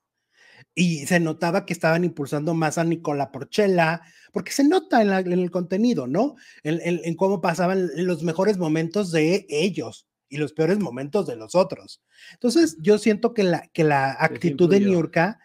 Y 0.78 1.06
se 1.08 1.20
notaba 1.22 1.66
que 1.66 1.72
estaban 1.74 2.04
impulsando 2.04 2.54
más 2.54 2.78
a 2.78 2.84
Nicola 2.84 3.32
Porchela, 3.32 4.02
porque 4.34 4.52
se 4.52 4.64
nota 4.66 5.02
en, 5.02 5.10
la- 5.10 5.20
en 5.22 5.32
el 5.32 5.50
contenido, 5.50 6.06
¿no? 6.06 6.36
En, 6.64 6.82
en- 6.84 7.00
en 7.04 7.16
cómo 7.16 7.40
pasaban 7.42 7.90
los 7.96 8.24
mejores 8.24 8.58
momentos 8.58 9.12
de 9.12 9.46
ellos 9.50 10.06
y 10.28 10.38
los 10.38 10.52
peores 10.54 10.80
momentos 10.80 11.28
de 11.28 11.38
los 11.38 11.56
otros. 11.56 12.02
Entonces, 12.34 12.78
yo 12.82 12.98
siento 12.98 13.34
que 13.34 13.44
la, 13.44 13.68
que 13.74 13.84
la 13.86 14.12
actitud 14.20 14.70
de. 14.70 14.80
Niurka 14.92 15.40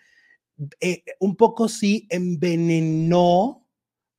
eh, 0.81 1.05
un 1.21 1.37
poco 1.37 1.69
sí 1.69 2.07
envenenó 2.11 3.60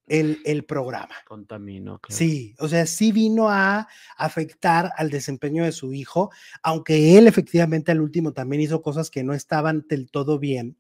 el, 0.08 0.40
el 0.46 0.66
programa. 0.66 1.16
Contaminó. 1.28 2.00
claro. 2.00 2.18
Sí, 2.18 2.56
o 2.60 2.68
sea, 2.68 2.86
sí 2.86 3.12
vino 3.12 3.50
a 3.50 3.88
afectar 4.18 4.92
al 4.98 5.10
desempeño 5.10 5.64
de 5.64 5.72
su 5.72 5.94
hijo, 5.94 6.32
aunque 6.64 7.18
él 7.18 7.28
efectivamente 7.28 7.92
al 7.92 8.02
último 8.02 8.34
también 8.34 8.62
hizo 8.62 8.82
cosas 8.82 9.10
que 9.10 9.24
no 9.24 9.34
estaban 9.34 9.86
del 9.88 10.10
todo 10.10 10.40
bien, 10.40 10.78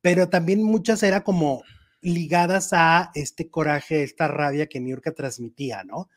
pero 0.00 0.28
también 0.28 0.62
muchas 0.62 1.02
era 1.02 1.24
como 1.24 1.62
ligadas 2.02 2.72
a 2.72 3.10
este 3.14 3.50
coraje, 3.50 4.02
esta 4.02 4.28
rabia 4.28 4.66
que 4.66 4.80
Niurka 4.80 5.12
transmitía, 5.12 5.84
¿no? 5.84 6.08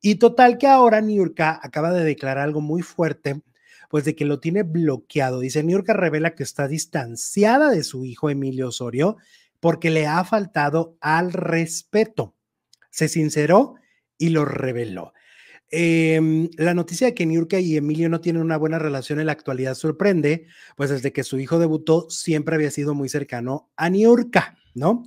Y 0.00 0.16
total 0.16 0.58
que 0.58 0.66
ahora 0.66 1.00
Niurka 1.00 1.58
acaba 1.62 1.92
de 1.92 2.04
declarar 2.04 2.44
algo 2.44 2.60
muy 2.60 2.82
fuerte, 2.82 3.42
pues 3.88 4.04
de 4.04 4.14
que 4.14 4.24
lo 4.24 4.38
tiene 4.38 4.62
bloqueado. 4.62 5.40
Dice, 5.40 5.62
Niurka 5.62 5.92
revela 5.92 6.34
que 6.34 6.42
está 6.42 6.68
distanciada 6.68 7.70
de 7.70 7.82
su 7.82 8.04
hijo 8.04 8.30
Emilio 8.30 8.68
Osorio 8.68 9.16
porque 9.60 9.90
le 9.90 10.06
ha 10.06 10.24
faltado 10.24 10.96
al 11.00 11.32
respeto. 11.32 12.34
Se 12.90 13.08
sinceró 13.08 13.74
y 14.16 14.30
lo 14.30 14.44
reveló. 14.44 15.12
Em, 15.70 16.48
la 16.56 16.72
noticia 16.72 17.08
de 17.08 17.14
que 17.14 17.26
Niurka 17.26 17.60
y 17.60 17.76
Emilio 17.76 18.08
no 18.08 18.22
tienen 18.22 18.40
una 18.40 18.56
buena 18.56 18.78
relación 18.78 19.20
en 19.20 19.26
la 19.26 19.32
actualidad 19.32 19.74
sorprende, 19.74 20.46
pues 20.76 20.88
desde 20.88 21.12
que 21.12 21.24
su 21.24 21.38
hijo 21.38 21.58
debutó 21.58 22.08
siempre 22.08 22.54
había 22.54 22.70
sido 22.70 22.94
muy 22.94 23.10
cercano 23.10 23.70
a 23.76 23.90
Niurka, 23.90 24.56
¿no? 24.74 25.02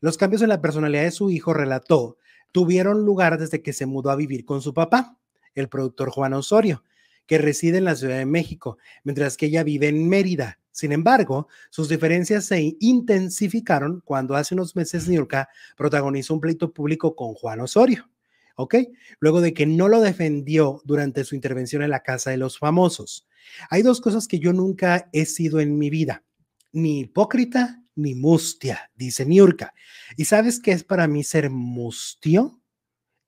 Los 0.00 0.16
cambios 0.16 0.42
en 0.42 0.50
la 0.50 0.60
personalidad 0.60 1.02
de 1.02 1.10
su 1.10 1.30
hijo, 1.30 1.54
relató, 1.54 2.18
tuvieron 2.52 3.04
lugar 3.04 3.38
desde 3.38 3.62
que 3.62 3.72
se 3.72 3.86
mudó 3.86 4.10
a 4.10 4.16
vivir 4.16 4.44
con 4.44 4.62
su 4.62 4.74
papá, 4.74 5.18
el 5.54 5.68
productor 5.68 6.10
Juan 6.10 6.34
Osorio, 6.34 6.84
que 7.26 7.38
reside 7.38 7.78
en 7.78 7.84
la 7.84 7.96
Ciudad 7.96 8.18
de 8.18 8.26
México, 8.26 8.78
mientras 9.02 9.36
que 9.36 9.46
ella 9.46 9.64
vive 9.64 9.88
en 9.88 10.08
Mérida. 10.08 10.60
Sin 10.76 10.92
embargo, 10.92 11.48
sus 11.70 11.88
diferencias 11.88 12.44
se 12.44 12.76
intensificaron 12.80 14.02
cuando 14.04 14.36
hace 14.36 14.54
unos 14.54 14.76
meses 14.76 15.08
Niurka 15.08 15.48
protagonizó 15.74 16.34
un 16.34 16.40
pleito 16.42 16.74
público 16.74 17.16
con 17.16 17.32
Juan 17.32 17.60
Osorio. 17.60 18.10
¿Ok? 18.56 18.74
Luego 19.18 19.40
de 19.40 19.54
que 19.54 19.64
no 19.64 19.88
lo 19.88 20.02
defendió 20.02 20.82
durante 20.84 21.24
su 21.24 21.34
intervención 21.34 21.80
en 21.80 21.88
la 21.88 22.02
Casa 22.02 22.28
de 22.28 22.36
los 22.36 22.58
Famosos. 22.58 23.26
Hay 23.70 23.80
dos 23.80 24.02
cosas 24.02 24.28
que 24.28 24.38
yo 24.38 24.52
nunca 24.52 25.08
he 25.14 25.24
sido 25.24 25.60
en 25.60 25.78
mi 25.78 25.88
vida, 25.88 26.24
ni 26.72 27.00
hipócrita 27.00 27.82
ni 27.94 28.14
mustia, 28.14 28.90
dice 28.94 29.24
Niurka. 29.24 29.72
¿Y 30.14 30.26
sabes 30.26 30.60
qué 30.60 30.72
es 30.72 30.84
para 30.84 31.08
mí 31.08 31.24
ser 31.24 31.48
mustio? 31.48 32.60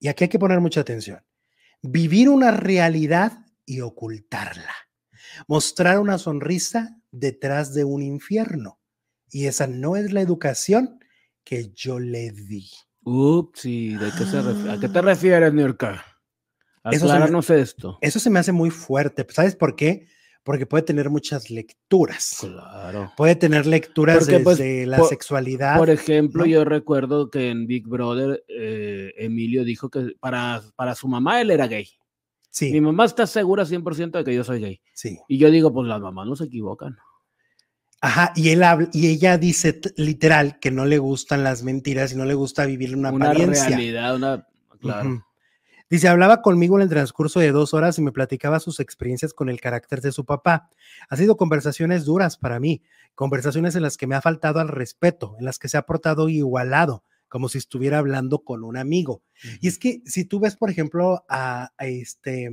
Y 0.01 0.09
aquí 0.09 0.25
hay 0.25 0.29
que 0.29 0.39
poner 0.39 0.61
mucha 0.61 0.83
atención. 0.83 1.25
Vivir 1.81 2.29
una 2.29 2.51
realidad 2.51 3.47
y 3.65 3.81
ocultarla. 3.81 4.88
Mostrar 5.47 5.99
una 6.01 6.19
sonrisa 6.19 7.01
detrás 7.11 7.75
de 7.75 7.85
un 7.85 8.03
infierno. 8.03 8.81
Y 9.31 9.47
esa 9.47 9.67
no 9.67 9.97
es 9.97 10.13
la 10.13 10.21
educación 10.21 10.99
que 11.45 11.71
yo 11.75 11.99
le 12.01 12.31
di. 12.33 12.69
Ups, 13.05 13.61
sí, 13.61 13.95
¿de 13.95 14.11
qué 14.19 14.25
se 14.25 14.41
ref- 14.43 14.71
¿a 14.71 14.81
qué 14.81 14.89
te 14.89 15.01
refieres, 15.03 15.53
Nurka? 15.53 16.05
Eso 16.91 17.07
me- 17.07 17.13
Acláranos 17.13 17.51
esto. 17.51 17.99
Eso 18.01 18.19
se 18.19 18.31
me 18.31 18.39
hace 18.39 18.53
muy 18.53 18.71
fuerte. 18.71 19.27
¿Sabes 19.31 19.57
por 19.57 19.77
qué? 19.77 20.07
Porque 20.43 20.65
puede 20.67 20.83
tener 20.85 21.11
muchas 21.11 21.51
lecturas. 21.51 22.39
Claro. 22.41 23.13
Puede 23.17 23.35
tener 23.35 23.67
lecturas 23.67 24.19
Porque, 24.21 24.41
pues, 24.41 24.57
desde 24.59 24.87
la 24.87 24.97
por- 24.99 25.09
sexualidad. 25.09 25.77
Por 25.77 25.91
ejemplo, 25.91 26.45
¿no? 26.45 26.51
yo 26.51 26.65
recuerdo 26.65 27.31
que 27.31 27.51
en 27.51 27.67
Big 27.67 27.87
Brother, 27.87 28.45
eh, 28.49 29.13
Emilio 29.19 29.65
dijo 29.65 29.91
que 29.91 30.15
para, 30.21 30.63
para 30.77 30.95
su 30.95 31.07
mamá 31.09 31.41
él 31.43 31.51
era 31.51 31.67
gay. 31.67 31.89
Mi 32.61 32.81
mamá 32.81 33.05
está 33.05 33.27
segura 33.27 33.65
100% 33.65 34.11
de 34.19 34.25
que 34.25 34.35
yo 34.35 34.45
soy 34.45 34.61
gay. 34.61 34.81
sí. 34.95 35.19
Y 35.29 35.39
yo 35.39 35.51
digo, 35.51 35.73
pues 35.73 35.87
las 35.87 36.01
mamás 36.01 36.27
no 36.27 36.37
se 36.37 36.45
equivocan. 36.45 36.97
Ajá, 38.01 38.33
y 38.37 38.51
él 38.51 38.63
habla, 38.63 38.89
y 38.93 39.09
ella 39.09 39.39
dice 39.39 39.81
literal 39.97 40.59
que 40.61 40.71
no 40.71 40.85
le 40.87 40.99
gustan 40.99 41.43
las 41.43 41.65
mentiras 41.65 42.13
y 42.13 42.17
no 42.17 42.25
le 42.25 42.35
gusta 42.35 42.65
vivir 42.65 42.95
una, 42.97 43.11
Una 43.11 43.31
apariencia. 43.31 43.69
realidad, 43.69 44.15
una... 44.15 44.47
Claro. 44.81 45.25
Dice, 45.91 46.07
hablaba 46.07 46.43
conmigo 46.43 46.77
en 46.77 46.83
el 46.83 46.89
transcurso 46.91 47.41
de 47.41 47.51
dos 47.51 47.73
horas 47.75 47.99
y 47.99 48.03
me 48.03 48.13
platicaba 48.13 48.61
sus 48.61 48.79
experiencias 48.79 49.33
con 49.33 49.49
el 49.49 49.59
carácter 49.61 50.01
de 50.03 50.13
su 50.13 50.25
papá. 50.25 50.69
Ha 51.09 51.17
sido 51.17 51.37
conversaciones 51.37 52.05
duras 52.05 52.37
para 52.37 52.61
mí, 52.61 52.83
conversaciones 53.15 53.75
en 53.75 53.83
las 53.83 53.97
que 53.97 54.07
me 54.07 54.15
ha 54.15 54.21
faltado 54.21 54.61
al 54.61 54.69
respeto, 54.69 55.35
en 55.39 55.47
las 55.47 55.59
que 55.59 55.69
se 55.69 55.79
ha 55.79 55.83
portado 55.83 56.29
igualado, 56.29 57.05
como 57.29 57.49
si 57.49 57.59
estuviera 57.59 57.99
hablando 57.99 58.41
con 58.41 58.65
un 58.65 58.77
amigo. 58.77 59.23
Y 59.61 59.69
es 59.69 59.79
que 59.79 60.03
si 60.05 60.25
tú 60.25 60.41
ves, 60.41 60.57
por 60.57 60.71
ejemplo, 60.71 61.25
a, 61.29 61.73
este 61.79 62.51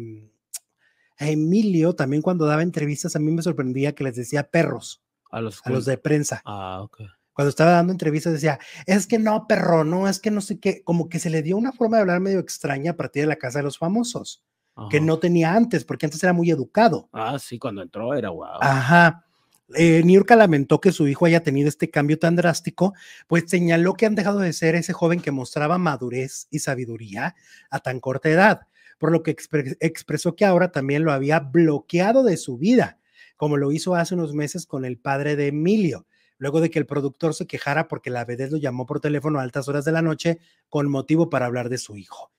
a 1.17 1.30
Emilio, 1.30 1.95
también 1.95 2.21
cuando 2.21 2.45
daba 2.45 2.61
entrevistas, 2.61 3.15
a 3.15 3.19
mí 3.19 3.32
me 3.32 3.41
sorprendía 3.41 3.95
que 3.95 4.03
les 4.03 4.15
decía 4.15 4.49
perros 4.49 5.01
A 5.32 5.41
los, 5.41 5.61
a 5.65 5.69
los 5.69 5.86
de 5.86 5.97
prensa. 5.97 6.41
Ah, 6.45 6.82
ok. 6.82 7.01
Cuando 7.36 7.49
estaba 7.49 7.71
dando 7.71 7.91
entrevistas 7.91 8.32
decía, 8.32 8.59
es 8.86 9.07
que 9.07 9.19
no, 9.19 9.45
perro, 9.45 9.84
no, 9.84 10.07
es 10.07 10.19
que 10.21 10.32
no 10.32 10.39
sé 10.39 10.59
qué, 10.59 10.84
como 10.84 11.09
que 11.09 11.19
se 11.19 11.30
le 11.30 11.41
dio 11.41 11.57
una 11.57 11.73
forma 11.73 11.97
de 11.97 12.01
hablar 12.01 12.21
medio 12.21 12.39
extraña 12.39 12.91
a 12.91 12.95
partir 12.95 13.23
de 13.23 13.28
la 13.28 13.36
casa 13.36 13.59
de 13.59 13.63
los 13.63 13.78
famosos, 13.78 14.45
que 14.89 15.01
no 15.01 15.19
tenía 15.19 15.53
antes, 15.53 15.84
porque 15.84 16.05
antes 16.05 16.23
era 16.23 16.32
muy 16.32 16.49
educado. 16.49 17.09
Ah, 17.11 17.38
sí, 17.39 17.59
cuando 17.59 17.82
entró 17.82 18.13
era 18.13 18.30
guau. 18.30 18.57
Ajá. 18.61 19.24
Eh, 19.74 20.03
Niurka 20.03 20.36
lamentó 20.36 20.80
que 20.80 20.91
su 20.91 21.07
hijo 21.07 21.26
haya 21.26 21.41
tenido 21.41 21.68
este 21.70 21.89
cambio 21.89 22.20
tan 22.20 22.36
drástico, 22.36 22.93
pues 23.28 23.45
señaló 23.47 23.93
que 23.95 24.05
han 24.05 24.13
dejado 24.13 24.39
de 24.39 24.53
ser 24.53 24.76
ese 24.76 24.93
joven 24.93 25.20
que 25.22 25.32
mostraba 25.32 25.78
madurez 25.80 26.47
y 26.51 26.59
sabiduría 26.59 27.36
a 27.72 27.80
tan 27.80 27.99
corta 27.99 28.30
edad, 28.30 28.68
por 28.99 29.11
lo 29.11 29.24
que 29.24 29.36
expre- 29.36 29.76
expresó 29.80 30.36
que 30.36 30.45
ahora 30.45 30.72
también 30.72 31.03
lo 31.03 31.11
había 31.11 31.39
bloqueado 31.39 32.24
de 32.24 32.38
su 32.38 32.57
vida, 32.57 32.99
como 33.38 33.57
lo 33.57 33.72
hizo 33.72 33.95
hace 33.95 34.13
unos 34.13 34.34
meses 34.34 34.68
con 34.68 34.86
el 34.86 34.99
padre 34.99 35.36
de 35.36 35.47
Emilio, 35.47 36.05
luego 36.38 36.61
de 36.61 36.70
que 36.70 36.78
el 36.78 36.86
productor 36.86 37.34
se 37.34 37.47
quejara 37.47 37.88
porque 37.88 38.11
la 38.11 38.24
vedette 38.24 38.51
lo 38.51 38.57
llamó 38.57 38.86
por 38.86 38.99
teléfono 38.99 39.39
a 39.39 39.43
altas 39.43 39.68
horas 39.68 39.84
de 39.84 39.91
la 39.93 40.03
noche 40.03 40.38
con 40.70 40.89
motivo 40.91 41.30
para 41.30 41.47
hablar 41.47 41.70
de 41.70 41.80
su 41.80 41.97
hijo. 41.97 42.32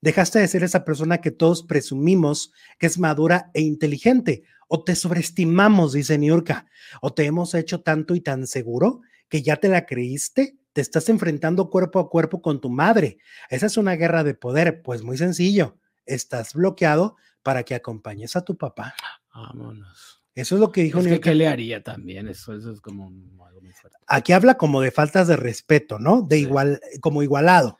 Dejaste 0.00 0.38
de 0.38 0.48
ser 0.48 0.62
esa 0.64 0.84
persona 0.84 1.18
que 1.22 1.30
todos 1.30 1.62
presumimos 1.62 2.52
que 2.78 2.86
es 2.86 2.98
madura 2.98 3.50
e 3.54 3.62
inteligente, 3.62 4.42
o 4.74 4.82
te 4.82 4.96
sobreestimamos, 4.96 5.92
dice 5.92 6.18
Niurka, 6.18 6.66
o 7.00 7.12
te 7.14 7.24
hemos 7.26 7.54
hecho 7.54 7.82
tanto 7.82 8.16
y 8.16 8.20
tan 8.20 8.48
seguro 8.48 9.02
que 9.28 9.40
ya 9.40 9.56
te 9.56 9.68
la 9.68 9.86
creíste, 9.86 10.56
te 10.72 10.80
estás 10.80 11.08
enfrentando 11.08 11.70
cuerpo 11.70 12.00
a 12.00 12.10
cuerpo 12.10 12.42
con 12.42 12.60
tu 12.60 12.70
madre. 12.70 13.18
Esa 13.50 13.66
es 13.66 13.76
una 13.76 13.92
guerra 13.94 14.24
de 14.24 14.34
poder, 14.34 14.82
pues 14.82 15.02
muy 15.04 15.16
sencillo, 15.16 15.78
estás 16.06 16.54
bloqueado 16.54 17.14
para 17.44 17.62
que 17.62 17.76
acompañes 17.76 18.34
a 18.34 18.42
tu 18.44 18.56
papá. 18.58 18.96
Vámonos. 19.32 20.24
Eso 20.34 20.56
es 20.56 20.60
lo 20.60 20.72
que 20.72 20.82
dijo 20.82 20.98
Es 20.98 21.06
que. 21.06 21.20
¿qué 21.20 21.34
le 21.36 21.46
haría 21.46 21.80
también? 21.84 22.26
Eso, 22.26 22.56
eso 22.56 22.72
es 22.72 22.80
como 22.80 23.06
algo 23.46 23.60
muy 23.60 23.70
fuerte. 23.74 23.96
Aquí 24.08 24.32
habla 24.32 24.54
como 24.54 24.80
de 24.80 24.90
faltas 24.90 25.28
de 25.28 25.36
respeto, 25.36 26.00
¿no? 26.00 26.22
De 26.22 26.36
Sí. 26.38 26.42
igual, 26.42 26.80
como 27.00 27.22
igualado, 27.22 27.78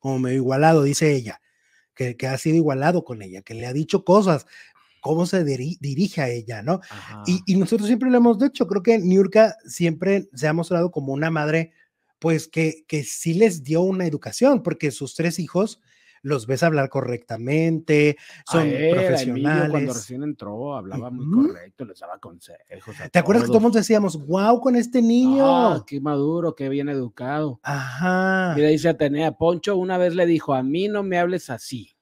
como 0.00 0.18
medio 0.18 0.38
igualado, 0.38 0.82
dice 0.82 1.14
ella, 1.14 1.40
que, 1.94 2.16
que 2.16 2.26
ha 2.26 2.36
sido 2.38 2.56
igualado 2.56 3.04
con 3.04 3.22
ella, 3.22 3.42
que 3.42 3.54
le 3.54 3.66
ha 3.68 3.72
dicho 3.72 4.04
cosas, 4.04 4.46
cómo 5.06 5.24
se 5.26 5.44
diri- 5.44 5.78
dirige 5.80 6.20
a 6.20 6.28
ella, 6.28 6.62
¿no? 6.62 6.80
Y, 7.26 7.40
y 7.46 7.56
nosotros 7.56 7.86
siempre 7.86 8.10
lo 8.10 8.16
hemos 8.18 8.38
dicho, 8.38 8.66
creo 8.66 8.82
que 8.82 8.98
Niurka 8.98 9.54
siempre 9.66 10.28
se 10.34 10.48
ha 10.48 10.52
mostrado 10.52 10.90
como 10.90 11.12
una 11.12 11.30
madre, 11.30 11.72
pues 12.18 12.48
que, 12.48 12.84
que 12.88 13.04
sí 13.04 13.34
les 13.34 13.62
dio 13.62 13.82
una 13.82 14.06
educación, 14.06 14.62
porque 14.62 14.90
sus 14.90 15.14
tres 15.14 15.38
hijos 15.38 15.80
los 16.22 16.46
ves 16.48 16.64
hablar 16.64 16.88
correctamente, 16.88 18.16
son 18.50 18.66
él, 18.68 18.74
Emilio, 18.74 18.88
cuando 18.88 18.96
profesionales. 18.96 19.94
recién 19.94 20.22
entró, 20.24 20.74
hablaba 20.76 21.10
muy 21.10 21.24
Ujú. 21.26 21.46
correcto, 21.48 21.84
les 21.84 22.00
daba 22.00 22.18
consejos. 22.18 22.96
¿Te 23.12 23.18
acuerdas 23.18 23.44
que 23.44 23.48
todos. 23.52 23.62
todos 23.62 23.74
decíamos, 23.74 24.26
wow, 24.26 24.60
con 24.60 24.74
este 24.74 25.02
niño? 25.02 25.44
Ah, 25.46 25.84
qué 25.86 26.00
maduro, 26.00 26.54
qué 26.56 26.68
bien 26.68 26.88
educado. 26.88 27.60
Ajá. 27.62 28.54
Mira, 28.56 28.68
dice 28.68 28.88
Atenea, 28.88 29.32
Poncho 29.32 29.76
una 29.76 29.98
vez 29.98 30.14
le 30.16 30.26
dijo, 30.26 30.54
a 30.54 30.64
mí 30.64 30.88
no 30.88 31.04
me 31.04 31.18
hables 31.18 31.48
así. 31.48 31.95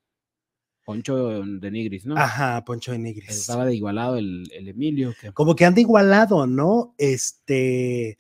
Poncho 0.85 1.43
de 1.43 1.71
Nigris, 1.71 2.05
¿no? 2.07 2.17
Ajá, 2.17 2.65
Poncho 2.65 2.93
de 2.93 2.99
Nigris. 2.99 3.31
Estaba 3.31 3.65
de 3.65 3.75
igualado 3.75 4.17
el, 4.19 4.47
el 4.53 4.69
Emilio. 4.69 5.15
Que... 5.21 5.33
Como 5.33 5.57
que 5.57 5.65
anda 5.65 5.81
igualado, 5.81 6.47
¿no? 6.47 6.95
Este, 6.99 8.19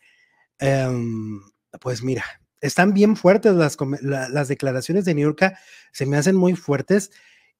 em, 0.59 1.41
pues 1.81 2.03
mira, 2.03 2.25
están 2.61 2.95
bien 2.95 3.17
fuertes 3.17 3.55
las, 3.55 3.77
la- 4.03 4.29
las 4.29 4.49
declaraciones 4.49 5.05
de 5.05 5.15
Niurka, 5.15 5.59
se 5.93 6.07
me 6.07 6.17
hacen 6.17 6.37
muy 6.37 6.55
fuertes 6.55 7.11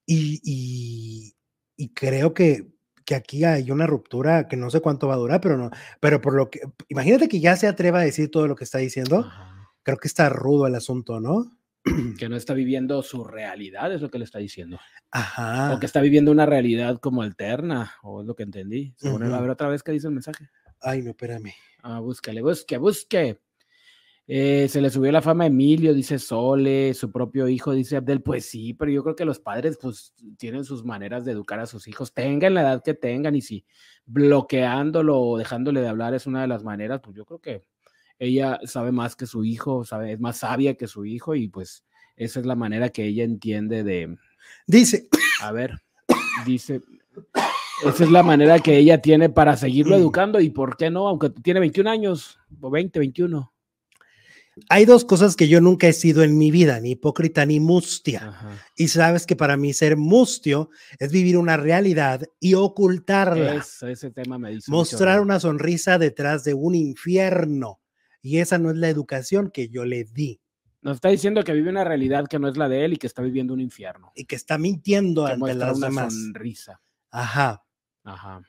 y, 0.07 0.41
y- 0.43 1.35
y 1.77 1.89
creo 1.93 2.33
que, 2.33 2.73
que 3.05 3.15
aquí 3.15 3.45
hay 3.45 3.71
una 3.71 3.87
ruptura 3.87 4.49
que 4.49 4.57
no 4.57 4.71
sé 4.71 4.81
cuánto 4.81 5.09
va 5.09 5.15
a 5.15 5.19
durar, 5.19 5.41
pero 5.41 5.59
no, 5.59 5.71
pero 6.01 6.21
por 6.23 6.35
lo 6.35 6.49
que, 6.51 6.61
imagínate 6.89 7.29
que 7.29 7.41
ya 7.41 7.57
se 7.57 7.67
atreva 7.67 8.01
a 8.01 8.05
decir 8.05 8.31
todo 8.31 8.47
lo 8.47 8.55
que 8.57 8.65
está 8.65 8.79
diciendo, 8.79 9.19
Ajá. 9.27 9.69
creo 9.83 9.99
que 9.99 10.09
está 10.09 10.29
rudo 10.31 10.67
el 10.67 10.75
asunto, 10.77 11.21
¿no? 11.21 11.51
Que 12.19 12.29
no 12.29 12.37
está 12.37 12.55
viviendo 12.55 13.03
su 13.03 13.25
realidad, 13.25 13.93
es 13.93 14.01
lo 14.01 14.11
que 14.11 14.19
le 14.19 14.25
está 14.25 14.39
diciendo. 14.39 14.79
Ajá. 15.11 15.75
O 15.75 15.81
que 15.81 15.87
está 15.87 16.01
viviendo 16.01 16.31
una 16.31 16.47
realidad 16.47 16.99
como 16.99 17.23
alterna, 17.23 17.93
o 18.03 18.23
es 18.23 18.27
lo 18.27 18.35
que 18.35 18.43
entendí. 18.43 18.95
Según 18.97 19.23
él. 19.23 19.35
A 19.35 19.41
ver 19.41 19.51
otra 19.51 19.69
vez 19.69 19.83
qué 19.83 19.93
dice 19.93 20.07
el 20.07 20.15
mensaje. 20.15 20.49
Ay, 20.81 21.03
no, 21.03 21.11
espérame. 21.11 21.53
Ah, 21.83 22.01
búscale, 22.01 22.43
busque, 22.43 22.79
busque. 22.79 23.41
Eh, 24.27 24.69
se 24.71 24.81
le 24.81 24.89
subió 24.89 25.13
la 25.13 25.21
fama 25.21 25.45
a 25.45 25.49
Emilio, 25.49 25.93
dice 25.93 26.19
Sole, 26.19 26.95
su 26.95 27.13
propio 27.13 27.47
hijo, 27.47 27.73
dice 27.73 27.97
Abdel. 27.97 28.23
Pues 28.23 28.47
sí, 28.47 28.73
pero 28.73 28.91
yo 28.91 29.03
creo 29.03 29.15
que 29.15 29.27
los 29.27 29.39
padres 29.39 29.79
pues 29.81 30.15
tienen 30.39 30.65
sus 30.65 30.85
maneras 30.85 31.27
de 31.27 31.33
educar 31.33 31.61
a 31.61 31.67
sus 31.67 31.87
hijos, 31.89 32.15
tengan 32.15 32.55
la 32.55 32.63
edad 32.63 32.83
que 32.83 32.95
tengan, 32.95 33.37
y 33.37 33.43
si 33.43 33.67
bloqueándolo 34.07 35.21
o 35.21 35.37
dejándole 35.37 35.81
de 35.83 35.89
hablar 35.89 36.15
es 36.15 36.27
una 36.27 36.41
de 36.41 36.49
las 36.49 36.65
maneras, 36.65 37.01
pues 37.03 37.15
yo 37.17 37.27
creo 37.27 37.41
que 37.41 37.63
ella 38.25 38.59
sabe 38.65 38.93
más 38.93 39.17
que 39.17 39.27
su 39.27 39.45
hijo, 39.45 39.85
sabe, 39.85 40.13
es 40.13 40.21
más 40.21 40.39
sabia 40.39 40.75
que 40.75 40.87
su 40.87 41.05
hijo, 41.05 41.35
y 41.35 41.49
pues 41.49 41.85
esa 42.17 42.41
es 42.41 42.47
la 42.47 42.55
manera 42.55 42.91
que 42.91 43.05
ella 43.05 43.25
entiende 43.25 43.85
de, 43.85 44.17
Dice, 44.67 45.09
a 45.43 45.53
ver, 45.53 45.83
dice, 46.47 46.81
esa 47.85 48.05
es 48.05 48.11
la 48.11 48.23
manera 48.23 48.59
que 48.59 48.77
ella 48.77 49.01
tiene 49.01 49.29
para 49.29 49.57
seguirlo 49.57 49.97
educando 49.97 50.41
y 50.41 50.51
por 50.51 50.77
qué 50.77 50.91
no, 50.91 51.09
aunque 51.09 51.31
tiene 51.31 51.61
21 51.61 51.91
años 51.91 52.39
o 52.61 52.71
20, 52.71 52.99
21. 52.99 53.53
hay 54.69 54.85
dos 54.85 55.05
cosas 55.05 55.37
que 55.37 55.49
yo 55.49 55.61
nunca 55.61 55.89
he 55.89 55.93
sido 55.93 56.23
en 56.23 56.39
mi 56.39 56.51
vida, 56.51 56.81
ni 56.81 56.93
hipócrita 56.93 57.45
ni 57.45 57.61
mustia. 57.61 58.29
Ajá. 58.29 58.51
Y 58.77 58.89
sabes 58.89 59.27
que 59.27 59.37
para 59.37 59.57
mí 59.57 59.73
ser 59.73 59.97
mustio 59.97 60.71
es 60.99 61.11
vivir 61.11 61.37
una 61.37 61.57
realidad 61.57 62.23
y 62.41 62.55
ocultarla, 62.55 63.57
Eso, 63.57 63.89
ese 63.89 64.11
tema 64.11 64.39
me 64.39 64.51
dice. 64.51 64.71
mostrar 64.71 65.21
una 65.21 65.41
sonrisa 65.41 65.99
detrás 65.99 66.45
de 66.45 66.55
un 66.55 66.75
infierno. 66.75 67.81
Y 68.25 68.39
esa 68.39 68.57
no 68.59 68.71
es 68.71 68.77
la 68.77 68.89
educación 68.89 69.51
que 69.51 69.69
yo 69.69 69.85
le 69.85 70.05
di 70.05 70.41
Nos 70.81 70.95
está 70.97 71.11
diciendo 71.11 71.45
que 71.45 71.53
vive 71.53 71.69
una 71.69 71.85
realidad 71.85 72.27
que 72.27 72.39
no 72.39 72.49
es 72.49 72.57
la 72.57 72.69
de 72.71 72.85
él 72.87 72.95
y 72.95 72.97
que 72.97 73.07
está 73.07 73.21
viviendo 73.21 73.53
un 73.53 73.61
infierno. 73.61 74.13
y 74.17 74.25
que 74.25 74.35
está 74.35 74.57
mintiendo 74.59 75.27
Que 75.27 75.33
ante 75.33 75.55
las 75.55 75.77
una 75.77 75.87
demás. 75.89 76.13
sonrisa. 76.15 76.81
Ajá. 77.11 77.63
Ajá. 78.03 78.43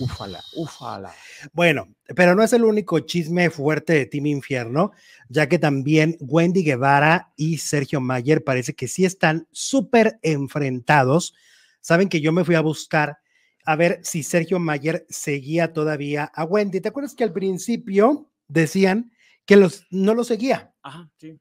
Ufala, 0.00 0.42
ufala. 0.56 1.12
Bueno, 1.52 1.88
pero 2.16 2.34
no 2.34 2.42
es 2.42 2.52
el 2.52 2.64
único 2.64 2.98
chisme 3.00 3.48
fuerte 3.50 3.92
de 3.92 4.06
Team 4.06 4.26
Infierno, 4.26 4.90
ya 5.28 5.48
que 5.48 5.58
también 5.58 6.16
Wendy 6.20 6.64
Guevara 6.64 7.32
y 7.36 7.58
Sergio 7.58 8.00
Mayer 8.00 8.42
parece 8.42 8.74
que 8.74 8.88
sí 8.88 9.04
están 9.04 9.46
súper 9.52 10.18
enfrentados. 10.22 11.34
Saben 11.80 12.08
que 12.08 12.20
yo 12.20 12.32
me 12.32 12.44
fui 12.44 12.54
a 12.56 12.60
buscar 12.60 13.18
a 13.64 13.76
ver 13.76 14.00
si 14.02 14.22
Sergio 14.24 14.58
Mayer 14.58 15.06
seguía 15.08 15.72
todavía 15.72 16.24
a 16.24 16.44
Wendy. 16.44 16.80
¿Te 16.80 16.88
acuerdas 16.88 17.14
que 17.14 17.24
al 17.24 17.32
principio 17.32 18.30
decían 18.54 19.12
que 19.44 19.56
los, 19.56 19.86
no 19.90 20.14
lo 20.14 20.24
seguía 20.24 20.72
Ajá, 20.82 21.10
sí. 21.18 21.38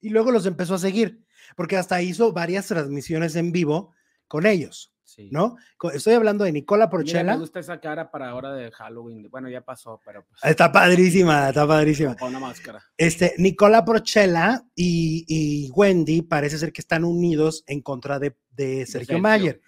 y 0.00 0.08
luego 0.08 0.30
los 0.30 0.46
empezó 0.46 0.74
a 0.74 0.78
seguir? 0.78 1.22
Porque 1.56 1.76
hasta 1.76 2.00
hizo 2.00 2.32
varias 2.32 2.68
transmisiones 2.68 3.36
en 3.36 3.52
vivo 3.52 3.92
con 4.28 4.46
ellos, 4.46 4.94
sí. 5.04 5.28
¿no? 5.30 5.56
Estoy 5.92 6.14
hablando 6.14 6.44
de 6.44 6.52
Nicola 6.52 6.86
Mira, 6.86 6.90
Porchela. 6.90 7.32
me 7.34 7.40
gusta 7.40 7.60
esa 7.60 7.78
cara 7.80 8.10
para 8.10 8.30
ahora 8.30 8.54
de 8.54 8.70
Halloween. 8.70 9.28
Bueno, 9.30 9.50
ya 9.50 9.60
pasó, 9.60 10.00
pero 10.06 10.24
pues. 10.24 10.42
Está 10.42 10.72
padrísima, 10.72 11.50
está 11.50 11.66
padrísima. 11.66 12.16
Con 12.16 12.30
una 12.30 12.40
máscara. 12.40 12.82
Este, 12.96 13.34
Nicola 13.36 13.84
Porchela 13.84 14.64
y, 14.74 15.24
y 15.28 15.70
Wendy 15.72 16.22
parece 16.22 16.56
ser 16.56 16.72
que 16.72 16.80
están 16.80 17.04
unidos 17.04 17.62
en 17.66 17.82
contra 17.82 18.18
de, 18.18 18.34
de 18.52 18.86
Sergio, 18.86 19.18
Mayer. 19.18 19.60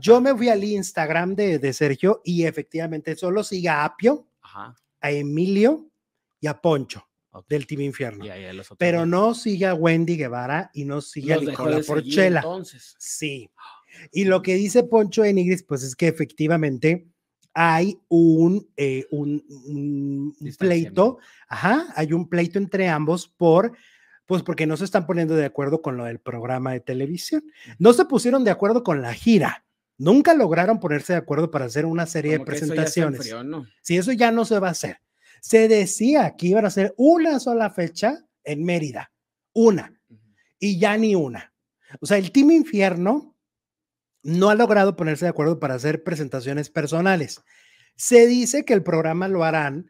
Yo 0.00 0.20
me 0.20 0.36
fui 0.36 0.50
al 0.50 0.62
Instagram 0.62 1.34
de, 1.34 1.58
de 1.58 1.72
Sergio 1.72 2.20
y 2.24 2.44
efectivamente 2.44 3.16
solo 3.16 3.42
sigue 3.42 3.70
a 3.70 3.84
Apio, 3.86 4.26
Ajá. 4.42 4.76
a 5.00 5.10
Emilio 5.10 5.88
y 6.42 6.46
a 6.48 6.60
Poncho 6.60 7.08
del 7.48 7.66
Team 7.66 7.80
Infierno. 7.80 8.26
Pero 8.78 9.06
no 9.06 9.32
sigue 9.34 9.64
a 9.64 9.72
Wendy 9.74 10.18
Guevara 10.18 10.70
y 10.74 10.84
no 10.84 11.00
sigue 11.00 11.32
a 11.32 11.38
Nicola 11.38 11.76
de 11.78 11.84
Porchela. 11.84 12.40
entonces. 12.40 12.94
Sí. 12.98 13.50
Y 14.12 14.24
lo 14.24 14.42
que 14.42 14.54
dice 14.56 14.82
Poncho 14.84 15.22
de 15.22 15.32
Nigris, 15.32 15.62
pues 15.62 15.82
es 15.82 15.96
que 15.96 16.08
efectivamente 16.08 17.06
hay 17.54 17.98
un, 18.08 18.68
eh, 18.76 19.06
un, 19.10 19.42
un- 19.66 20.34
un 20.38 20.54
pleito, 20.58 21.18
ajá, 21.48 21.86
hay 21.96 22.12
un 22.12 22.28
pleito 22.28 22.58
entre 22.58 22.88
ambos 22.88 23.28
por, 23.28 23.72
pues 24.26 24.42
porque 24.42 24.66
no 24.66 24.76
se 24.76 24.84
están 24.84 25.06
poniendo 25.06 25.34
de 25.36 25.44
acuerdo 25.44 25.80
con 25.82 25.96
lo 25.96 26.04
del 26.04 26.18
programa 26.18 26.72
de 26.72 26.80
televisión. 26.80 27.44
No 27.78 27.92
se 27.92 28.04
pusieron 28.06 28.44
de 28.44 28.50
acuerdo 28.50 28.82
con 28.82 29.00
la 29.02 29.12
gira. 29.14 29.64
Nunca 29.98 30.34
lograron 30.34 30.80
ponerse 30.80 31.12
de 31.12 31.18
acuerdo 31.18 31.50
para 31.50 31.66
hacer 31.66 31.84
una 31.86 32.06
serie 32.06 32.38
Como 32.38 32.46
de 32.50 32.56
eso 32.56 32.66
presentaciones. 32.66 33.20
enfrió, 33.20 33.44
¿no? 33.44 33.66
Si 33.82 33.96
eso 33.96 34.12
ya 34.12 34.32
no 34.32 34.44
se 34.44 34.58
va 34.58 34.68
a 34.68 34.72
hacer. 34.72 34.98
Se 35.42 35.66
decía 35.66 36.36
que 36.36 36.46
iban 36.46 36.64
a 36.64 36.68
hacer 36.68 36.94
una 36.96 37.40
sola 37.40 37.68
fecha 37.70 38.24
en 38.44 38.62
Mérida, 38.64 39.12
una 39.52 40.00
y 40.60 40.78
ya 40.78 40.96
ni 40.96 41.16
una. 41.16 41.52
O 42.00 42.06
sea, 42.06 42.16
el 42.16 42.30
Team 42.30 42.52
Infierno 42.52 43.36
no 44.22 44.50
ha 44.50 44.54
logrado 44.54 44.94
ponerse 44.94 45.24
de 45.24 45.30
acuerdo 45.30 45.58
para 45.58 45.74
hacer 45.74 46.04
presentaciones 46.04 46.70
personales. 46.70 47.42
Se 47.96 48.28
dice 48.28 48.64
que 48.64 48.72
el 48.72 48.84
programa 48.84 49.26
lo 49.26 49.42
harán 49.42 49.88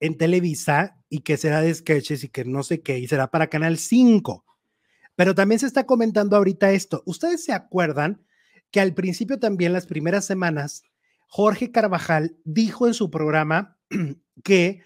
en 0.00 0.16
Televisa 0.16 0.96
y 1.10 1.20
que 1.20 1.36
será 1.36 1.60
de 1.60 1.74
sketches 1.74 2.24
y 2.24 2.30
que 2.30 2.46
no 2.46 2.62
sé 2.62 2.80
qué, 2.80 2.98
y 2.98 3.06
será 3.06 3.30
para 3.30 3.48
Canal 3.48 3.76
5. 3.76 4.42
Pero 5.16 5.34
también 5.34 5.58
se 5.58 5.66
está 5.66 5.84
comentando 5.84 6.34
ahorita 6.34 6.72
esto. 6.72 7.02
¿Ustedes 7.04 7.44
se 7.44 7.52
acuerdan 7.52 8.24
que 8.70 8.80
al 8.80 8.94
principio 8.94 9.38
también, 9.38 9.74
las 9.74 9.86
primeras 9.86 10.24
semanas, 10.24 10.82
Jorge 11.28 11.70
Carvajal 11.70 12.38
dijo 12.44 12.86
en 12.86 12.94
su 12.94 13.10
programa 13.10 13.76
que 14.42 14.80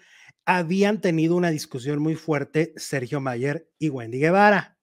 habían 0.57 0.99
tenido 0.99 1.35
una 1.35 1.51
discusión 1.51 1.99
muy 1.99 2.15
fuerte 2.15 2.73
Sergio 2.75 3.21
Mayer 3.21 3.69
y 3.77 3.89
Wendy 3.89 4.17
Guevara? 4.17 4.77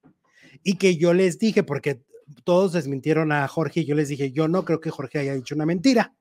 Y 0.63 0.77
que 0.77 0.95
yo 0.95 1.13
les 1.13 1.39
dije, 1.39 1.63
porque 1.63 2.01
todos 2.45 2.71
desmintieron 2.71 3.33
a 3.33 3.45
Jorge, 3.49 3.81
y 3.81 3.85
yo 3.85 3.93
les 3.93 4.07
dije, 4.07 4.31
yo 4.31 4.47
no 4.47 4.63
creo 4.63 4.79
que 4.79 4.91
Jorge 4.91 5.19
haya 5.19 5.33
dicho 5.33 5.55
una 5.55 5.65
mentira. 5.65 6.15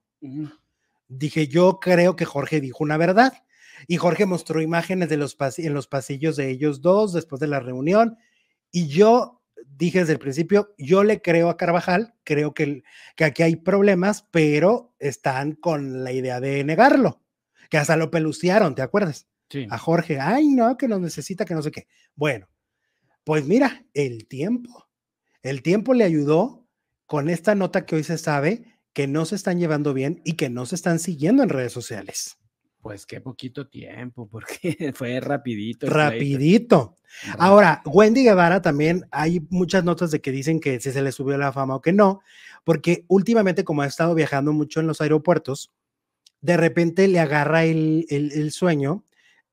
Dije, 1.07 1.47
yo 1.47 1.78
creo 1.80 2.16
que 2.16 2.24
Jorge 2.24 2.61
dijo 2.61 2.82
una 2.82 2.97
verdad. 2.97 3.34
Y 3.86 3.99
Jorge 3.99 4.26
mostró 4.26 4.61
imágenes 4.61 5.09
de 5.09 5.16
los 5.16 5.36
en 5.59 5.74
los 5.74 5.86
pasillos 5.86 6.34
de 6.34 6.51
ellos 6.51 6.80
dos 6.80 7.12
después 7.12 7.38
de 7.38 7.47
la 7.47 7.61
reunión. 7.61 8.16
Y 8.72 8.88
yo 8.88 9.42
dije 9.64 10.01
desde 10.01 10.14
el 10.14 10.18
principio, 10.18 10.74
yo 10.76 11.05
le 11.05 11.22
creo 11.22 11.51
a 11.51 11.57
Carvajal, 11.57 12.14
creo 12.24 12.53
que, 12.53 12.82
que 13.14 13.24
aquí 13.24 13.44
hay 13.44 13.57
problemas, 13.57 14.26
pero 14.32 14.94
están 14.99 15.53
con 15.53 16.03
la 16.03 16.11
idea 16.11 16.40
de 16.40 16.64
negarlo, 16.64 17.22
que 17.70 17.78
hasta 17.78 17.97
lo 17.97 18.11
peluciaron, 18.11 18.74
¿te 18.74 18.82
acuerdas? 18.82 19.28
Sí. 19.49 19.66
A 19.70 19.78
Jorge, 19.78 20.18
ay, 20.20 20.49
no, 20.49 20.76
que 20.76 20.88
nos 20.88 21.01
necesita, 21.01 21.44
que 21.44 21.55
no 21.55 21.62
sé 21.62 21.70
qué. 21.70 21.86
Bueno, 22.14 22.49
pues 23.24 23.47
mira, 23.47 23.84
el 23.94 24.26
tiempo, 24.26 24.88
el 25.42 25.62
tiempo 25.62 25.94
le 25.94 26.05
ayudó 26.05 26.66
con 27.07 27.28
esta 27.28 27.55
nota 27.55 27.86
que 27.86 27.97
hoy 27.97 28.05
se 28.05 28.18
sabe 28.18 28.76
que 28.92 29.07
no 29.07 29.24
se 29.26 29.36
están 29.36 29.59
llevando 29.59 29.94
bien 29.94 30.22
y 30.24 30.34
que 30.34 30.49
no 30.49 30.64
se 30.66 30.74
están 30.74 30.99
siguiendo 30.99 31.42
en 31.42 31.51
redes 31.51 31.72
sociales. 31.72 32.38
Pues 32.80 33.05
qué 33.05 33.20
poquito 33.20 33.68
tiempo, 33.68 34.28
porque 34.30 34.92
fue 34.94 35.20
rapidito. 35.20 35.86
Rapidito. 35.88 36.97
Ahora, 37.38 37.82
Wendy 37.84 38.22
Guevara 38.22 38.62
también 38.62 39.07
hay 39.11 39.40
muchas 39.51 39.84
notas 39.84 40.11
de 40.11 40.20
que 40.20 40.30
dicen 40.30 40.61
que 40.61 40.80
si 40.80 40.92
se 40.92 41.03
le 41.03 41.12
subió 41.12 41.36
la 41.36 41.53
fama 41.53 41.74
o 41.74 41.82
que 41.82 41.92
no, 41.92 42.20
porque 42.64 43.05
últimamente 43.09 43.64
como 43.64 43.82
ha 43.82 43.86
estado 43.86 44.14
viajando 44.14 44.53
mucho 44.53 44.80
en 44.80 44.86
los 44.86 45.01
aeropuertos, 45.01 45.72
de 46.40 46.57
repente 46.57 47.09
le 47.09 47.18
agarra 47.18 47.64
el, 47.64 48.07
el, 48.09 48.53
sueño 48.53 49.05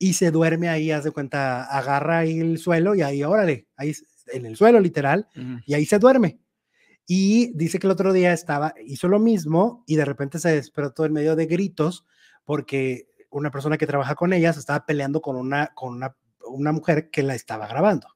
y 0.04 0.12
se 0.12 0.32
duerme 0.32 0.68
ahí, 0.68 0.92
haz 0.92 1.06
de 1.06 1.12
cuenta, 1.12 1.64
agarra 1.64 2.18
ahí 2.18 2.38
el 2.38 2.58
suelo 2.58 2.94
y 2.94 3.02
ahí, 3.02 3.24
órale, 3.24 3.70
ahí 3.78 3.94
en 4.34 4.46
el 4.46 4.58
suelo 4.58 4.82
literal, 4.82 5.30
y 5.66 5.76
ahí 5.76 5.86
se 5.86 5.98
duerme. 5.98 6.42
Y 7.08 7.54
dice 7.56 7.80
que 7.80 7.88
el 7.88 7.92
otro 7.92 8.12
día 8.12 8.34
estaba, 8.34 8.74
hizo 8.86 9.08
lo 9.08 9.20
mismo 9.20 9.86
y 9.88 9.96
de 9.96 10.04
repente 10.04 10.40
se 10.40 10.50
despertó 10.50 11.06
en 11.06 11.14
medio 11.14 11.38
de 11.38 11.46
gritos 11.46 12.06
porque 12.44 13.08
una 13.30 13.50
persona 13.50 13.78
que 13.78 13.88
trabaja 13.88 14.16
con 14.16 14.34
ella 14.34 14.52
se 14.52 14.60
estaba 14.60 14.86
peleando 14.86 15.22
con 15.22 15.38
una, 15.38 15.68
con 15.68 15.94
una, 15.94 16.18
una 16.50 16.74
mujer 16.74 17.10
que 17.10 17.24
la 17.24 17.36
estaba 17.36 17.66
grabando. 17.66 18.10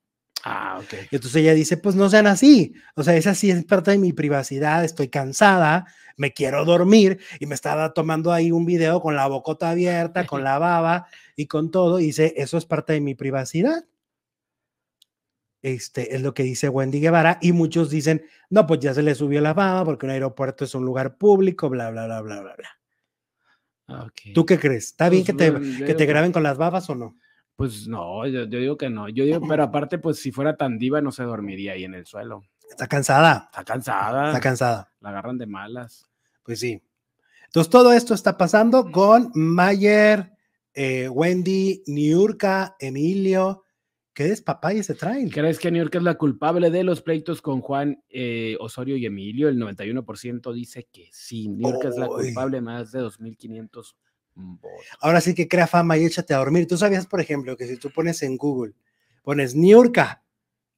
Ah, 0.49 0.79
ok. 0.79 0.93
Y 1.11 1.15
entonces 1.15 1.35
ella 1.35 1.53
dice, 1.53 1.75
pues 1.75 1.95
no 1.95 2.09
sean 2.09 2.25
así. 2.25 2.73
O 2.95 3.03
sea, 3.03 3.17
esa 3.17 3.35
sí 3.35 3.51
es 3.51 3.65
parte 3.65 3.91
de 3.91 3.97
mi 3.97 4.13
privacidad, 4.13 4.85
estoy 4.85 5.09
cansada, 5.09 5.87
me 6.15 6.31
quiero 6.31 6.63
dormir 6.63 7.19
y 7.41 7.47
me 7.47 7.53
estaba 7.53 7.93
tomando 7.93 8.31
ahí 8.31 8.53
un 8.53 8.65
video 8.65 9.01
con 9.01 9.17
la 9.17 9.27
bocota 9.27 9.71
abierta, 9.71 10.25
con 10.25 10.45
la 10.45 10.57
baba 10.57 11.07
y 11.35 11.47
con 11.47 11.69
todo. 11.69 11.99
Y 11.99 12.05
dice, 12.07 12.33
eso 12.37 12.57
es 12.57 12.65
parte 12.65 12.93
de 12.93 13.01
mi 13.01 13.13
privacidad. 13.13 13.83
Este 15.61 16.15
es 16.15 16.21
lo 16.21 16.33
que 16.33 16.43
dice 16.43 16.69
Wendy 16.69 17.01
Guevara 17.01 17.39
y 17.41 17.51
muchos 17.51 17.89
dicen, 17.89 18.23
no, 18.49 18.65
pues 18.65 18.79
ya 18.79 18.93
se 18.93 19.03
le 19.03 19.15
subió 19.15 19.41
la 19.41 19.53
baba 19.53 19.83
porque 19.83 20.05
un 20.05 20.13
aeropuerto 20.13 20.63
es 20.63 20.73
un 20.75 20.85
lugar 20.85 21.17
público, 21.17 21.69
bla, 21.69 21.91
bla, 21.91 22.05
bla, 22.05 22.21
bla, 22.21 22.41
bla, 22.41 22.55
bla. 22.55 22.69
Ah, 23.89 24.07
¿Tú 24.33 24.45
qué 24.45 24.57
crees? 24.57 24.85
¿Está 24.85 25.09
bien 25.09 25.25
pues, 25.25 25.37
que 25.37 25.51
te, 25.51 25.85
que 25.85 25.93
te 25.93 26.05
graben 26.05 26.31
con 26.31 26.43
las 26.43 26.57
babas 26.57 26.89
o 26.89 26.95
no? 26.95 27.17
Pues 27.57 27.87
no, 27.87 28.25
yo, 28.27 28.45
digo 28.45 28.77
que 28.77 28.89
no. 28.89 29.09
Yo 29.09 29.25
digo, 29.25 29.41
pero 29.47 29.63
aparte, 29.63 29.97
pues 29.97 30.19
si 30.19 30.31
fuera 30.31 30.55
tan 30.55 30.77
diva, 30.77 31.01
no 31.01 31.11
se 31.11 31.23
dormiría 31.23 31.73
ahí 31.73 31.83
en 31.83 31.95
el 31.95 32.05
suelo. 32.05 32.43
Está 32.69 32.87
cansada. 32.87 33.49
Está 33.51 33.65
cansada. 33.65 34.27
Está 34.27 34.39
cansada. 34.39 34.93
La 35.01 35.09
agarran 35.09 35.37
de 35.37 35.47
malas. 35.47 36.07
Pues 36.43 36.59
sí. 36.59 36.81
Entonces, 37.45 37.69
todo 37.69 37.93
esto 37.93 38.13
está 38.13 38.37
pasando 38.37 38.91
con 38.91 39.31
Mayer, 39.33 40.31
eh, 40.73 41.09
Wendy, 41.09 41.83
Niurka, 41.87 42.75
Emilio, 42.79 43.63
¿Qué 44.17 44.23
despapayes 44.23 44.87
se 44.87 44.95
traen? 44.95 45.29
¿Crees 45.29 45.59
que 45.59 45.71
York 45.71 45.93
es 45.93 46.01
la 46.01 46.15
culpable 46.15 46.71
de 46.71 46.83
los 46.83 47.03
pleitos 47.03 47.39
con 47.39 47.61
Juan 47.61 48.01
eh, 48.09 48.57
Osorio 48.59 48.97
y 48.97 49.05
Emilio? 49.05 49.47
El 49.47 49.59
91% 49.59 50.51
dice 50.53 50.87
que 50.91 51.07
sí. 51.11 51.47
York 51.55 51.85
es 51.85 51.97
la 51.97 52.07
culpable, 52.07 52.59
más 52.59 52.91
de 52.91 53.01
2.500 53.01 53.67
votos. 53.69 53.95
Ahora 54.99 55.21
sí 55.21 55.33
que 55.33 55.47
crea 55.47 55.67
fama 55.67 55.97
y 55.97 56.05
échate 56.05 56.33
a 56.33 56.38
dormir. 56.38 56.67
Tú 56.67 56.77
sabías, 56.77 57.07
por 57.07 57.21
ejemplo, 57.21 57.57
que 57.57 57.67
si 57.67 57.77
tú 57.77 57.91
pones 57.91 58.21
en 58.23 58.38
Google, 58.38 58.73
pones 59.23 59.55
New 59.55 59.69
York, 59.69 59.99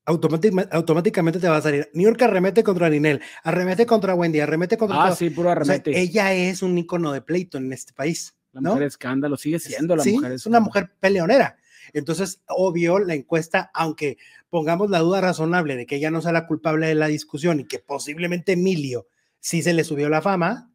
automáticamente 0.05 1.39
te 1.39 1.47
va 1.47 1.57
a 1.57 1.61
salir. 1.61 1.89
New 1.93 2.05
York 2.07 2.21
arremete 2.21 2.63
contra 2.63 2.89
Ninel, 2.89 3.21
arremete 3.43 3.85
contra 3.85 4.15
Wendy, 4.15 4.39
arremete 4.39 4.77
contra. 4.77 5.05
Ah, 5.05 5.15
sí, 5.15 5.29
puro 5.29 5.51
arremete. 5.51 5.99
ella 5.99 6.33
es 6.33 6.61
un 6.61 6.77
icono 6.77 7.11
de 7.11 7.21
pleito 7.21 7.57
en 7.57 7.71
este 7.73 7.93
país. 7.93 8.35
La 8.51 8.61
mujer 8.61 8.83
escándalo, 8.83 9.37
sigue 9.37 9.59
siendo 9.59 9.95
la 9.95 10.03
sí, 10.03 10.13
mujer. 10.13 10.31
Es 10.31 10.45
una 10.45 10.59
mujer 10.59 10.91
peleonera. 10.99 11.57
Entonces, 11.93 12.41
obvio, 12.47 12.99
la 12.99 13.13
encuesta, 13.13 13.69
aunque 13.73 14.17
pongamos 14.49 14.89
la 14.89 14.99
duda 14.99 15.21
razonable 15.21 15.75
de 15.75 15.85
que 15.85 15.97
ella 15.97 16.11
no 16.11 16.21
sea 16.21 16.31
la 16.31 16.47
culpable 16.47 16.87
de 16.87 16.95
la 16.95 17.07
discusión 17.07 17.59
y 17.59 17.65
que 17.65 17.79
posiblemente 17.79 18.53
Emilio 18.53 19.07
sí 19.39 19.61
se 19.61 19.73
le 19.73 19.83
subió 19.83 20.09
la 20.09 20.21
fama, 20.21 20.68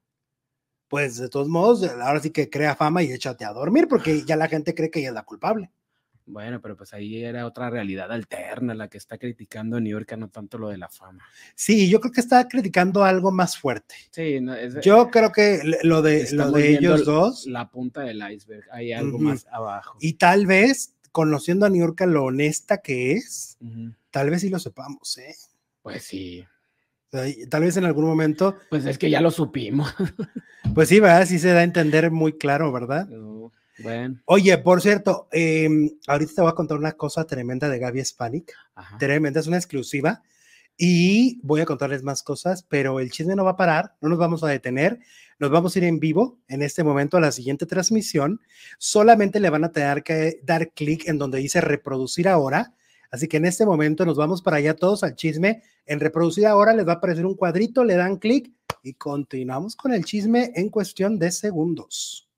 pues 0.94 1.16
de 1.16 1.28
todos 1.28 1.48
modos, 1.48 1.82
ahora 1.82 2.20
sí 2.20 2.30
que 2.30 2.48
crea 2.48 2.76
fama 2.76 3.02
y 3.02 3.10
échate 3.10 3.44
a 3.44 3.52
dormir 3.52 3.88
porque 3.88 4.24
ya 4.24 4.36
la 4.36 4.46
gente 4.46 4.76
cree 4.76 4.92
que 4.92 5.00
ella 5.00 5.08
es 5.08 5.14
la 5.14 5.24
culpable. 5.24 5.72
Bueno, 6.24 6.60
pero 6.62 6.76
pues 6.76 6.94
ahí 6.94 7.24
era 7.24 7.46
otra 7.46 7.68
realidad 7.68 8.12
alterna 8.12 8.74
la 8.74 8.86
que 8.86 8.98
está 8.98 9.18
criticando 9.18 9.80
New 9.80 9.90
York, 9.90 10.14
no 10.16 10.28
tanto 10.28 10.56
lo 10.56 10.68
de 10.68 10.78
la 10.78 10.88
fama. 10.88 11.24
Sí, 11.56 11.90
yo 11.90 11.98
creo 11.98 12.12
que 12.12 12.20
está 12.20 12.46
criticando 12.46 13.02
algo 13.02 13.32
más 13.32 13.58
fuerte. 13.58 13.96
Sí, 14.12 14.38
yo 14.84 15.10
creo 15.10 15.32
que 15.32 15.62
lo 15.82 16.00
de, 16.00 16.30
lo 16.30 16.52
de 16.52 16.74
ellos 16.74 17.04
dos. 17.04 17.44
La 17.48 17.68
punta 17.68 18.02
del 18.02 18.22
iceberg, 18.30 18.62
hay 18.70 18.92
algo 18.92 19.18
más 19.18 19.48
abajo. 19.50 19.98
Y 20.00 20.12
tal 20.12 20.46
vez 20.46 20.94
conociendo 21.10 21.66
a 21.66 21.70
New 21.70 21.80
York 21.80 22.02
lo 22.02 22.26
honesta 22.26 22.80
que 22.80 23.14
es, 23.14 23.58
tal 24.12 24.30
vez 24.30 24.42
sí 24.42 24.48
lo 24.48 24.60
sepamos, 24.60 25.18
¿eh? 25.18 25.34
Pues 25.82 26.04
sí. 26.04 26.46
Tal 27.48 27.62
vez 27.62 27.76
en 27.76 27.84
algún 27.84 28.04
momento. 28.04 28.56
Pues 28.70 28.84
es 28.86 28.98
que 28.98 29.10
ya 29.10 29.20
lo 29.20 29.30
supimos. 29.30 29.94
pues 30.74 30.88
sí, 30.88 31.00
¿verdad? 31.00 31.26
Sí 31.26 31.38
se 31.38 31.52
da 31.52 31.60
a 31.60 31.64
entender 31.64 32.10
muy 32.10 32.34
claro, 32.34 32.72
¿verdad? 32.72 33.08
bueno. 33.78 34.20
Oye, 34.26 34.56
por 34.58 34.80
cierto, 34.80 35.28
em, 35.32 35.90
ahorita 36.06 36.32
te 36.34 36.42
voy 36.42 36.50
a 36.50 36.54
contar 36.54 36.78
una 36.78 36.92
cosa 36.92 37.24
tremenda 37.24 37.68
de 37.68 37.78
Gaby 37.78 38.04
Spanik. 38.04 38.52
Tremenda, 38.98 39.40
es 39.40 39.46
una 39.46 39.56
exclusiva. 39.56 40.22
Y 40.76 41.40
voy 41.42 41.60
a 41.60 41.66
contarles 41.66 42.02
más 42.02 42.22
cosas, 42.22 42.64
pero 42.68 42.98
el 42.98 43.10
chisme 43.10 43.36
no 43.36 43.44
va 43.44 43.52
a 43.52 43.56
parar, 43.56 43.94
no 44.00 44.08
nos 44.08 44.18
vamos 44.18 44.42
a 44.42 44.48
detener. 44.48 44.98
Nos 45.38 45.50
vamos 45.50 45.74
a 45.74 45.78
ir 45.78 45.84
en 45.84 45.98
vivo 45.98 46.38
en 46.48 46.62
este 46.62 46.84
momento 46.84 47.16
a 47.16 47.20
la 47.20 47.32
siguiente 47.32 47.66
transmisión. 47.66 48.40
Solamente 48.78 49.40
le 49.40 49.50
van 49.50 49.64
a 49.64 49.72
tener 49.72 50.02
que 50.02 50.40
dar 50.44 50.70
clic 50.70 51.08
en 51.08 51.18
donde 51.18 51.38
dice 51.38 51.60
reproducir 51.60 52.28
ahora. 52.28 52.74
Así 53.14 53.28
que 53.28 53.36
en 53.36 53.44
este 53.44 53.64
momento 53.64 54.04
nos 54.04 54.16
vamos 54.16 54.42
para 54.42 54.56
allá 54.56 54.74
todos 54.74 55.04
al 55.04 55.14
chisme. 55.14 55.62
En 55.86 56.00
reproducir 56.00 56.46
ahora 56.46 56.74
les 56.74 56.84
va 56.84 56.94
a 56.94 56.96
aparecer 56.96 57.24
un 57.24 57.36
cuadrito, 57.36 57.84
le 57.84 57.94
dan 57.94 58.16
clic 58.16 58.52
y 58.82 58.94
continuamos 58.94 59.76
con 59.76 59.94
el 59.94 60.04
chisme 60.04 60.50
en 60.56 60.68
cuestión 60.68 61.16
de 61.20 61.30
segundos. 61.30 62.28